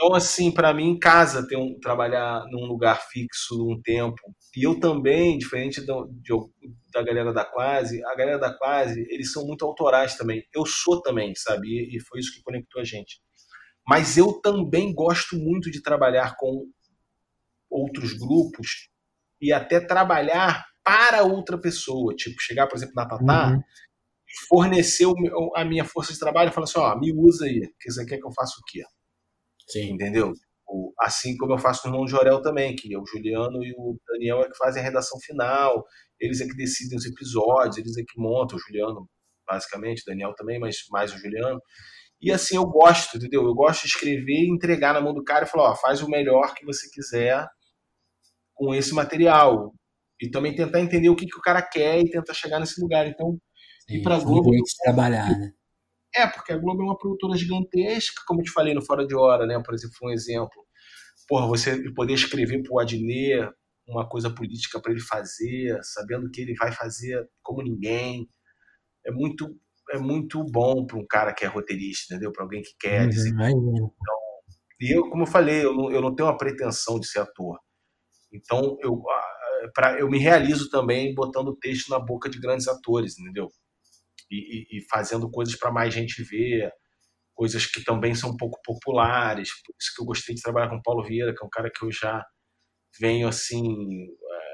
[0.03, 4.19] Então, assim, para mim, em casa, ter um, trabalhar num lugar fixo, um tempo.
[4.57, 6.33] E eu também, diferente do, de,
[6.91, 10.43] da galera da classe, a galera da classe, eles são muito autorais também.
[10.51, 11.67] Eu sou também, sabe?
[11.67, 13.21] E, foi isso que conectou a gente.
[13.87, 16.65] Mas eu também gosto muito de trabalhar com
[17.69, 18.89] outros grupos
[19.39, 22.15] e até trabalhar para outra pessoa.
[22.15, 23.61] Tipo, chegar, por exemplo, na Tatá, uhum.
[24.49, 25.05] fornecer
[25.55, 28.17] a minha força de trabalho e falar assim: ó, me usa aí, que você quer
[28.17, 28.81] que eu faça o quê?
[29.71, 29.93] Sim.
[29.93, 30.33] Entendeu?
[30.99, 34.41] Assim como eu faço no Irmão de também, que é o Juliano e o Daniel
[34.41, 35.83] é que fazem a redação final,
[36.19, 39.09] eles é que decidem os episódios, eles é que montam, o Juliano,
[39.45, 41.59] basicamente, o Daniel também, mas mais o Juliano.
[42.21, 43.43] E assim, eu gosto, entendeu?
[43.43, 46.09] Eu gosto de escrever e entregar na mão do cara e falar, ó, faz o
[46.09, 47.45] melhor que você quiser
[48.53, 49.73] com esse material
[50.21, 53.07] e também tentar entender o que, que o cara quer e tentar chegar nesse lugar.
[53.07, 53.37] Então,
[53.89, 54.51] Sim, ir para Globo.
[54.83, 55.51] Trabalhar, né?
[56.15, 59.15] É, porque a Globo é uma produtora gigantesca, como eu te falei no Fora de
[59.15, 59.61] Hora, né?
[59.63, 60.65] Por exemplo, um exemplo.
[61.27, 63.49] Porra, você poder escrever para o Adnet
[63.87, 68.27] uma coisa política para ele fazer, sabendo que ele vai fazer como ninguém,
[69.05, 69.47] é muito
[69.91, 72.31] é muito bom para um cara que é roteirista, entendeu?
[72.31, 73.29] Para alguém que quer uhum, dizer.
[73.29, 73.91] Então,
[74.79, 77.59] e eu, como eu falei, eu não, eu não tenho uma pretensão de ser ator.
[78.33, 79.01] Então, eu,
[79.73, 83.49] pra, eu me realizo também botando texto na boca de grandes atores, entendeu?
[84.31, 86.71] E, e, fazendo coisas para mais gente ver,
[87.33, 89.49] coisas que também são um pouco populares.
[89.65, 91.69] Por isso que eu gostei de trabalhar com o Paulo Vieira, que é um cara
[91.69, 92.23] que eu já
[92.99, 94.51] venho assim é,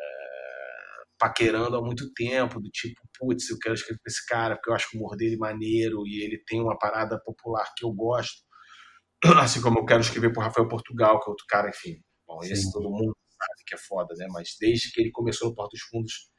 [1.20, 4.76] paquerando há muito tempo, do tipo, putz, eu quero escrever com esse cara porque eu
[4.76, 8.41] acho o humor dele maneiro e ele tem uma parada popular que eu gosto.
[9.41, 11.99] Assim como eu quero escrever pro Rafael Portugal, que é outro cara, enfim.
[12.28, 12.72] Bom, esse Sim.
[12.72, 14.28] todo mundo sabe que é foda, né?
[14.32, 16.30] Mas desde que ele começou no Porto dos Fundos,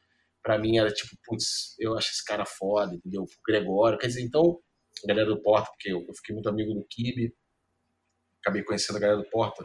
[0.49, 3.25] para mim era tipo, putz, eu acho esse cara foda, entendeu?
[3.25, 4.59] O Gregório, quer dizer, então,
[5.05, 7.37] a galera do Porta, porque eu, eu fiquei muito amigo do Kibe,
[8.41, 9.63] acabei conhecendo a galera do Porta,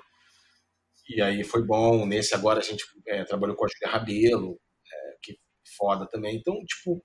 [1.07, 2.05] e aí foi bom.
[2.05, 4.59] Nesse agora a gente é, trabalhou com a Julia Rabelo,
[4.91, 5.39] é, que
[5.77, 6.35] foda também.
[6.35, 7.01] Então, tipo,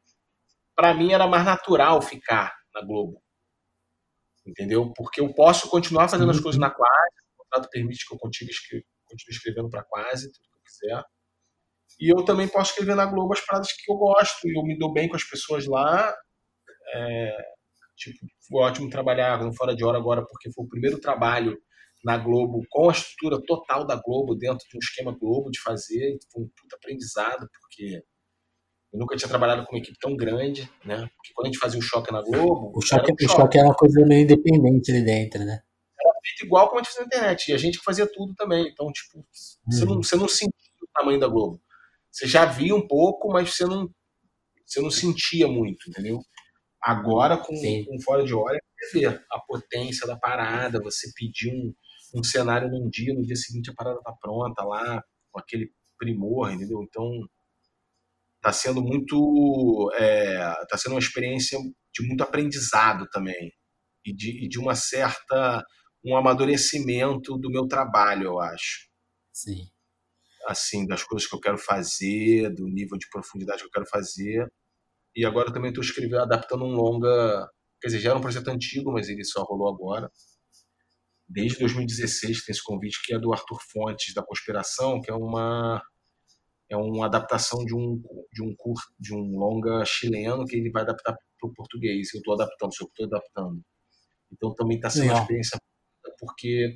[0.74, 3.22] para mim era mais natural ficar na Globo.
[4.44, 4.92] Entendeu?
[4.92, 8.52] Porque eu posso continuar fazendo as coisas na Quase, o contrato permite que eu continue,
[9.05, 11.05] continue escrevendo para Quase, tudo que eu quiser.
[12.01, 14.78] E eu também posso escrever na Globo as paradas que eu gosto, e eu me
[14.78, 16.15] dou bem com as pessoas lá.
[16.94, 17.36] É,
[17.97, 21.56] tipo, foi ótimo trabalhar no Fora de Hora agora, porque foi o primeiro trabalho
[22.05, 26.16] na Globo, com a estrutura total da Globo, dentro de um esquema Globo de fazer.
[26.32, 28.02] Foi um puta aprendizado, porque
[28.93, 30.97] eu nunca tinha trabalhado com uma equipe tão grande, né?
[31.16, 32.73] Porque quando a gente fazia o choque na Globo.
[32.74, 35.60] O choque, um o choque era uma coisa meio independente ali dentro, né?
[36.01, 37.51] Era feito igual como a gente fazia na internet.
[37.51, 38.69] E a gente fazia tudo também.
[38.69, 39.27] Então, tipo,
[39.69, 40.02] você, não, uhum.
[40.02, 41.60] você não sentia o tamanho da Globo.
[42.19, 43.89] Você já via um pouco, mas você não,
[44.66, 46.20] você não sentia muito, entendeu?
[46.82, 51.73] Agora, com, com fora de hora, você vê a potência da parada, você pedir um,
[52.16, 55.01] um cenário num dia, no dia seguinte a parada tá pronta lá,
[55.31, 56.82] com aquele primor, entendeu?
[56.82, 57.09] Então,
[58.40, 59.89] tá sendo muito.
[59.95, 60.39] É,
[60.69, 61.57] tá sendo uma experiência
[61.95, 63.53] de muito aprendizado também.
[64.05, 65.65] E de, e de uma certa.
[66.05, 68.89] um amadurecimento do meu trabalho, eu acho.
[69.32, 69.69] Sim.
[70.49, 74.47] Assim, das coisas que eu quero fazer, do nível de profundidade que eu quero fazer.
[75.15, 77.49] E agora também estou escrevendo, adaptando um longa.
[77.81, 80.11] Quer dizer, já era um projeto antigo, mas ele só rolou agora
[81.29, 85.83] desde 2016 tem esse convite que é do Arthur Fontes da Conspiração, que é uma
[86.70, 88.01] é uma adaptação de um
[88.33, 92.12] de um curto, de um longa chileno que ele vai adaptar para o português.
[92.15, 93.62] Eu estou adaptando, eu estou adaptando.
[94.33, 95.59] Então também está sendo uma experiência
[96.19, 96.75] porque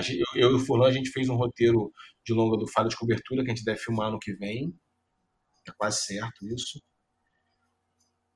[0.00, 1.90] gente, eu, eu e o Fulano a gente fez um roteiro
[2.28, 4.74] de longa do Falha de Cobertura que a gente deve filmar no que vem.
[5.66, 6.80] É quase certo isso.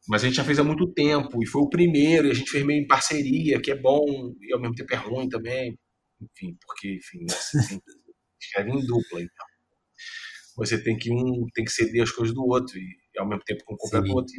[0.09, 2.51] Mas a gente já fez há muito tempo e foi o primeiro, e a gente
[2.51, 5.79] fez meio em parceria, que é bom e ao mesmo tempo é ruim também.
[6.21, 7.33] Enfim, porque, enfim, que
[8.41, 9.47] escreve em dupla, então.
[10.57, 13.43] Você tem que um tem que ceder as coisas do outro e, e ao mesmo
[13.45, 14.35] tempo com o outro.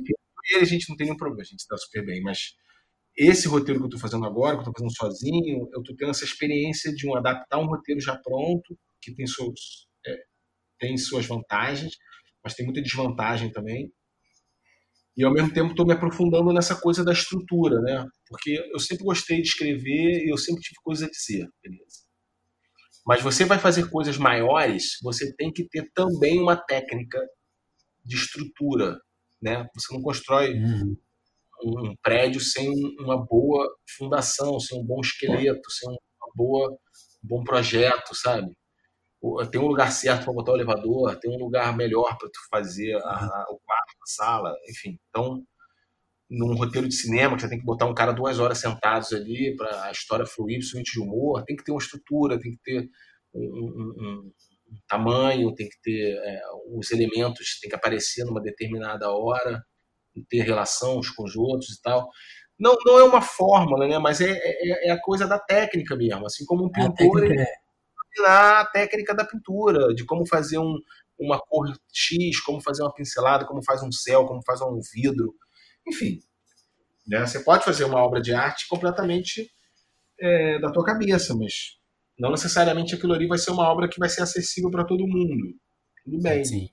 [0.52, 2.56] E a gente não tem nenhum problema, a gente está super bem, mas
[3.16, 6.12] esse roteiro que eu estou fazendo agora, que eu estou fazendo sozinho, eu estou tendo
[6.12, 10.18] essa experiência de um adaptar um roteiro já pronto, que tem suas, é,
[10.80, 11.94] tem suas vantagens,
[12.44, 13.92] mas tem muita desvantagem também
[15.16, 18.06] e ao mesmo tempo estou me aprofundando nessa coisa da estrutura, né?
[18.28, 22.02] Porque eu sempre gostei de escrever e eu sempre tive coisas a dizer, beleza.
[23.06, 27.20] Mas você vai fazer coisas maiores, você tem que ter também uma técnica
[28.04, 28.98] de estrutura,
[29.42, 29.68] né?
[29.76, 30.98] Você não constrói uhum.
[31.64, 36.72] um prédio sem uma boa fundação, sem um bom esqueleto, sem uma boa,
[37.24, 38.52] um bom projeto, sabe?
[39.50, 42.96] Tem um lugar certo para botar o elevador, tem um lugar melhor para tu fazer
[42.96, 45.00] a, a, o quarto, a sala, enfim.
[45.10, 45.42] Então,
[46.30, 49.56] num roteiro de cinema, que você tem que botar um cara duas horas sentados ali
[49.56, 52.90] para a história fluir, principalmente de humor, tem que ter uma estrutura, tem que ter
[53.34, 54.32] um, um, um
[54.88, 56.42] tamanho, tem que ter é,
[56.76, 59.64] os elementos, tem que aparecer numa determinada hora,
[60.30, 62.10] ter relação uns com os outros e tal.
[62.60, 63.98] Não, não é uma fórmula, né?
[64.00, 66.26] Mas é, é, é a coisa da técnica mesmo.
[66.26, 67.24] Assim como um pintor.
[67.24, 67.46] Ele,
[68.14, 70.78] ensinar a técnica da pintura, de como fazer um,
[71.20, 75.34] uma cor X, como fazer uma pincelada, como faz um céu, como faz um vidro.
[75.88, 76.20] Enfim,
[77.08, 77.26] né?
[77.26, 79.52] você pode fazer uma obra de arte completamente
[80.20, 81.78] é, da tua cabeça, mas
[82.18, 85.56] não necessariamente aquilo ali vai ser uma obra que vai ser acessível para todo mundo.
[86.06, 86.44] Tudo bem.
[86.44, 86.70] Sim.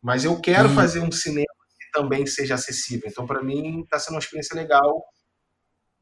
[0.00, 1.46] Mas eu quero fazer um cinema
[1.78, 3.08] que também seja acessível.
[3.08, 5.04] Então, para mim, está sendo uma experiência legal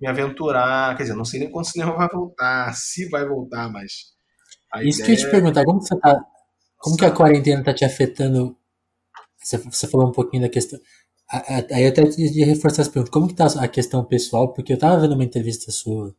[0.00, 0.96] me aventurar.
[0.96, 4.14] Quer dizer, não sei nem quando o cinema vai voltar, se vai voltar, mas
[4.72, 5.04] a Isso ideia...
[5.04, 6.24] que eu ia te perguntar, como que você tá.
[6.78, 8.56] Como que a quarentena tá te afetando?
[9.42, 10.78] Você, você falou um pouquinho da questão.
[11.72, 14.52] Aí até de reforçar essa pergunta, como que tá a questão pessoal?
[14.52, 16.14] Porque eu tava vendo uma entrevista sua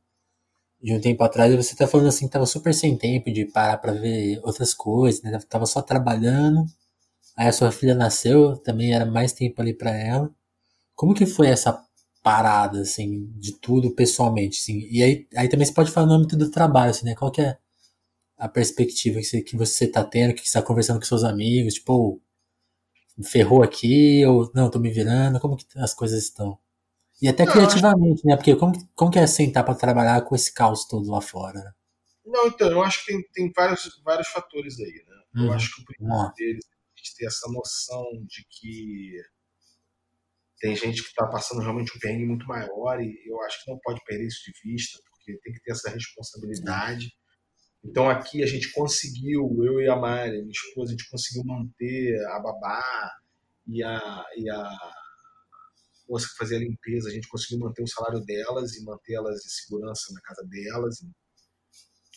[0.81, 3.45] de um tempo atrás e você tá falando assim que tava super sem tempo de
[3.45, 5.37] parar para ver outras coisas, né?
[5.49, 6.65] Tava só trabalhando.
[7.37, 10.29] Aí a sua filha nasceu, também era mais tempo ali para ela.
[10.95, 11.83] Como que foi essa
[12.23, 14.87] parada, assim, de tudo pessoalmente, assim?
[14.91, 17.15] E aí, aí também você pode falar no âmbito do trabalho, assim, né?
[17.15, 17.57] Qual que é
[18.41, 21.75] a perspectiva que você, que você tá tendo, que você está conversando com seus amigos,
[21.75, 22.19] tipo,
[23.23, 26.57] ferrou aqui, ou não, tô me virando, como que as coisas estão?
[27.21, 28.35] E até não, criativamente, né?
[28.35, 31.59] Porque como, como que é sentar para trabalhar com esse caos todo lá fora?
[31.59, 31.71] Né?
[32.25, 35.21] Não, então, eu acho que tem, tem vários, vários fatores aí, né?
[35.35, 35.45] Uhum.
[35.45, 39.21] Eu acho que o primeiro deles é a gente ter essa noção de que
[40.59, 43.77] tem gente que está passando realmente um perrengue muito maior e eu acho que não
[43.83, 47.11] pode perder isso de vista, porque tem que ter essa responsabilidade.
[47.83, 52.23] Então aqui a gente conseguiu, eu e a Mari, minha esposa, a gente conseguiu manter
[52.27, 53.11] a babá
[53.67, 54.77] e a, e a
[56.07, 59.45] moça que fazia a limpeza, a gente conseguiu manter o salário delas e manter elas
[59.45, 61.03] em segurança na casa delas.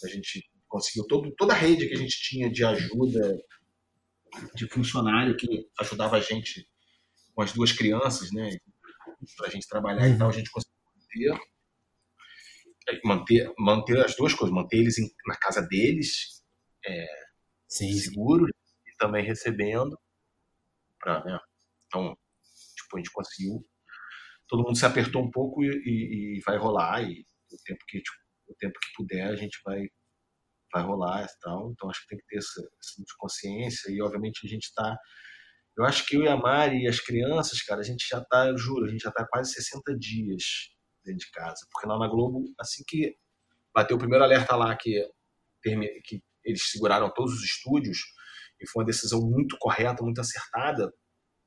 [0.04, 3.40] A gente conseguiu todo, toda a rede que a gente tinha de ajuda
[4.54, 6.68] de funcionário que ajudava a gente
[7.34, 8.58] com as duas crianças, né?
[9.36, 11.53] Para a gente trabalhar e tal, a gente conseguiu manter,
[13.04, 16.42] manter, manter as duas coisas, manter eles em, na casa deles,
[16.86, 17.06] é,
[17.68, 18.50] seguros
[18.86, 19.98] e também recebendo.
[20.98, 21.38] Pra, né?
[21.86, 22.16] Então,
[22.76, 23.64] tipo, a gente conseguiu.
[24.48, 27.02] Todo mundo se apertou um pouco e, e, e vai rolar.
[27.02, 28.16] E o tempo que tipo,
[28.48, 29.88] o tempo que puder a gente vai
[30.72, 31.70] vai rolar e tal.
[31.72, 34.96] Então acho que tem que ter essa, essa consciência e obviamente a gente está
[35.76, 38.46] eu acho que eu e a Mari e as crianças, cara, a gente já está,
[38.46, 40.42] eu juro, a gente já está quase 60 dias
[41.04, 41.66] dentro de casa.
[41.70, 43.16] Porque lá na Globo, assim que
[43.74, 45.08] bateu o primeiro alerta lá que,
[46.04, 47.98] que eles seguraram todos os estúdios,
[48.60, 50.92] e foi uma decisão muito correta, muito acertada,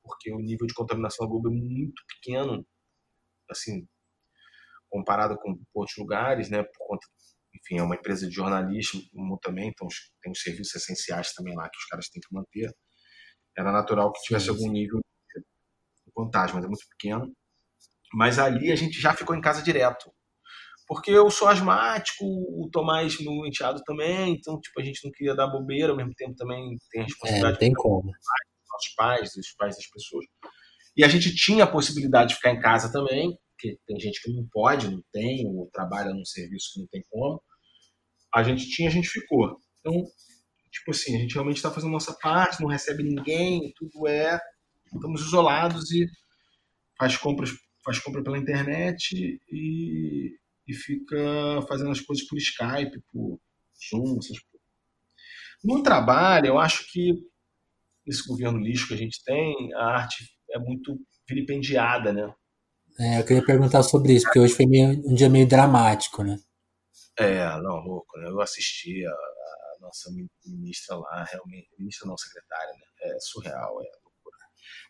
[0.04, 2.66] porque o nível de contaminação da Globo é muito pequeno,
[3.50, 3.88] assim,
[4.90, 7.08] comparado com outros lugares, né, por conta
[7.68, 9.02] enfim, é uma empresa de jornalismo
[9.42, 9.88] também, então
[10.22, 12.72] tem os serviços essenciais também lá que os caras têm que manter.
[13.58, 15.00] Era natural que tivesse algum nível
[15.36, 17.34] de vantagem, mas é muito pequeno.
[18.14, 20.12] Mas ali a gente já ficou em casa direto.
[20.88, 25.36] Porque eu sou asmático, o Tomás, meu enteado também, então tipo, a gente não queria
[25.36, 28.04] dar bobeira, ao mesmo tempo também tem a responsabilidade é, tem como.
[28.04, 30.26] dos nossos pais, dos pais das pessoas.
[30.96, 34.32] E a gente tinha a possibilidade de ficar em casa também, porque tem gente que
[34.32, 37.42] não pode, não tem, ou trabalha num serviço que não tem como.
[38.34, 39.58] A gente tinha, a gente ficou.
[39.80, 39.94] Então,
[40.72, 44.40] tipo assim, a gente realmente está fazendo a nossa parte, não recebe ninguém, tudo é.
[44.94, 46.08] Estamos isolados e
[46.98, 47.52] faz compras,
[47.88, 50.35] faz compra pela internet e,
[50.68, 51.15] e fica
[51.69, 53.39] fazendo as coisas por Skype, por
[53.89, 54.68] Zoom, essas coisas.
[55.64, 57.14] No trabalho, eu acho que
[58.05, 62.34] esse governo lixo que a gente tem, a arte é muito vilipendiada, né?
[62.99, 66.38] É, eu queria perguntar sobre isso, porque hoje foi meio, um dia meio dramático, né?
[67.18, 68.27] É, não, louco, né?
[68.27, 70.09] Eu assisti a, a, nossa
[70.45, 73.11] ministra lá, realmente, ministra não, secretária, né?
[73.14, 74.07] É surreal, é.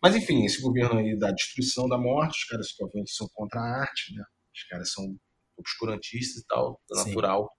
[0.01, 3.59] Mas enfim, esse governo aí da destruição da morte, os caras que obviamente são contra
[3.59, 4.23] a arte, né?
[4.55, 5.15] Os caras são
[5.57, 7.49] obscurantistas e tal, é natural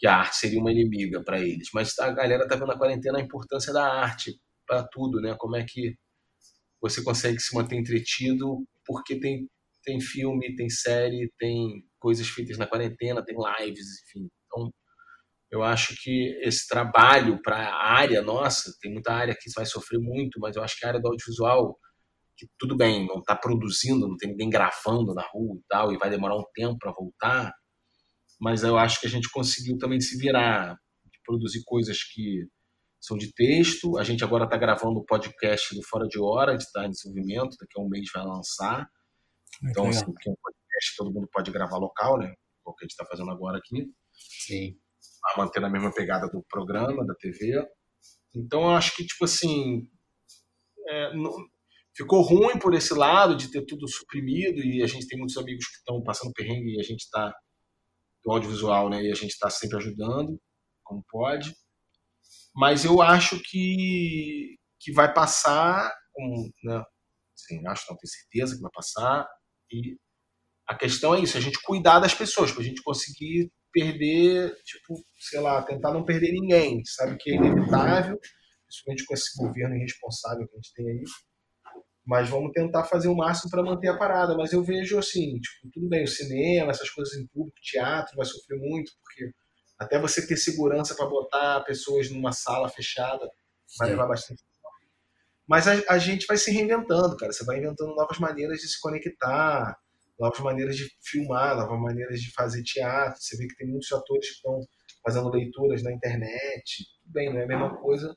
[0.00, 1.68] que a arte seria uma inimiga para eles.
[1.74, 4.32] Mas a galera tá vendo na quarentena a importância da arte
[4.66, 5.36] para tudo, né?
[5.38, 5.94] Como é que
[6.80, 9.46] você consegue se manter entretido porque tem,
[9.84, 14.28] tem filme, tem série, tem coisas feitas na quarentena, tem lives, enfim.
[14.46, 14.72] Então,
[15.50, 19.98] eu acho que esse trabalho para a área nossa, tem muita área que vai sofrer
[19.98, 21.76] muito, mas eu acho que a área do audiovisual,
[22.36, 25.98] que tudo bem, não está produzindo, não tem ninguém gravando na rua e tal, e
[25.98, 27.52] vai demorar um tempo para voltar,
[28.40, 30.76] mas eu acho que a gente conseguiu também se virar,
[31.24, 32.46] produzir coisas que
[33.00, 33.98] são de texto.
[33.98, 37.56] A gente agora está gravando o podcast do Fora de Hora, de estar em desenvolvimento,
[37.58, 38.88] daqui a um mês vai lançar.
[39.64, 42.32] Então, assim, que é um podcast todo mundo pode gravar local, né?
[42.64, 43.86] O que a gente está fazendo agora aqui.
[44.12, 44.78] Sim.
[45.36, 47.64] Mantendo a mesma pegada do programa, da TV.
[48.34, 49.88] Então, eu acho que, tipo assim,
[50.88, 51.32] é, não,
[51.96, 55.66] ficou ruim por esse lado de ter tudo suprimido e a gente tem muitos amigos
[55.66, 57.32] que estão passando perrengue e a gente está
[58.24, 59.02] do audiovisual, né?
[59.02, 60.40] E a gente está sempre ajudando,
[60.84, 61.54] como pode
[62.54, 66.82] mas eu acho que, que vai passar, um, né?
[67.34, 69.26] Assim, acho, não tenho certeza que vai passar,
[69.70, 69.96] e
[70.68, 74.94] a questão é isso, a gente cuidar das pessoas, para a gente conseguir perder, tipo,
[75.18, 78.18] sei lá, tentar não perder ninguém, sabe que é inevitável,
[78.66, 81.04] principalmente com esse governo irresponsável que a gente tem aí,
[82.06, 84.36] mas vamos tentar fazer o máximo para manter a parada.
[84.36, 88.26] Mas eu vejo assim, tipo, tudo bem, o cinema, essas coisas em público, teatro vai
[88.26, 89.30] sofrer muito, porque
[89.78, 93.28] até você ter segurança para botar pessoas numa sala fechada
[93.78, 93.94] vai Sim.
[93.94, 94.50] levar bastante tempo.
[95.48, 97.32] Mas a, a, gente vai se reinventando, cara.
[97.32, 99.76] Você vai inventando novas maneiras de se conectar,
[100.20, 103.20] novas maneiras de filmar, novas maneiras de fazer teatro.
[103.20, 104.60] Você vê que tem muitos atores que estão
[105.02, 106.84] fazendo leituras na internet.
[107.02, 108.14] Tudo bem, não é a mesma coisa,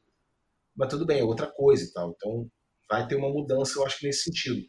[0.76, 2.12] mas tudo bem, é outra coisa e tal.
[2.12, 2.48] Então
[2.90, 4.62] vai ter uma mudança, eu acho que nesse sentido.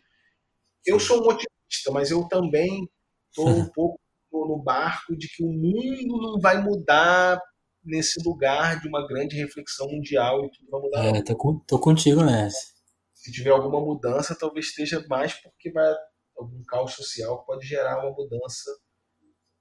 [0.86, 2.88] Eu sou um otimista, mas eu também
[3.28, 3.98] estou um pouco
[4.32, 7.40] no barco de que o mundo não vai mudar
[7.84, 11.04] nesse lugar de uma grande reflexão mundial e tudo vai mudar.
[11.04, 12.74] É, tô, tô contigo nessa.
[13.12, 15.94] Se tiver alguma mudança, talvez esteja mais porque vai
[16.36, 18.70] algum caos social que pode gerar uma mudança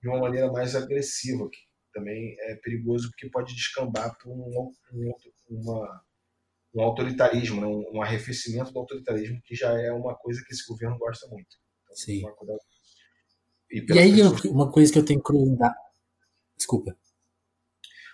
[0.01, 1.59] de uma maneira mais agressiva, que
[1.93, 5.13] também é perigoso porque pode descambar para um, um,
[5.49, 6.01] uma,
[6.75, 7.67] um autoritarismo, né?
[7.67, 11.55] um, um arrefecimento do autoritarismo, que já é uma coisa que esse governo gosta muito.
[11.83, 12.21] Então, Sim.
[13.71, 14.45] E, e aí, pessoas...
[14.45, 15.75] uma coisa que eu tenho curiosidade.
[16.57, 16.95] Desculpa.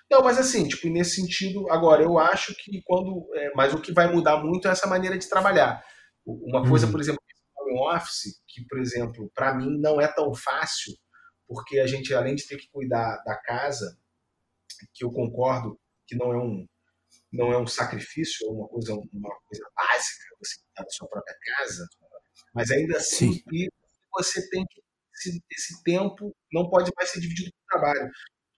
[0.09, 3.27] Não, mas assim, tipo, nesse sentido, agora, eu acho que quando.
[3.35, 5.83] É, mas o que vai mudar muito é essa maneira de trabalhar.
[6.25, 6.91] Uma coisa, uhum.
[6.91, 7.21] por exemplo,
[7.69, 10.93] home office, que, por exemplo, para mim não é tão fácil,
[11.47, 13.97] porque a gente, além de ter que cuidar da casa,
[14.93, 16.67] que eu concordo que não é um,
[17.31, 21.35] não é um sacrifício, é uma coisa, uma coisa básica, você cuidar da sua própria
[21.43, 21.87] casa,
[22.53, 23.67] mas ainda assim, Sim.
[24.11, 24.81] você tem que.
[25.15, 28.09] Esse, esse tempo não pode mais ser dividido com o trabalho.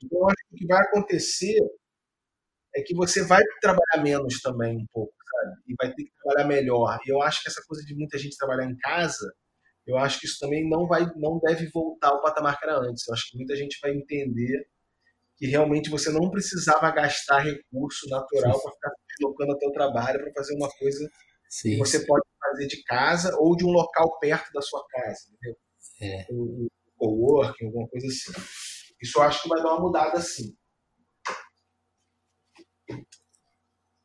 [0.03, 1.57] Então, acho que o que vai acontecer
[2.75, 5.55] é que você vai trabalhar menos também um pouco, sabe?
[5.67, 6.99] E vai ter que trabalhar melhor.
[7.05, 9.33] E eu acho que essa coisa de muita gente trabalhar em casa,
[9.85, 13.07] eu acho que isso também não vai, não deve voltar ao patamar que era antes.
[13.07, 14.67] Eu acho que muita gente vai entender
[15.37, 20.33] que realmente você não precisava gastar recurso natural para ficar deslocando até o trabalho para
[20.33, 21.09] fazer uma coisa
[21.49, 21.71] Sim.
[21.71, 25.57] que você pode fazer de casa ou de um local perto da sua casa, entendeu?
[26.01, 26.27] É.
[26.31, 28.31] Um, um coworking, alguma coisa assim.
[29.01, 30.55] Isso eu acho que vai dar uma mudada assim.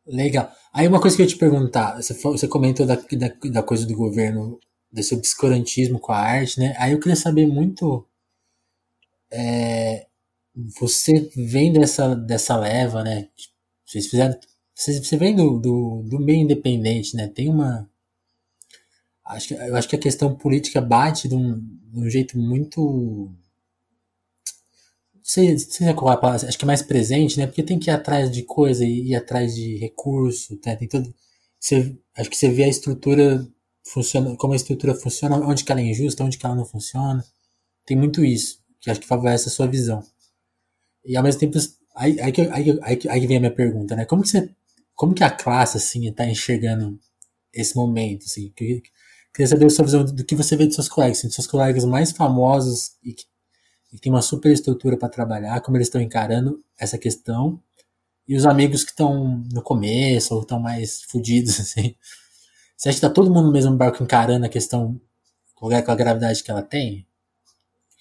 [0.07, 0.53] Legal.
[0.73, 3.85] Aí uma coisa que eu ia te perguntar, você, você comentou da, da, da, coisa
[3.87, 4.61] do governo,
[4.91, 6.75] desse obscurantismo com a arte, né?
[6.79, 8.07] Aí eu queria saber muito.
[9.33, 10.07] É,
[10.79, 13.29] você vem dessa, dessa leva, né?
[13.85, 14.39] Vocês fizeram.
[14.75, 17.27] Você, você vem do, do, do meio independente, né?
[17.29, 17.91] Tem uma.
[19.25, 23.35] Acho que, eu acho que a questão política bate de um, de um jeito muito
[25.27, 27.47] sei, sei qual é a palavra, acho que é mais presente, né?
[27.47, 30.77] Porque tem que ir atrás de coisa e ir atrás de recurso, né?
[30.77, 31.13] Tem todo,
[31.59, 33.47] você, acho que você vê a estrutura
[33.85, 37.25] funciona, como a estrutura funciona, onde que ela é injusta, onde que ela não funciona.
[37.85, 40.03] Tem muito isso, que acho que favorece a sua visão.
[41.05, 41.59] E ao mesmo tempo,
[41.97, 44.05] aí, aí, aí, aí, aí vem a minha pergunta, né?
[44.05, 44.49] Como que você,
[44.95, 46.99] como que a classe, assim, está enxergando
[47.53, 48.53] esse momento, assim?
[48.55, 51.47] Queria saber a sua visão do que você vê de seus colegas, assim, de seus
[51.49, 53.25] colegas mais famosos e que
[53.93, 57.63] e tem uma super estrutura para trabalhar, como eles estão encarando essa questão,
[58.29, 61.95] e os amigos que estão no começo ou estão mais fodidos, assim.
[62.77, 65.01] Você acha que tá todo mundo no mesmo barco encarando a questão
[65.55, 67.07] com a gravidade que ela tem?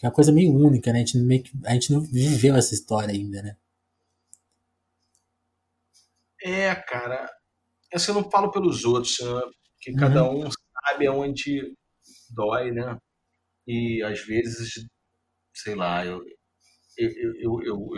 [0.02, 1.00] É uma coisa meio única, né?
[1.00, 3.58] A gente, meio que, a gente não viveu essa história ainda, né?
[6.44, 7.28] É, cara.
[7.92, 9.42] Essa eu não falo pelos outros, né?
[9.74, 9.98] porque uhum.
[9.98, 10.50] cada um
[10.88, 11.74] sabe aonde
[12.30, 12.98] dói, né?
[13.68, 14.86] E às vezes
[15.56, 16.22] sei lá, eu,
[16.98, 17.90] eu, eu,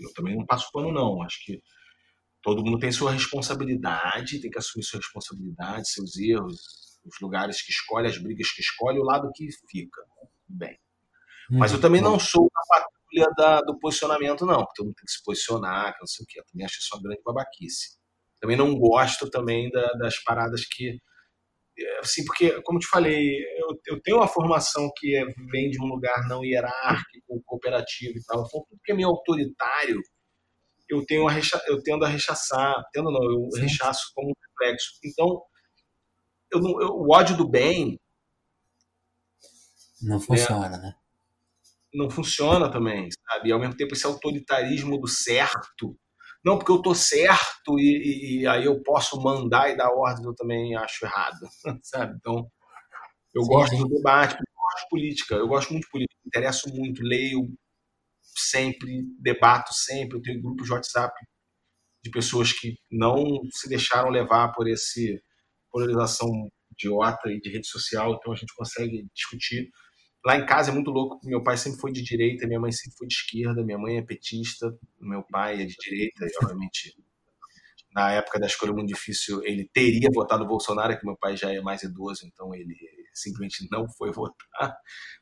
[0.00, 1.22] eu, também não passo pano, não.
[1.22, 1.60] Acho que
[2.42, 6.60] todo mundo tem sua responsabilidade, tem que assumir sua responsabilidade, seus erros,
[7.04, 10.02] os lugares que escolhe, as brigas que escolhe, o lado que fica.
[10.48, 10.78] Bem.
[11.50, 15.06] Mas eu também não sou a patrulha da, do posicionamento, não, porque todo mundo tem
[15.06, 16.40] que se posicionar, que não sei o quê.
[16.40, 17.98] Eu também acho isso uma grande babaquice.
[18.40, 20.98] Também não gosto também da, das paradas que
[22.00, 25.86] assim, porque, como te falei, eu, eu, tenho uma formação que é, vem de um
[25.86, 28.44] lugar não hierárquico, cooperativo e tal.
[28.46, 30.00] Então, tudo que é meio autoritário,
[30.88, 33.60] eu, tenho a recha, eu tendo a rechaçar, tendo não, eu Sim.
[33.62, 34.98] rechaço como um reflexo.
[35.04, 35.42] Então,
[36.52, 38.00] eu, eu, o ódio do bem.
[40.02, 40.78] Não funciona, né?
[40.78, 40.94] né?
[41.94, 43.48] Não funciona também, sabe?
[43.48, 45.98] E ao mesmo tempo, esse autoritarismo do certo
[46.44, 50.24] não, porque eu tô certo e, e, e, aí eu posso mandar e dar ordens,
[50.24, 51.40] eu também acho errado,
[51.82, 52.16] sabe?
[52.16, 52.48] Então,
[53.34, 56.28] eu sim, gosto do debate, eu gosto de política, eu gosto muito de política, me
[56.28, 57.48] interesso muito, leio
[58.22, 61.14] sempre, debato sempre, eu tenho grupos de WhatsApp
[62.02, 65.20] de pessoas que não se deixaram levar por esse
[65.70, 66.28] polarização
[66.72, 69.68] idiota e de rede social, então a gente consegue discutir
[70.24, 72.96] Lá em casa é muito louco, meu pai sempre foi de direita, minha mãe sempre
[72.98, 76.96] foi de esquerda, minha mãe é petista, meu pai é de direita, e obviamente
[77.94, 81.52] na época da escolha muito difícil ele teria votado no Bolsonaro, que meu pai já
[81.52, 82.76] é mais idoso, então ele
[83.14, 84.76] simplesmente não foi votar,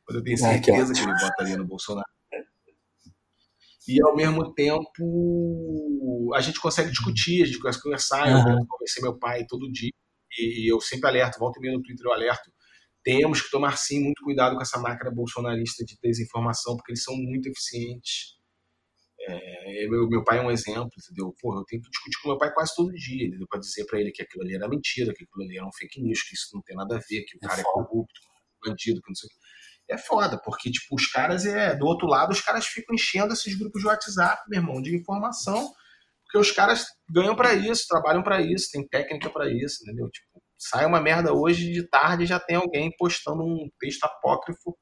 [0.07, 2.07] mas eu tenho ah, certeza que ele votaria no Bolsonaro.
[3.87, 8.59] E ao mesmo tempo a gente consegue discutir, a gente consegue conversar, uhum.
[8.59, 9.91] eu conversei meu pai todo dia,
[10.37, 12.51] e eu sempre alerto, volta e meia no Twitter eu alerto,
[13.07, 17.15] temos que tomar sim muito cuidado com essa máquina bolsonarista de desinformação, porque eles são
[17.15, 18.35] muito eficientes.
[19.21, 21.33] É, meu, meu pai é um exemplo, entendeu?
[21.39, 23.47] Porra, eu tenho que discutir com meu pai quase todo dia, entendeu?
[23.49, 26.01] Pra dizer para ele que aquilo ali era mentira, que aquilo ali era um fake
[26.01, 28.19] news, que isso não tem nada a ver, que o é cara é, é corrupto,
[28.65, 29.93] bandido, que não sei o que.
[29.93, 33.57] É foda, porque, tipo, os caras, é, do outro lado, os caras ficam enchendo esses
[33.57, 35.71] grupos de WhatsApp, meu irmão, de informação,
[36.25, 40.09] porque os caras ganham para isso, trabalham para isso, tem técnica para isso, entendeu?
[40.09, 40.26] Tipo,
[40.57, 44.75] sai uma merda hoje, de tarde já tem alguém postando um texto apócrifo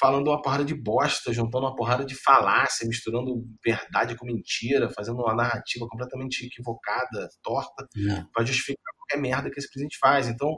[0.00, 5.20] falando uma porrada de bosta, juntando uma porrada de falácia, misturando verdade com mentira, fazendo
[5.20, 7.86] uma narrativa completamente equivocada, torta,
[8.32, 10.28] para justificar qualquer merda que esse presidente faz.
[10.28, 10.56] Então,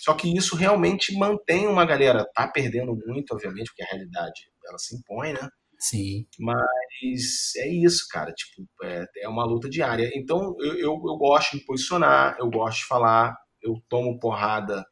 [0.00, 4.78] Só que isso realmente mantém uma galera, tá perdendo muito, obviamente, porque a realidade ela
[4.78, 5.48] se impõe, né?
[5.78, 6.26] Sim.
[6.38, 8.32] Mas é isso, cara.
[8.32, 10.10] Tipo, é, é uma luta diária.
[10.14, 13.34] Então eu, eu, eu, gosto de me posicionar, eu gosto de falar,
[13.64, 14.84] eu tomo porrada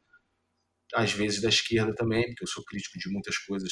[0.93, 3.71] às vezes da esquerda também, porque eu sou crítico de muitas coisas.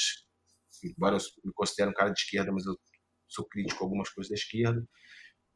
[0.84, 2.76] Embora eu me considere um cara de esquerda, mas eu
[3.28, 4.84] sou crítico com algumas coisas da esquerda.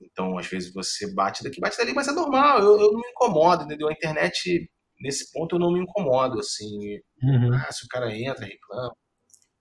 [0.01, 3.09] Então, às vezes você bate daqui, bate dali, mas é normal, eu, eu não me
[3.09, 3.88] incomodo, entendeu?
[3.88, 4.69] A internet,
[4.99, 6.99] nesse ponto, eu não me incomodo, assim.
[7.23, 7.53] Uhum.
[7.53, 8.93] Ah, se o cara entra, reclama,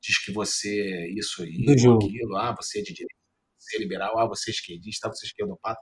[0.03, 1.55] diz que você é isso aí,
[2.05, 3.15] aquilo, ah, você é de direita,
[3.59, 5.81] você é liberal, ah, você é esquerdista, você é esquerdopata.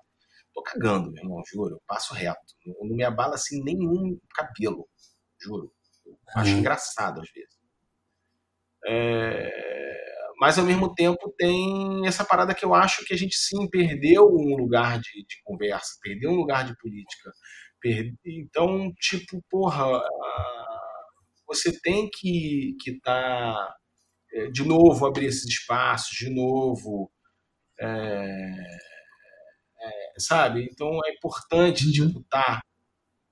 [0.54, 2.40] Tô cagando, meu irmão, juro, eu passo reto.
[2.66, 4.88] Não, não me abala assim nenhum cabelo,
[5.40, 5.72] juro.
[6.06, 7.56] Eu acho engraçado às vezes.
[8.86, 9.72] É...
[10.40, 14.26] Mas ao mesmo tempo tem essa parada que eu acho que a gente sim perdeu
[14.26, 17.30] um lugar de, de conversa, perdeu um lugar de política.
[17.80, 18.16] Perde...
[18.26, 20.02] Então, tipo, porra,
[21.46, 22.82] você tem que estar.
[22.82, 23.74] Que tá
[24.34, 27.10] é, de novo abrir esses espaços, de novo.
[27.80, 28.52] É,
[29.82, 30.68] é, sabe?
[30.70, 31.92] Então é importante uhum.
[31.92, 32.62] tipo, estar tá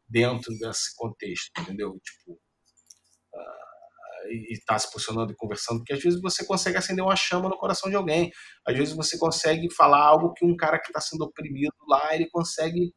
[0.08, 1.98] dentro desse contexto, entendeu?
[2.02, 7.04] Tipo, uh, e estar tá se posicionando e conversando, porque às vezes você consegue acender
[7.04, 8.30] uma chama no coração de alguém,
[8.66, 12.28] às vezes você consegue falar algo que um cara que está sendo oprimido lá, ele
[12.30, 12.92] consegue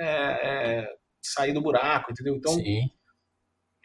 [0.00, 0.88] é, é,
[1.22, 2.34] sair do buraco, entendeu?
[2.36, 2.90] Então, Sim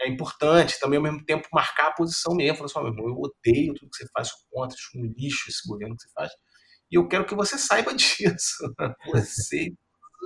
[0.02, 2.58] é importante também ao mesmo tempo marcar a posição mesmo.
[2.58, 5.50] Falar assim, oh, meu irmão, eu odeio tudo que você faz, contra, acho um lixo
[5.50, 6.32] esse governo que você faz.
[6.92, 8.74] E eu quero que você saiba disso.
[9.08, 9.74] Você,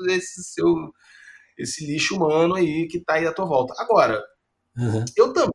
[0.09, 0.65] esse seu,
[1.57, 3.73] esse lixo humano aí que está aí à tua volta.
[3.77, 4.21] Agora,
[4.77, 5.05] uhum.
[5.15, 5.51] eu também,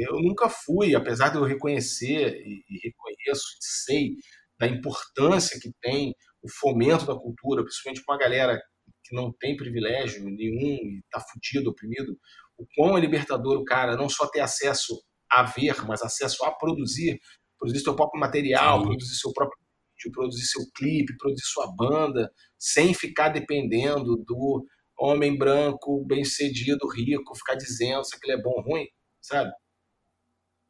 [0.00, 4.16] eu nunca fui, apesar de eu reconhecer e, e reconheço, sei
[4.58, 8.60] da importância que tem o fomento da cultura, principalmente com a galera
[9.04, 12.16] que não tem privilégio nenhum e está fudido, oprimido,
[12.56, 15.00] o quão é libertador o cara não só ter acesso
[15.30, 17.20] a ver, mas acesso a produzir,
[17.58, 18.86] produzir seu próprio material, Sim.
[18.86, 19.58] produzir seu próprio
[19.96, 24.64] vídeo, produzir seu clipe, produzir sua banda, sem ficar dependendo do
[24.98, 28.86] homem branco, bem-sucedido, rico, ficar dizendo se aquilo é bom ou ruim,
[29.20, 29.50] sabe?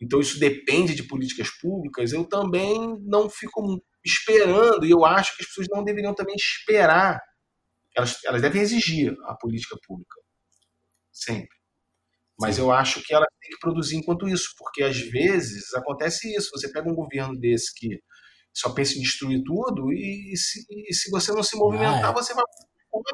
[0.00, 2.12] Então isso depende de políticas públicas.
[2.12, 7.20] Eu também não fico esperando, e eu acho que as pessoas não deveriam também esperar.
[7.96, 10.20] Elas, elas devem exigir a política pública.
[11.10, 11.56] Sempre.
[12.38, 12.62] Mas Sim.
[12.62, 16.50] eu acho que ela tem que produzir enquanto isso, porque às vezes acontece isso.
[16.50, 17.98] Você pega um governo desse que
[18.56, 22.10] só pensa em destruir tudo, e, e, se, e se, você não se movimentar, ah,
[22.10, 22.12] é.
[22.14, 22.44] você vai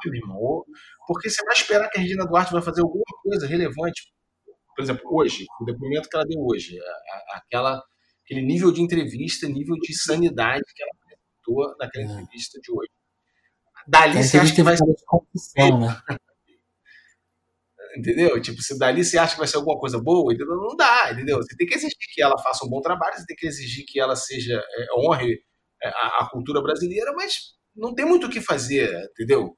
[0.04, 0.64] meu irmão.
[1.06, 4.12] Porque você vai esperar que a Regina Duarte vai fazer alguma coisa relevante.
[4.76, 6.78] Por exemplo, hoje, o depoimento que ela deu hoje,
[7.34, 7.82] aquela,
[8.24, 12.22] aquele nível de entrevista, nível de sanidade que ela apresentou naquela é.
[12.22, 12.90] entrevista de hoje.
[13.86, 14.86] Dali você acha que vai ser.
[15.76, 15.96] Né?
[17.96, 18.40] entendeu?
[18.40, 20.56] Tipo, se dali você acha que vai ser alguma coisa boa, entendeu?
[20.56, 21.38] não dá, entendeu?
[21.38, 24.00] Você tem que exigir que ela faça um bom trabalho, você tem que exigir que
[24.00, 25.40] ela seja é, honre
[25.82, 29.56] é, a, a, cultura brasileira, mas não tem muito o que fazer, entendeu?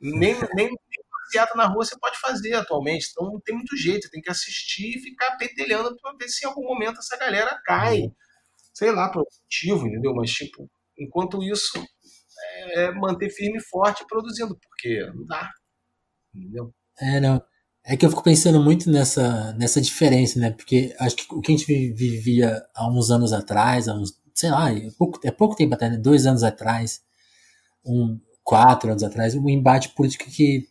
[0.00, 0.76] Nem, nem, nem
[1.26, 4.30] passeada na rua você pode fazer atualmente, então não tem muito jeito, você tem que
[4.30, 8.10] assistir e ficar petelhando para ver se em algum momento essa galera cai,
[8.74, 10.14] sei lá, por motivo, entendeu?
[10.14, 11.82] Mas, tipo, enquanto isso,
[12.38, 15.50] é, é manter firme e forte produzindo, porque não dá,
[16.34, 16.72] entendeu?
[17.00, 17.42] É, não.
[17.84, 20.50] É que eu fico pensando muito nessa, nessa diferença, né?
[20.50, 24.50] Porque acho que o que a gente vivia há uns anos atrás, há uns, sei
[24.50, 25.96] lá, é pouco, é pouco tempo até, né?
[25.96, 27.00] dois anos atrás,
[27.84, 30.68] um, quatro anos atrás, um embate político que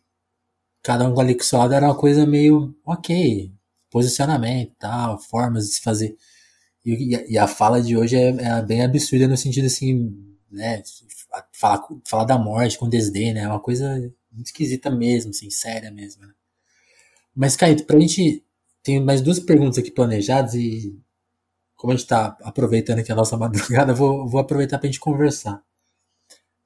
[0.83, 3.51] cada um ali que só era uma coisa meio ok,
[3.91, 6.15] posicionamento tal, formas de se fazer.
[6.85, 10.13] E, e a fala de hoje é, é, bem absurda no sentido assim,
[10.51, 10.83] né?
[11.53, 13.41] Falar, falar da morte com desdém, né?
[13.41, 13.99] É uma coisa
[14.35, 16.25] muito esquisita mesmo, assim, séria mesmo.
[16.25, 16.33] Né?
[17.35, 18.43] Mas, Caíto, pra gente.
[18.83, 20.97] Tem mais duas perguntas aqui planejadas e.
[21.75, 25.63] Como a gente tá aproveitando aqui a nossa madrugada, vou, vou aproveitar pra gente conversar.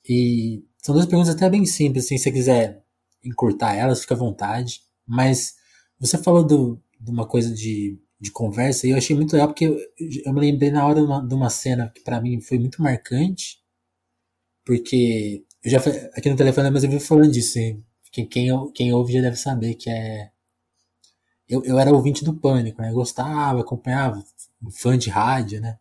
[0.07, 2.83] E são duas perguntas até bem simples, assim, se você quiser
[3.23, 4.81] encurtar elas, fica à vontade.
[5.05, 5.55] Mas
[5.99, 9.65] você falou do, de uma coisa de, de conversa e eu achei muito legal porque
[9.65, 9.77] eu,
[10.25, 12.81] eu me lembrei na hora de uma, de uma cena que para mim foi muito
[12.81, 13.59] marcante,
[14.65, 15.79] porque eu já
[16.15, 17.59] aqui no telefone, mas eu vi falando disso.
[17.59, 17.83] Hein?
[18.11, 20.31] Quem, quem, quem ouve já deve saber que é.
[21.47, 22.89] Eu, eu era ouvinte do Pânico, né?
[22.89, 24.23] Eu gostava, acompanhava,
[24.71, 25.79] fã de rádio, né?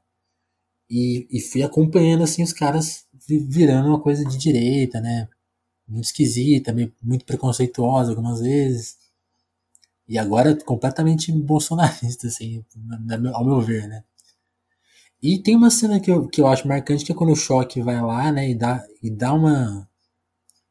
[0.90, 5.28] E, e fui acompanhando assim os caras virando uma coisa de direita, né?
[5.86, 8.96] Muito esquisita, meio, muito preconceituosa algumas vezes.
[10.08, 12.64] E agora completamente bolsonarista, assim,
[13.34, 14.02] ao meu ver, né?
[15.22, 17.82] E tem uma cena que eu, que eu acho marcante, que é quando o choque
[17.82, 19.88] vai lá, né, e dá, e dá uma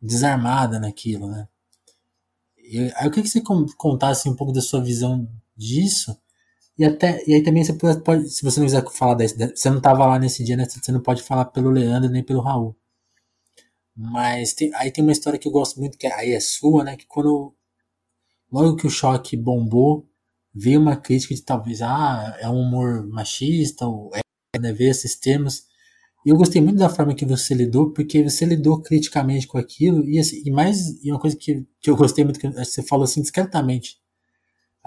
[0.01, 1.47] desarmada naquilo, né?
[2.57, 3.41] Eu, eu queria que você
[3.77, 6.17] contasse um pouco da sua visão disso.
[6.77, 9.77] E até e aí também você pode, se você não quiser falar desse, você não
[9.77, 10.65] estava lá nesse dia, né?
[10.65, 12.75] Você não pode falar pelo Leandro nem pelo Raul.
[13.95, 16.83] Mas tem, aí tem uma história que eu gosto muito que é, aí é sua,
[16.83, 16.95] né?
[16.95, 17.53] Que quando
[18.51, 20.07] logo que o choque bombou,
[20.53, 24.21] veio uma crítica de talvez ah é um humor machista ou é
[24.59, 25.63] né, ver esses termos.
[26.25, 30.05] E eu gostei muito da forma que você lidou, porque você lidou criticamente com aquilo
[30.07, 33.05] e, assim, e mais e uma coisa que, que eu gostei muito que você falou
[33.05, 33.97] assim discretamente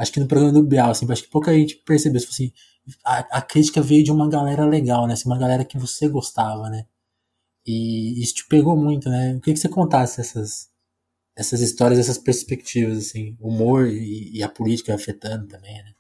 [0.01, 2.53] acho que no programa do Bial, assim, acho que pouca gente percebeu, tipo assim,
[3.05, 6.71] a, a, crítica veio de uma galera legal, né, assim, uma galera que você gostava,
[6.71, 6.87] né,
[7.67, 10.71] e isso te pegou muito, né, eu queria que você contasse essas,
[11.37, 15.93] essas histórias, essas perspectivas, assim, humor e, e a política afetando também, né.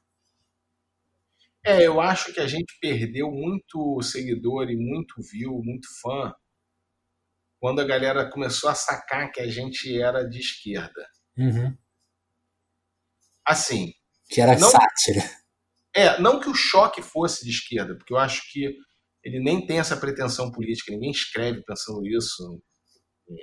[1.65, 6.33] É, eu acho que a gente perdeu muito seguidor e muito view, muito fã,
[7.59, 11.07] quando a galera começou a sacar que a gente era de esquerda.
[11.37, 11.77] Uhum
[13.51, 13.93] assim.
[14.29, 15.29] Que era não, sátira.
[15.95, 18.73] É, não que o choque fosse de esquerda, porque eu acho que
[19.25, 22.63] ele nem tem essa pretensão política, ninguém escreve pensando isso,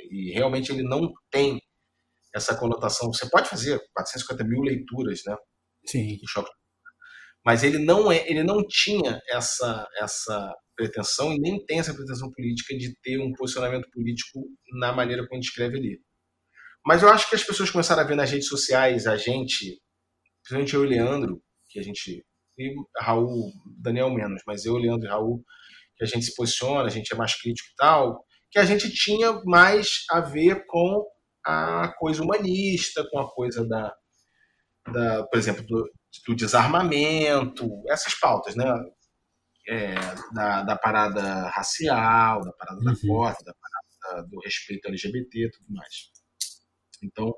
[0.10, 1.62] e realmente ele não tem
[2.34, 3.12] essa conotação.
[3.12, 5.36] Você pode fazer 450 mil leituras, né?
[5.86, 6.18] Sim.
[6.28, 6.50] choque.
[7.48, 12.30] Mas ele não é, ele não tinha essa essa pretensão e nem tem essa pretensão
[12.32, 14.42] política de ter um posicionamento político
[14.80, 16.00] na maneira como a gente escreve ali.
[16.86, 19.80] Mas eu acho que as pessoas começaram a ver nas redes sociais a gente
[20.48, 22.24] principalmente eu e Leandro, que a gente.
[22.58, 25.44] E Raul, Daniel menos, mas eu, Leandro e Raul,
[25.96, 28.90] que a gente se posiciona, a gente é mais crítico e tal, que a gente
[28.90, 31.06] tinha mais a ver com
[31.46, 33.94] a coisa humanista, com a coisa da,
[34.92, 35.88] da por exemplo, do,
[36.26, 38.66] do desarmamento, essas pautas, né?
[39.70, 39.96] É,
[40.34, 42.86] da, da parada racial, da parada uhum.
[42.86, 46.10] da cota, da parada do respeito LGBT e tudo mais.
[47.04, 47.34] Então,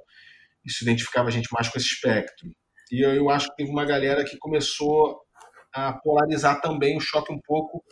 [0.64, 2.52] isso identificava a gente mais com esse espectro.
[2.92, 5.22] E eu, eu acho que teve uma galera que começou
[5.74, 7.84] a polarizar também o choque um pouco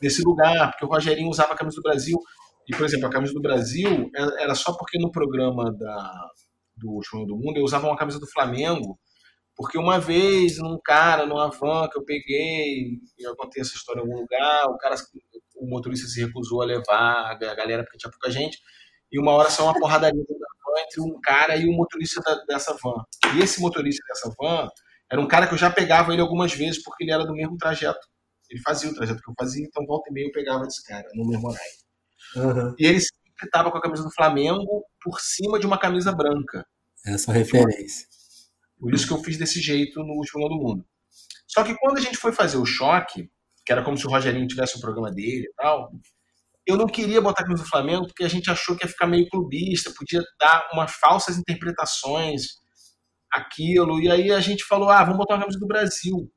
[0.00, 2.18] nesse lugar, porque o Rogerinho usava a camisa do Brasil.
[2.68, 6.30] E, por exemplo, a camisa do Brasil era só porque no programa da,
[6.76, 8.98] do João do Mundo eu usava uma camisa do Flamengo,
[9.56, 14.02] porque uma vez um cara numa van que eu peguei, eu contei essa história em
[14.02, 14.96] algum lugar, o cara,
[15.56, 18.58] o motorista se recusou a levar a galera porque tinha pouca gente,
[19.12, 20.24] e uma hora só uma porradaria
[20.86, 23.04] entre um cara e o um motorista dessa van.
[23.36, 24.68] E esse motorista dessa van
[25.10, 27.56] era um cara que eu já pegava ele algumas vezes porque ele era do mesmo
[27.56, 28.06] trajeto.
[28.50, 31.08] Ele fazia o trajeto que eu fazia, então volta e meia eu pegava esse cara
[31.14, 31.70] no mesmo horário.
[32.36, 32.74] Uhum.
[32.78, 36.66] E ele sempre estava com a camisa do Flamengo por cima de uma camisa branca.
[37.06, 38.08] Essa referência.
[38.84, 40.84] Por isso que eu fiz desse jeito no último do mundo.
[41.46, 43.30] Só que quando a gente foi fazer o choque,
[43.64, 45.90] que era como se o Rogerinho tivesse o programa dele e tal,
[46.66, 49.06] eu não queria botar a camisa do Flamengo porque a gente achou que ia ficar
[49.06, 52.58] meio clubista, podia dar umas falsas interpretações
[53.32, 54.02] aquilo.
[54.02, 56.30] E aí a gente falou: ah, vamos botar uma camisa do Brasil.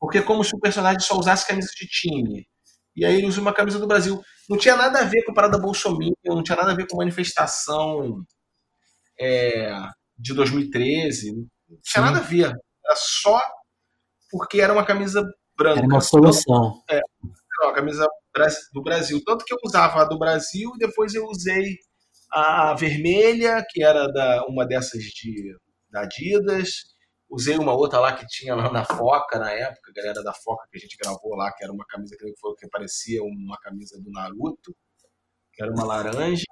[0.00, 2.48] Porque é como se o personagem só usasse camisa de time.
[2.96, 4.18] E aí ele usa uma camisa do Brasil.
[4.48, 6.96] Não tinha nada a ver com a parada Bolsonaro, não tinha nada a ver com
[6.96, 8.24] manifestação
[9.20, 9.70] é,
[10.18, 11.32] de 2013.
[11.32, 12.46] Não tinha nada a ver.
[12.84, 13.40] Era só
[14.30, 15.22] porque era uma camisa
[15.56, 15.80] branca.
[15.80, 16.82] Era uma solução.
[16.90, 17.00] É,
[17.62, 18.06] a camisa
[18.72, 19.22] do Brasil.
[19.24, 21.76] Tanto que eu usava a do Brasil e depois eu usei
[22.32, 25.54] a vermelha, que era da, uma dessas de,
[25.90, 26.92] da Adidas.
[27.30, 30.66] Usei uma outra lá que tinha lá na Foca na época, a galera da Foca
[30.70, 33.98] que a gente gravou lá, que era uma camisa que, foi, que parecia uma camisa
[34.02, 34.74] do Naruto,
[35.54, 36.44] que era uma laranja,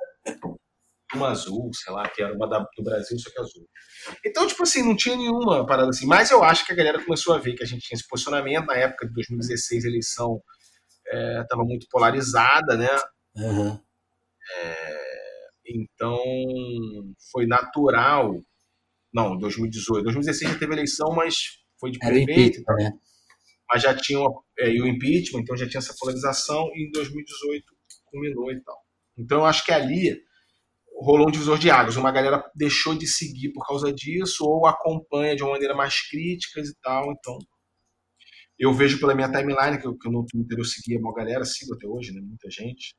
[1.16, 3.68] uma azul, sei lá, que era uma da, do Brasil, só que azul.
[4.24, 6.06] Então, tipo assim, não tinha nenhuma parada assim.
[6.06, 8.66] Mas eu acho que a galera começou a ver que a gente tinha esse posicionamento.
[8.66, 10.40] Na época de 2016, eleição
[11.42, 12.88] estava é, muito polarizada, né?
[13.36, 13.78] Uhum.
[14.56, 15.00] É,
[15.66, 16.18] então
[17.32, 18.40] foi natural.
[19.12, 20.04] Não, 2018.
[20.04, 21.34] 2016 já teve eleição, mas
[21.78, 22.62] foi de prefeito.
[22.78, 22.92] Né?
[23.68, 24.20] Mas já tinha
[24.58, 27.64] é, o impeachment, então já tinha essa polarização, e em 2018
[28.06, 28.78] culminou e tal.
[29.18, 30.20] Então eu acho que ali
[31.00, 31.96] rolou um divisor de águas.
[31.96, 36.60] Uma galera deixou de seguir por causa disso, ou acompanha de uma maneira mais crítica
[36.60, 37.10] e tal.
[37.12, 37.38] Então
[38.58, 41.74] eu vejo pela minha timeline, que eu, que no Twitter eu seguia uma galera, sigo
[41.74, 42.94] até hoje, né, muita gente.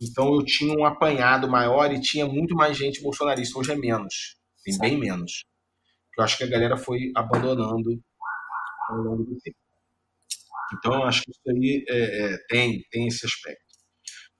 [0.00, 3.58] Então eu tinha um apanhado maior e tinha muito mais gente bolsonarista.
[3.58, 5.44] Hoje é menos, tem bem menos.
[6.16, 8.00] Eu acho que a galera foi abandonando
[8.88, 9.56] ao longo do tempo.
[10.74, 13.69] Então eu acho que isso aí é, é, tem, tem esse aspecto.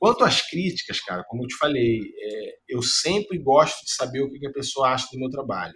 [0.00, 4.30] Quanto às críticas, cara, como eu te falei, é, eu sempre gosto de saber o
[4.30, 5.74] que a pessoa acha do meu trabalho.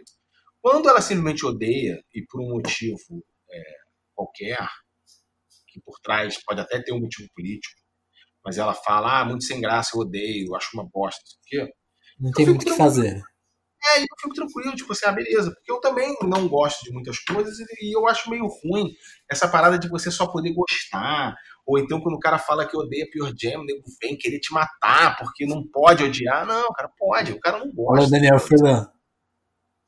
[0.63, 3.23] Quando ela simplesmente odeia, e por um motivo
[3.53, 3.63] é,
[4.15, 4.67] qualquer,
[5.69, 7.75] que por trás pode até ter um motivo político,
[8.43, 11.73] mas ela fala, ah, muito sem graça, eu odeio, eu acho uma bosta, isso aqui.
[12.19, 13.23] Não tem muito o que fazer.
[13.87, 15.53] É, eu fico tranquilo, tipo assim, ah, beleza.
[15.53, 18.91] Porque eu também não gosto de muitas coisas e eu acho meio ruim
[19.31, 21.35] essa parada de você só poder gostar.
[21.67, 24.53] Ou então quando o cara fala que odeia Pure Jam, o nego vem querer te
[24.53, 26.47] matar porque não pode odiar.
[26.47, 28.01] Não, o cara pode, o cara não gosta.
[28.01, 28.91] Olha o Daniel Furlan.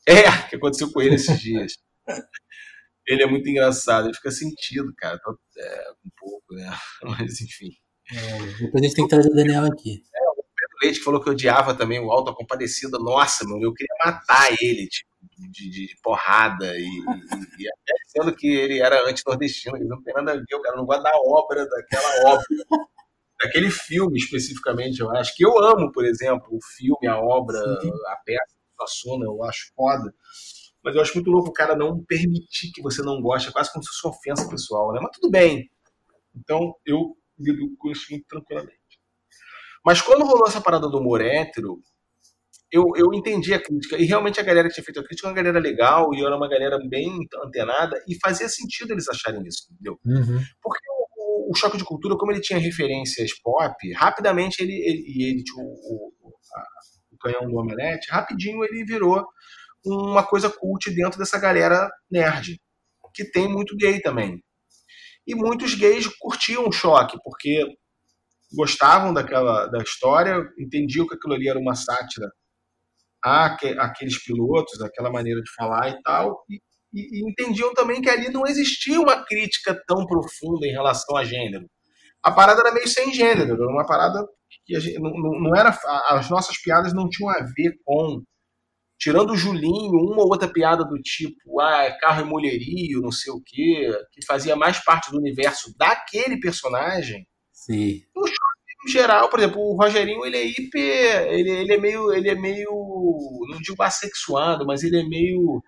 [0.08, 1.74] É, que aconteceu com ele esses dias.
[3.06, 5.20] ele é muito engraçado, ele fica sentido, cara.
[5.58, 6.70] É, um pouco, né?
[7.02, 7.70] Mas enfim.
[8.10, 10.02] É, depois a gente tem que trazer o Daniel aqui.
[10.82, 12.98] Leite falou que odiava também o Alto Compadecida.
[12.98, 16.76] Nossa, meu, eu queria matar ele, tipo, de, de, de porrada.
[16.76, 20.54] E, e, e, até sendo que ele era anti-nordestino, ele não tem nada a ver,
[20.54, 22.44] o cara não gosta da obra, daquela obra.
[23.40, 25.34] daquele filme especificamente, eu acho.
[25.34, 27.90] Que eu amo, por exemplo, o filme, a obra, Sim.
[28.08, 30.14] a peça, a Sona, eu acho foda.
[30.82, 33.72] Mas eu acho muito louco o cara não permitir que você não goste, é quase
[33.72, 35.00] como se fosse uma ofensa pessoal, né?
[35.02, 35.68] Mas tudo bem.
[36.34, 38.78] Então, eu lido com isso muito tranquilamente.
[39.86, 41.80] Mas quando rolou essa parada do humor hétero,
[42.72, 43.96] eu, eu entendi a crítica.
[43.96, 46.36] E realmente a galera que tinha feito a crítica era uma galera legal, e era
[46.36, 49.96] uma galera bem antenada, e fazia sentido eles acharem isso, entendeu?
[50.04, 50.42] Uhum.
[50.60, 50.84] Porque
[51.16, 55.64] o, o, choque de cultura, como ele tinha referências pop, rapidamente ele, ele, ele tinha
[55.64, 56.64] o, o, a,
[57.12, 59.24] o canhão do Omelete, rapidinho ele virou
[59.84, 62.60] uma coisa cult dentro dessa galera nerd,
[63.14, 64.42] que tem muito gay também.
[65.24, 67.64] E muitos gays curtiam o choque, porque
[68.52, 72.30] gostavam daquela da história, entendiam que aquilo ali era uma sátira
[73.78, 76.60] aqueles pilotos, aquela maneira de falar e tal, e,
[76.94, 81.24] e, e entendiam também que ali não existia uma crítica tão profunda em relação a
[81.24, 81.66] gênero.
[82.22, 84.24] A parada era meio sem gênero, era uma parada
[84.64, 85.76] que gente, não, não era
[86.08, 88.22] as nossas piadas não tinham a ver com
[88.98, 93.12] tirando o Julinho, uma ou outra piada do tipo, ah, é carro e mulherio, não
[93.12, 97.26] sei o quê, que fazia mais parte do universo daquele personagem.
[97.66, 98.02] Sim.
[98.14, 98.36] No show,
[98.88, 102.70] geral, por exemplo, o Rogerinho, ele é hiper, ele, ele é meio, ele é meio,
[103.50, 105.62] não digo assexuado, mas ele é meio...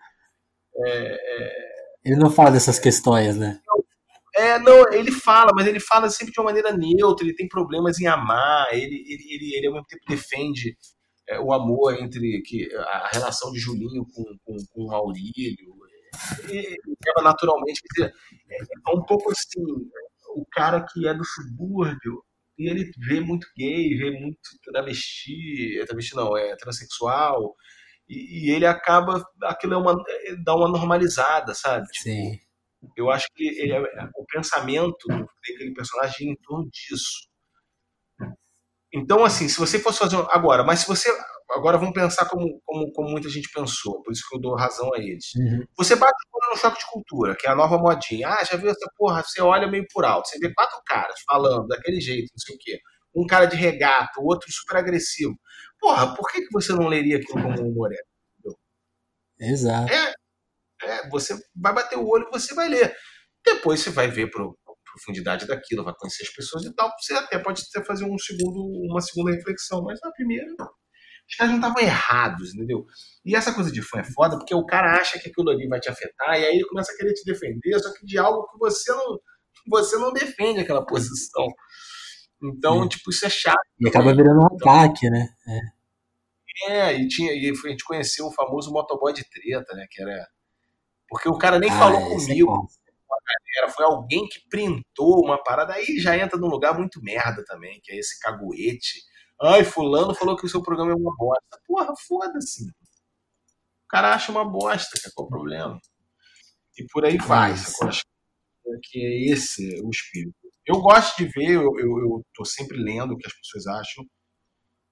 [0.77, 1.69] É, é...
[2.05, 3.61] Ele não fala dessas questões, né?
[4.37, 7.99] É, não, ele fala, mas ele fala sempre de uma maneira neutra, ele tem problemas
[7.99, 10.77] em amar, ele, ele, ele, ele ao mesmo tempo defende
[11.29, 15.75] é, o amor entre que a relação de Julinho com, com, com o Aurílio.
[16.49, 16.77] E,
[17.21, 18.15] naturalmente, quer dizer,
[18.49, 19.61] é, é um pouco assim,
[20.37, 22.23] o cara que é do subúrbio
[22.59, 27.55] e ele vê muito gay, vê muito travesti, travesti não, é transexual,
[28.09, 31.87] e, e ele acaba, aquilo é uma, é, dá uma normalizada, sabe?
[31.87, 32.41] Tipo, Sim.
[32.97, 33.77] Eu acho que ele,
[34.17, 37.29] o pensamento daquele personagem em torno disso.
[38.93, 40.17] Então, assim, se você fosse fazer.
[40.31, 41.11] Agora, mas se você.
[41.51, 44.93] Agora vamos pensar como, como, como muita gente pensou, por isso que eu dou razão
[44.95, 45.35] a eles.
[45.35, 45.65] Uhum.
[45.79, 46.15] Você bate
[46.51, 48.29] no choque de cultura, que é a nova modinha.
[48.29, 49.23] Ah, já viu essa porra?
[49.23, 52.59] Você olha meio por alto, você vê quatro caras falando daquele jeito, não sei o
[52.59, 52.79] quê.
[53.17, 55.35] Um cara de regata, o outro super agressivo.
[55.81, 57.91] Porra, por que, que você não leria aquilo como um humor
[59.41, 59.93] Exato.
[59.93, 60.13] É,
[60.83, 62.95] é, você vai bater o olho e você vai ler.
[63.45, 64.59] Depois você vai ver pro,
[64.99, 66.93] profundidade daquilo, vai conhecer as pessoas e tal.
[67.01, 68.61] Você até pode fazer um segundo,
[68.91, 70.47] uma segunda reflexão, mas na primeira,
[71.29, 72.85] os caras não estavam errados, entendeu?
[73.25, 75.79] E essa coisa de fã é foda porque o cara acha que aquilo ali vai
[75.79, 78.59] te afetar e aí ele começa a querer te defender, só que de algo que
[78.59, 79.21] você não,
[79.69, 81.47] você não defende aquela posição.
[82.43, 82.89] Então, é.
[82.89, 83.59] tipo, isso é chato.
[83.81, 85.29] E acaba virando um então, ataque, né?
[86.67, 86.73] É.
[86.73, 89.87] é, e, tinha, e a gente conheceu o famoso motoboy de treta, né?
[89.91, 90.27] Que era.
[91.09, 92.69] Porque o cara nem ah, falou é comigo.
[92.87, 92.88] É
[93.27, 97.81] galera, foi alguém que printou uma parada, aí já entra num lugar muito merda também,
[97.83, 99.03] que é esse caguete.
[99.41, 101.61] Ai, fulano falou que o seu programa é uma bosta.
[101.67, 102.65] Porra, foda-se.
[102.65, 105.81] O cara acha uma bosta, qual é o problema?
[106.79, 107.53] E por aí vai.
[107.53, 108.03] Acho
[108.83, 110.37] que é esse o espírito.
[110.67, 114.05] Eu gosto de ver, eu, eu, eu tô sempre lendo o que as pessoas acham,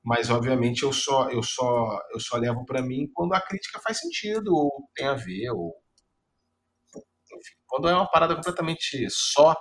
[0.02, 3.98] mas obviamente eu só eu só eu só levo para mim quando a crítica faz
[3.98, 5.74] sentido ou tem a ver ou
[7.66, 9.54] quando é uma parada completamente só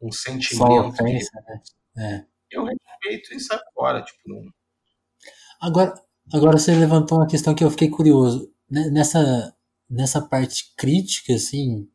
[0.00, 0.66] um sentimento.
[0.66, 1.62] Só ofensa, né?
[1.96, 2.24] É.
[2.50, 4.42] Eu respeito e sai fora, tipo, não...
[5.60, 5.94] Agora,
[6.32, 8.52] agora você levantou uma questão que eu fiquei curioso.
[8.68, 9.54] Nessa,
[9.88, 11.88] nessa parte crítica, assim,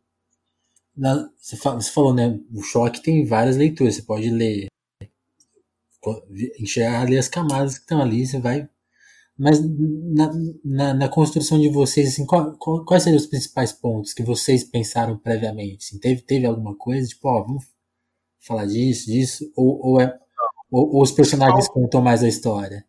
[0.95, 2.39] na, você, você falou, né?
[2.53, 3.95] O choque tem várias leituras.
[3.95, 4.68] Você pode ler,
[6.59, 8.69] enxergar ali as camadas que estão ali, você vai
[9.38, 10.31] mas na,
[10.65, 14.64] na, na, construção de vocês, assim, qual, qual, quais seriam os principais pontos que vocês
[14.64, 15.85] pensaram previamente?
[15.85, 17.65] Assim, teve, teve alguma coisa, tipo, ó, vamos
[18.39, 19.51] falar disso, disso?
[19.55, 20.18] Ou, ou, é,
[20.72, 22.84] ou, ou os personagens contam mais a história?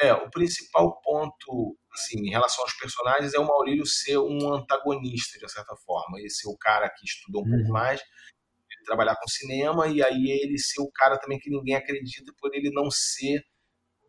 [0.00, 5.40] É, o principal ponto, assim, em relação aos personagens é o Maurílio ser um antagonista,
[5.40, 6.20] de certa forma.
[6.20, 7.56] Ele ser o cara que estudou um uhum.
[7.56, 8.00] pouco mais,
[8.84, 12.70] trabalhar com cinema, e aí ele ser o cara também que ninguém acredita por ele
[12.70, 13.44] não ser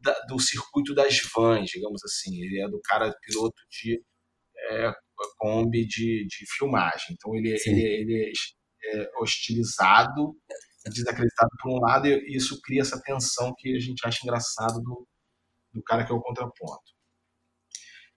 [0.01, 2.41] da, do circuito das vans, digamos assim.
[2.41, 4.01] Ele é do cara piloto de
[4.69, 4.93] é,
[5.37, 7.07] Kombi de, de filmagem.
[7.11, 8.31] Então ele, ele, ele
[8.83, 10.35] é, é hostilizado,
[10.87, 15.07] desacreditado por um lado, e isso cria essa tensão que a gente acha engraçado do,
[15.73, 16.93] do cara que é o contraponto.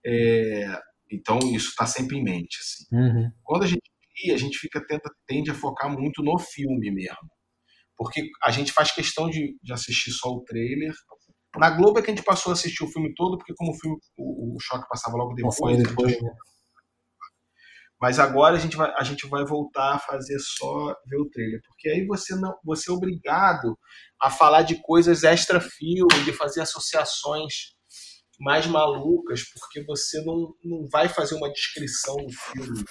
[0.04, 0.78] É,
[1.10, 2.59] então isso está sempre em mente.
[2.60, 2.96] Assim.
[2.96, 3.30] Uhum.
[3.42, 3.82] Quando a gente
[4.14, 7.30] cria, a gente fica tenta, tende a focar muito no filme mesmo.
[7.96, 10.92] Porque a gente faz questão de, de assistir só o trailer.
[11.56, 13.78] Na Globo é que a gente passou a assistir o filme todo, porque como o
[13.78, 15.82] filme, o, o choque passava logo depois.
[15.82, 16.30] depois né?
[18.02, 21.60] Mas agora a gente, vai, a gente vai voltar a fazer só ver o trailer.
[21.68, 23.78] Porque aí você não você é obrigado
[24.20, 27.76] a falar de coisas extra-filme, de fazer associações
[28.40, 32.84] mais malucas, porque você não, não vai fazer uma descrição do filme.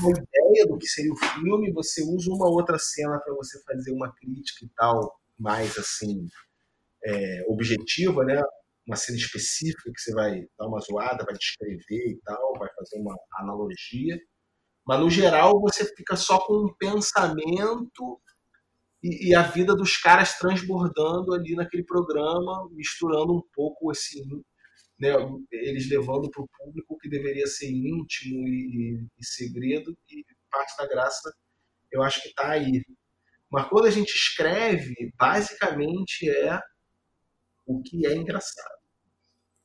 [0.00, 3.92] Uma ideia do que seria o filme, você usa uma outra cena para você fazer
[3.92, 6.26] uma crítica e tal, mais assim,
[7.04, 8.40] é, objetiva, né?
[8.86, 12.98] Uma cena específica que você vai dar uma zoada, vai descrever e tal, vai fazer
[12.98, 14.18] uma analogia.
[14.86, 18.20] Mas no geral você fica só com um pensamento
[19.02, 24.22] e, e, a vida dos caras transbordando ali naquele programa, misturando um pouco esse,
[24.98, 25.14] né,
[25.50, 30.86] eles levando para o público que deveria ser íntimo e, e, segredo, e parte da
[30.86, 31.32] graça
[31.90, 32.84] eu acho que está aí.
[33.50, 36.60] Mas quando a gente escreve, basicamente é
[37.78, 38.80] o que é engraçado.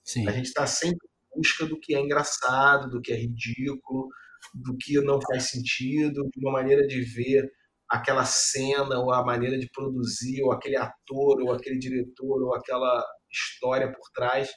[0.04, 0.28] Sim.
[0.28, 4.08] A gente está sempre em busca do que é engraçado, do que é ridículo,
[4.54, 7.50] do que não faz sentido, de uma maneira de ver
[7.90, 13.04] aquela cena ou a maneira de produzir ou aquele ator ou aquele diretor ou aquela
[13.32, 14.50] história por trás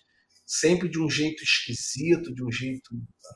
[0.49, 2.89] sempre de um jeito esquisito, de um jeito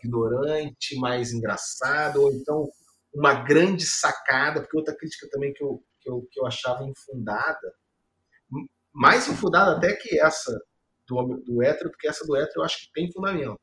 [0.02, 2.66] ignorante, mais engraçado, ou então
[3.14, 7.74] uma grande sacada, porque outra crítica também que eu, que eu, que eu achava infundada,
[8.92, 10.52] mais infundada até que essa
[11.06, 13.60] do, do hétero, porque essa do hétero eu acho que tem fundamento.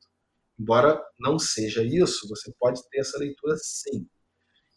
[0.58, 4.06] Embora não seja isso, você pode ter essa leitura sim.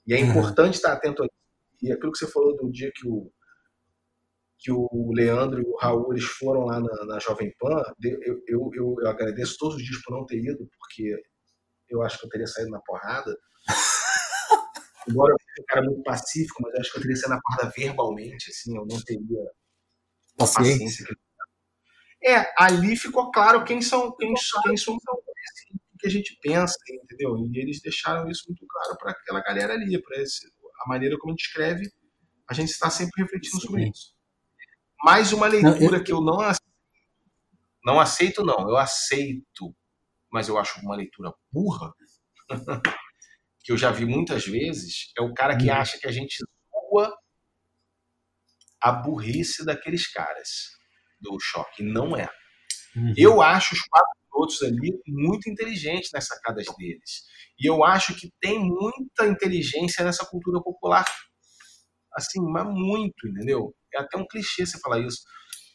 [0.07, 0.29] E é uhum.
[0.29, 1.35] importante estar atento a isso.
[1.81, 3.29] E aquilo que você falou do dia que o,
[4.57, 8.71] que o Leandro e o Raul eles foram lá na, na Jovem Pan, eu, eu,
[8.73, 11.21] eu, eu, agradeço todos os dias por não ter ido, porque
[11.89, 13.37] eu acho que eu teria saído na porrada.
[15.09, 17.41] Embora eu seja um cara muito pacífico, mas eu acho que eu teria saído na
[17.41, 19.51] porrada verbalmente, assim, eu não teria
[20.37, 21.05] paciência.
[22.25, 24.33] É, ali ficou claro quem são, quem,
[24.63, 24.99] quem são o
[25.99, 27.37] que a gente pensa, entendeu?
[27.51, 30.17] E eles deixaram isso muito claro para aquela galera ali, para
[30.85, 31.91] a maneira como a gente escreve,
[32.49, 33.67] a gente está sempre refletindo Sim.
[33.67, 34.13] sobre isso.
[35.03, 36.03] Mais uma leitura não, eu...
[36.03, 36.73] que eu não aceito,
[37.83, 39.75] não aceito, não, eu aceito,
[40.31, 41.93] mas eu acho uma leitura burra,
[43.63, 45.73] que eu já vi muitas vezes, é o cara que hum.
[45.73, 46.37] acha que a gente
[46.71, 47.17] zoa
[48.83, 50.49] a burrice daqueles caras
[51.21, 51.81] do choque.
[51.81, 52.27] Não é.
[52.95, 53.13] Uhum.
[53.17, 57.23] Eu acho os quatro outros ali muito inteligentes nas sacadas deles.
[57.57, 61.05] E eu acho que tem muita inteligência nessa cultura popular.
[62.13, 63.73] Assim, mas muito, entendeu?
[63.93, 65.19] É até um clichê você falar isso.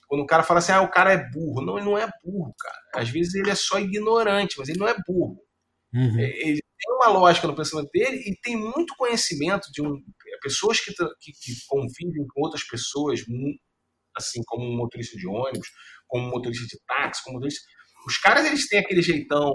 [0.06, 1.64] Quando o cara fala assim, ah, o cara é burro.
[1.64, 2.78] Não, ele não é burro, cara.
[2.96, 5.40] Às vezes ele é só ignorante, mas ele não é burro.
[5.94, 6.18] Uhum.
[6.18, 9.96] É, ele tem uma lógica no pensamento dele e tem muito conhecimento de um,
[10.40, 13.20] pessoas que, que, que convivem com outras pessoas,
[14.16, 15.68] assim como um motorista de ônibus,
[16.06, 17.62] como um motorista de táxi, como motorista
[18.06, 19.52] os caras, eles têm aquele jeitão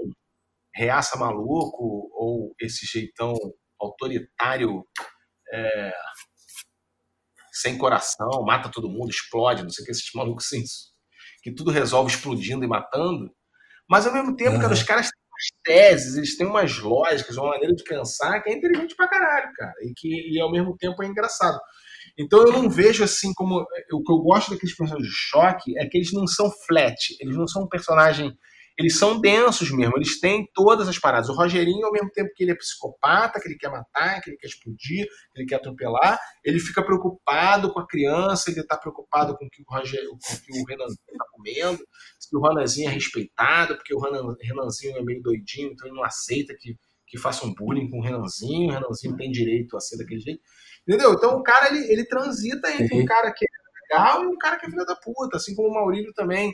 [0.76, 3.34] reaça maluco ou esse jeitão
[3.80, 4.86] autoritário
[5.52, 5.94] é,
[7.52, 10.64] sem coração, mata todo mundo, explode, não sei o que, esses malucos assim,
[11.42, 13.34] que tudo resolve explodindo e matando.
[13.90, 14.62] Mas ao mesmo tempo, uhum.
[14.62, 15.10] cara, os caras
[15.64, 19.74] teses, eles têm umas lógicas, uma maneira de pensar que é inteligente pra caralho, cara,
[19.82, 21.60] e que e ao mesmo tempo é engraçado.
[22.18, 23.66] Então eu não vejo assim como.
[23.92, 27.36] O que eu gosto daqueles personagens de choque é que eles não são flat, eles
[27.36, 28.32] não são um personagem.
[28.78, 31.30] Eles são densos mesmo, eles têm todas as paradas.
[31.30, 34.38] O Rogerinho, ao mesmo tempo que ele é psicopata, que ele quer matar, que ele
[34.38, 39.38] quer explodir, que ele quer atropelar, ele fica preocupado com a criança, ele está preocupado
[39.38, 41.88] com o que o, Roger, com o, que o Renanzinho está comendo,
[42.20, 46.56] se o Renanzinho é respeitado, porque o Renanzinho é meio doidinho, então ele não aceita
[46.60, 46.76] que,
[47.08, 50.42] que faça um bullying com o Renanzinho, o Renanzinho tem direito a ser daquele jeito.
[50.88, 51.14] Entendeu?
[51.14, 53.64] Então o cara ele, ele transita entre um cara que é
[53.94, 56.52] legal e um cara que é filho da puta, assim como o Maurílio também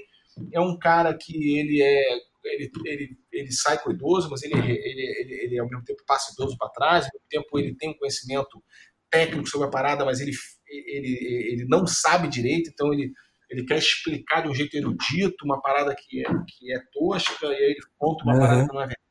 [0.51, 5.01] é um cara que ele é ele, ele, ele sai com idoso, mas ele, ele,
[5.01, 7.97] ele, ele ao mesmo tempo passa idoso para trás, ao mesmo tempo ele tem um
[7.97, 8.63] conhecimento
[9.09, 10.31] técnico sobre a parada, mas ele,
[10.67, 11.17] ele,
[11.51, 13.11] ele não sabe direito, então ele,
[13.49, 17.55] ele quer explicar de um jeito erudito uma parada que é, que é tosca, e
[17.55, 18.39] aí ele conta uma uhum.
[18.39, 19.08] parada que não é verdade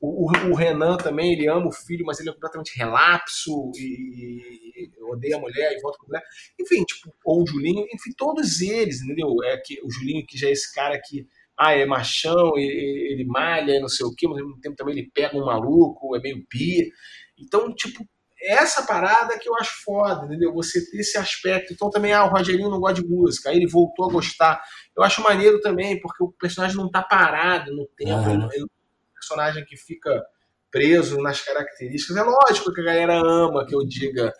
[0.00, 5.36] o, o, Renan também, ele ama o filho, mas ele é completamente relapso, e, odeia
[5.36, 6.22] a mulher e volta com a mulher.
[6.60, 9.28] Enfim, tipo, ou o Julinho, enfim, todos eles, entendeu?
[9.44, 11.26] É que o Julinho, que já é esse cara que,
[11.56, 14.96] ah, é machão, ele, ele malha, não sei o quê, mas ao mesmo tempo também
[14.96, 16.92] ele pega um maluco, é meio bi.
[17.36, 18.06] Então, tipo,
[18.40, 20.52] essa parada que eu acho foda, entendeu?
[20.54, 21.72] Você ter esse aspecto.
[21.72, 24.62] Então também, ah, o Rogerinho não gosta de música, aí ele voltou a gostar.
[24.96, 28.52] Eu acho maneiro também, porque o personagem não tá parado no tempo, uhum.
[28.52, 28.77] ele, é
[29.20, 30.24] personagem que fica
[30.70, 32.16] preso nas características.
[32.16, 34.32] É lógico que a galera ama que eu diga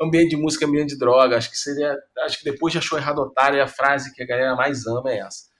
[0.00, 1.36] ambiente de música, ambiente de droga.
[1.36, 1.96] Acho que seria.
[2.24, 5.18] Acho que depois de achou errado otário, a frase que a galera mais ama é
[5.18, 5.50] essa.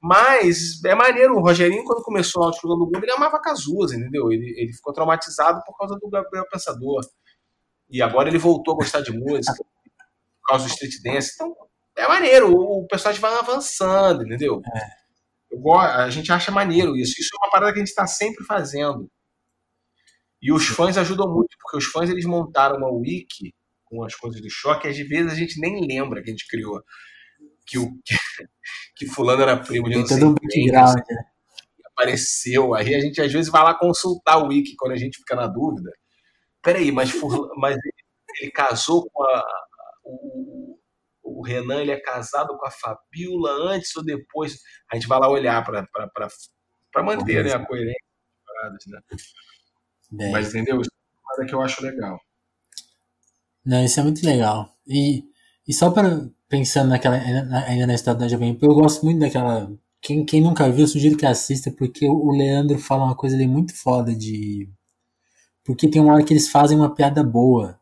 [0.00, 4.30] Mas é maneiro, o Rogerinho, quando começou a Autoescola do Mundo, ele amava Cazuza, entendeu?
[4.30, 7.00] Ele, ele ficou traumatizado por causa do Gabriel Pensador.
[7.88, 11.32] E agora ele voltou a gostar de música por causa do street dance.
[11.34, 11.56] Então,
[11.96, 14.60] é maneiro, o personagem vai avançando, entendeu?
[14.76, 15.03] É.
[15.54, 17.14] Eu, a gente acha maneiro isso.
[17.20, 19.10] Isso é uma parada que a gente está sempre fazendo.
[20.42, 23.54] E os fãs ajudam muito, porque os fãs eles montaram uma wiki
[23.84, 26.46] com as coisas do choque, e às vezes a gente nem lembra que a gente
[26.48, 26.82] criou.
[27.66, 28.14] Que o que,
[28.96, 31.24] que fulano era primo de todo um background, né?
[31.92, 32.74] Apareceu.
[32.74, 35.46] Aí a gente às vezes vai lá consultar o wiki quando a gente fica na
[35.46, 35.90] dúvida.
[36.62, 37.12] Peraí, mas,
[37.56, 37.76] mas
[38.40, 39.44] ele, casou com a.
[40.04, 40.73] O,
[41.24, 44.58] o Renan ele é casado com a Fabiola antes ou depois?
[44.92, 49.00] A gente vai lá olhar para manter né, a coerência das paradas, né?
[50.12, 50.30] Bem.
[50.30, 50.80] Mas entendeu?
[50.80, 52.20] Isso é uma que eu acho legal.
[53.64, 54.70] Não, isso é muito legal.
[54.86, 55.24] E,
[55.66, 59.70] e só para pensando naquela ainda na história da Jovem eu gosto muito daquela.
[60.00, 63.74] Quem, quem nunca viu, sugiro que assista, porque o Leandro fala uma coisa ali muito
[63.74, 64.70] foda de.
[65.64, 67.80] Porque tem uma hora que eles fazem uma piada boa.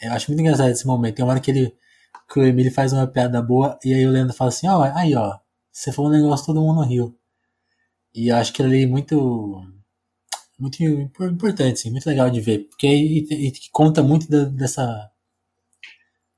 [0.00, 1.16] Eu acho muito engraçado esse momento.
[1.16, 1.74] Tem uma hora que ele.
[2.30, 4.82] Que o Emílio faz uma piada boa, e aí o Leandro fala assim, ó, oh,
[4.82, 5.38] aí ó,
[5.72, 7.18] você falou um negócio todo mundo riu.
[8.14, 9.64] E eu acho que ele é muito
[10.58, 15.10] muito importante, assim, muito legal de ver, porque e, conta muito da, dessa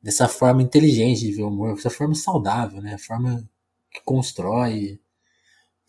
[0.03, 2.95] dessa forma inteligente de ver o humor, essa forma saudável, né?
[2.95, 3.49] A forma
[3.91, 5.01] que constrói.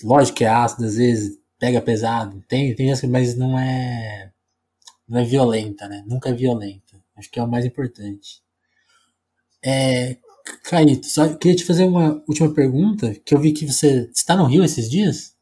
[0.04, 4.32] Lógico que é ácido, às vezes pega pesado, tem, tem mas não é
[5.08, 6.04] não é violenta, né?
[6.08, 7.02] Nunca é violenta.
[7.16, 8.43] Acho que é o mais importante.
[9.66, 10.18] É,
[10.64, 14.46] Caíto, só queria te fazer uma última pergunta, que eu vi que você está no
[14.46, 15.36] Rio esses dias?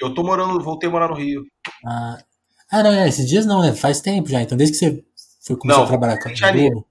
[0.00, 1.46] Eu tô morando, voltei a morar no Rio.
[1.84, 2.22] Ah,
[2.70, 3.74] ah não, é, esses dias não, né?
[3.74, 4.42] Faz tempo já.
[4.42, 5.04] Então, desde que você
[5.42, 6.86] foi começar a trabalhar com a janeiro.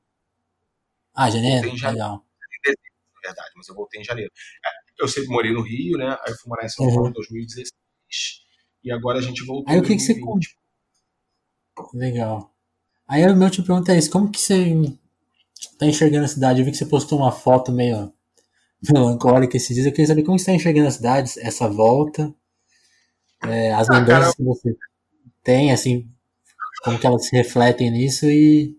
[1.13, 1.69] Ah, janeiro?
[1.69, 2.05] Em janeiro.
[2.05, 2.25] Legal.
[3.15, 4.31] Na verdade, mas eu voltei em janeiro.
[4.65, 6.17] É, eu sempre morei no Rio, né?
[6.25, 6.93] Aí fui morar em São uhum.
[6.93, 7.71] Paulo em 2016.
[8.83, 9.71] E agora a gente voltou.
[9.71, 10.47] Aí o que, que você conta?
[11.93, 12.53] Legal.
[13.07, 14.73] Aí a minha última pergunta é isso: como que você
[15.77, 16.59] tá enxergando a cidade?
[16.59, 18.11] Eu vi que você postou uma foto meio
[18.91, 19.85] melancólica esses dias.
[19.85, 22.33] Eu queria saber como você está enxergando a cidade, essa volta
[23.43, 24.75] é, as ah, lembranças que você
[25.43, 26.09] tem, assim,
[26.83, 28.75] como que elas se refletem nisso e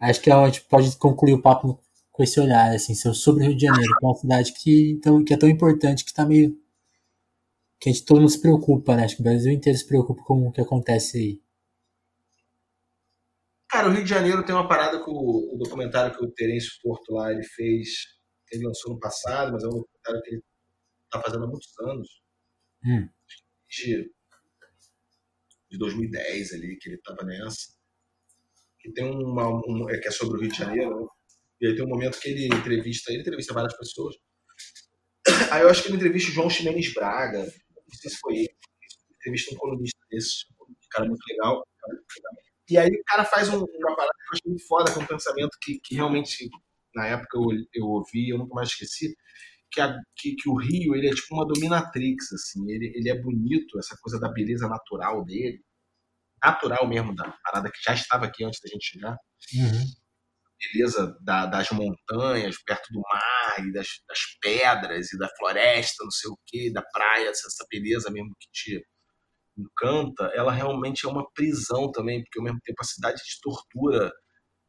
[0.00, 1.80] acho que a gente pode concluir o papo
[2.12, 5.24] com esse olhar, assim, sobre o Rio de Janeiro, que é uma cidade que, tão,
[5.24, 6.56] que é tão importante que está meio
[7.80, 9.04] que a gente todo mundo se preocupa, né?
[9.04, 11.40] Acho que o Brasil inteiro se preocupa com o que acontece aí.
[13.68, 16.72] Cara, o Rio de Janeiro tem uma parada com o, o documentário que o Terêncio
[16.82, 17.88] Porto lá ele fez,
[18.50, 20.42] ele lançou no passado, mas é um documentário que ele
[21.04, 22.08] está fazendo há muitos anos.
[22.84, 23.08] Hum
[23.68, 24.10] de,
[25.70, 27.76] de 2010 ali, que ele estava nessa.
[28.80, 31.06] Que tem uma, um, é, que é sobre o Rio de Janeiro, né?
[31.60, 34.14] E aí tem um momento que ele entrevista, ele entrevista várias pessoas.
[35.50, 38.56] Aí eu acho que ele entrevista o João Ximenes Braga, não sei se foi ele,
[39.16, 41.66] entrevista um colunista desse, um cara muito legal.
[42.68, 45.06] E aí o cara faz um, uma parada que eu achei muito foda, com um
[45.06, 46.48] pensamento que, que realmente,
[46.94, 49.16] na época eu, eu ouvi, eu nunca mais esqueci,
[49.70, 53.20] que, a, que, que, o Rio ele é tipo uma dominatrix, assim, ele, ele é
[53.20, 55.62] bonito, essa coisa da beleza natural dele,
[56.42, 59.16] natural mesmo, da parada que já estava aqui antes da gente chegar.
[59.54, 59.84] Uhum.
[60.72, 66.10] Beleza da, das montanhas, perto do mar, e das, das, pedras, e da floresta, não
[66.10, 68.84] sei o que, da praia, essa beleza mesmo que te
[69.58, 74.12] encanta, ela realmente é uma prisão também, porque ao mesmo tempo a cidade te tortura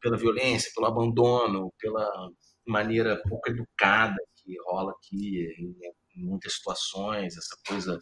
[0.00, 2.08] pela violência, pelo abandono, pela
[2.66, 7.98] maneira pouco educada que rola aqui em, muitas situações, essa coisa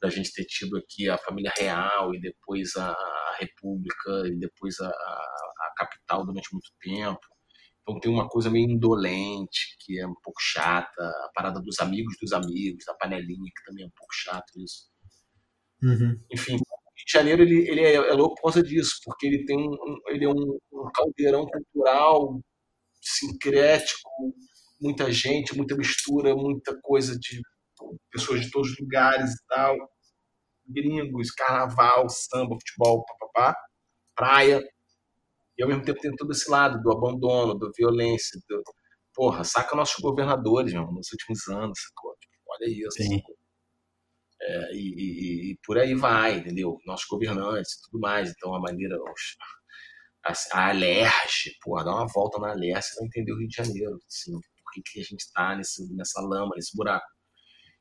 [0.00, 2.96] da gente ter tido aqui a família real e depois a,
[3.38, 7.20] república e depois a, a, capital durante muito tempo.
[7.82, 12.16] Então tem uma coisa meio indolente, que é um pouco chata, a parada dos amigos
[12.20, 14.88] dos amigos, da panelinha, que também é um pouco chato isso.
[15.82, 16.20] Uhum.
[16.32, 19.44] Enfim, o Rio de Janeiro ele, ele é, é, louco por causa disso, porque ele
[19.44, 22.40] tem um, ele é um, um caldeirão cultural
[23.00, 24.10] sincrético,
[24.80, 27.40] muita gente, muita mistura, muita coisa de
[28.10, 29.76] pessoas de todos os lugares e tal.
[30.66, 33.56] Gringos, carnaval, samba, futebol, papapá,
[34.14, 34.62] praia.
[35.56, 38.38] E ao mesmo tempo tem todo esse lado do abandono, da violência.
[38.48, 38.62] Do...
[39.14, 41.78] Porra, saca nossos governadores, meu, nos últimos anos.
[41.80, 42.14] Sacou?
[42.20, 43.37] Tipo, olha isso.
[44.40, 46.78] É, e, e, e, por aí vai, entendeu?
[46.86, 48.30] Nossos governantes e tudo mais.
[48.30, 48.96] Então a maneira.
[50.26, 53.56] A, a Alerj, porra, dá uma volta na Alerj, você vai entender o Rio de
[53.56, 53.98] Janeiro.
[54.06, 57.06] Assim, por que, que a gente tá nesse, nessa lama, nesse buraco.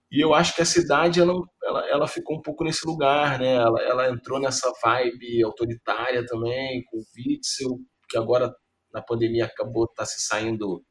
[0.10, 3.56] E eu acho que a cidade ela, ela, ela ficou um pouco nesse lugar, né?
[3.56, 7.78] Ela, ela entrou nessa vibe autoritária também, com o Witzel,
[8.10, 8.54] que agora
[8.94, 10.82] na pandemia acabou tá se saindo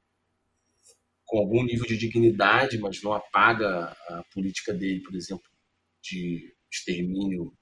[1.25, 5.45] com algum nível de dignidade, mas não apaga a política dele, por exemplo,
[6.11, 7.53] de extermínio,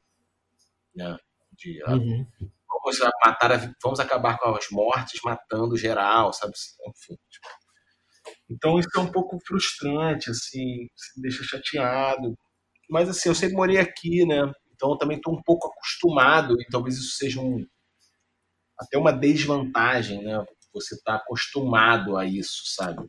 [0.94, 1.16] né?
[1.52, 2.26] De, ah, uhum.
[2.68, 6.52] vamos matar, vamos acabar com as mortes matando geral, sabe?
[6.88, 7.16] Enfim.
[7.30, 7.48] Tipo,
[8.50, 12.36] então isso é um pouco frustrante, assim, me deixa chateado.
[12.88, 14.52] Mas assim, eu sempre morei aqui, né?
[14.72, 17.64] Então eu também estou um pouco acostumado e talvez isso seja um
[18.78, 20.44] até uma desvantagem, né?
[20.72, 23.08] Você está acostumado a isso, sabe?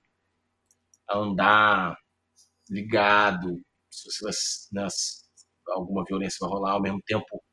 [1.09, 1.97] A andar
[2.69, 3.59] ligado,
[3.89, 4.33] se você vai,
[4.83, 4.89] né,
[5.69, 7.43] alguma violência vai rolar, ao mesmo tempo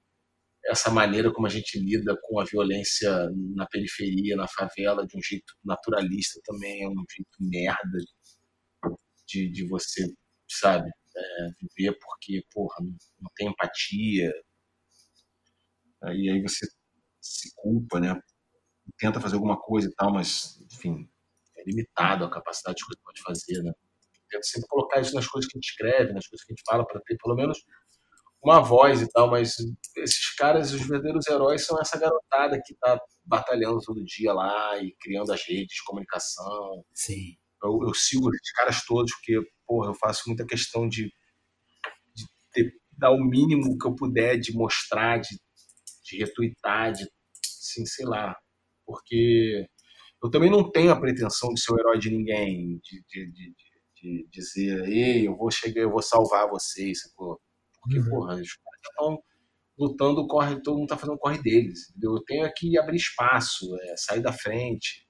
[0.65, 3.11] essa maneira como a gente lida com a violência
[3.55, 7.99] na periferia, na favela, de um jeito naturalista também, é um jeito merda
[9.27, 10.07] de, de você,
[10.49, 14.33] sabe, é, viver porque, porra, não, tem empatia.
[16.15, 16.67] E aí você
[17.21, 18.21] se culpa, né?
[18.99, 21.09] Tenta fazer alguma coisa e tal, mas, enfim,
[21.57, 23.73] é limitado a capacidade que você pode fazer, né?
[24.31, 26.65] Tenta sempre colocar isso nas coisas que a gente escreve, nas coisas que a gente
[26.67, 27.59] fala, para ter pelo menos
[28.43, 29.55] uma voz e tal, mas
[29.97, 34.95] esses caras, os verdadeiros heróis, são essa garotada que tá batalhando todo dia lá e
[35.01, 36.85] criando as redes de comunicação.
[36.93, 37.37] Sim.
[37.63, 41.05] Eu, eu sigo esses caras todos porque, porra, eu faço muita questão de,
[42.15, 45.39] de ter, dar o mínimo que eu puder de mostrar, de,
[46.05, 47.09] de retweetar, de,
[47.47, 48.37] assim, sei lá.
[48.85, 49.65] Porque
[50.23, 53.55] eu também não tenho a pretensão de ser o herói de ninguém, de, de, de,
[54.03, 57.41] de dizer, ei, eu vou chegar, eu vou salvar vocês, sacou?
[57.83, 58.09] Porque, uhum.
[58.09, 59.23] porra, os caras estão
[59.77, 61.91] lutando, corre, todo mundo tá fazendo o corre deles.
[61.91, 62.15] Entendeu?
[62.15, 65.07] Eu tenho aqui abrir espaço, é, sair da frente,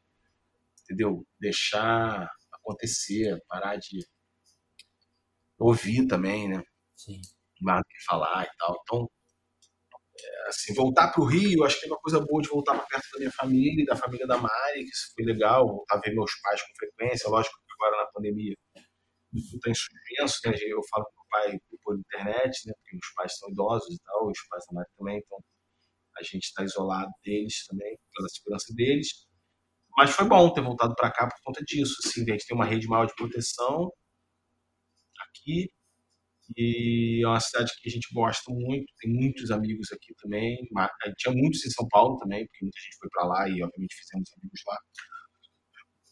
[0.82, 1.26] entendeu?
[1.38, 3.98] Deixar acontecer, parar de
[5.58, 6.62] ouvir também, né?
[6.96, 7.20] Sim.
[7.60, 8.80] Mais do que falar e tal.
[8.82, 9.10] Então,
[10.18, 12.86] é, assim, voltar para o Rio, acho que é uma coisa boa de voltar para
[12.86, 16.00] perto da minha família e da família da Mari, que isso foi legal, voltar a
[16.00, 17.28] ver meus pais com frequência.
[17.28, 18.54] Lógico que agora na pandemia
[19.34, 20.56] isso está em suspenso, né?
[20.60, 22.72] Eu falo pai por internet, né?
[22.82, 25.38] Porque os pais são idosos e tal, os pais da Mari também, então
[26.18, 29.08] a gente está isolado deles também, pela segurança deles.
[29.96, 32.66] Mas foi bom ter voltado para cá por conta disso, assim, a gente tem uma
[32.66, 33.90] rede maior de proteção
[35.28, 35.68] aqui
[36.56, 40.56] e é uma cidade que a gente gosta muito, tem muitos amigos aqui também,
[41.18, 44.30] tinha muitos em São Paulo também, porque muita gente foi para lá e obviamente fizemos
[44.38, 44.78] amigos lá.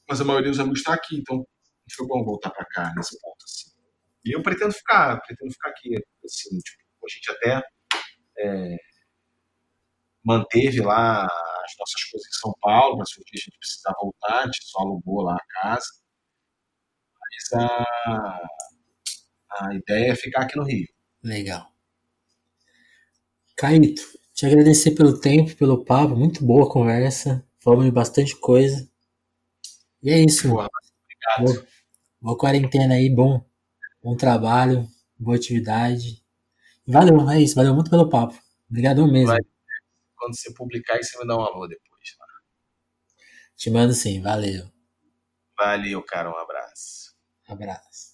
[0.09, 1.44] Mas a maioria dos amigos está aqui, então
[1.97, 3.44] foi bom voltar para cá nesse ponto.
[3.44, 3.69] Assim.
[4.24, 5.94] E eu pretendo ficar, pretendo ficar aqui.
[6.24, 7.62] Assim, tipo, a gente até
[8.38, 8.76] é,
[10.24, 14.40] manteve lá as nossas coisas em São Paulo, mas um dia a gente precisar voltar,
[14.40, 15.86] a gente só alugou lá a casa.
[17.20, 18.48] Mas a,
[19.52, 20.88] a ideia é ficar aqui no Rio.
[21.22, 21.70] Legal.
[23.56, 24.02] Caíto,
[24.34, 28.88] te agradecer pelo tempo, pelo papo, muito boa a conversa, falamos de bastante coisa.
[30.02, 30.48] E é isso.
[30.48, 30.68] Boa,
[31.05, 31.55] obrigado.
[31.55, 31.70] Boa.
[32.22, 33.42] Boa quarentena aí, bom,
[34.02, 36.24] bom trabalho, boa atividade.
[36.86, 38.39] Valeu, é isso, valeu muito pelo papo.
[38.68, 39.28] Obrigado mesmo.
[39.28, 39.40] Vai,
[40.16, 42.16] quando você publicar, você me dá um alô depois.
[42.16, 42.24] Tá?
[43.56, 44.70] Te mando sim, valeu.
[45.59, 47.14] Valeu, cara, um abraço.
[47.48, 48.09] Abraço.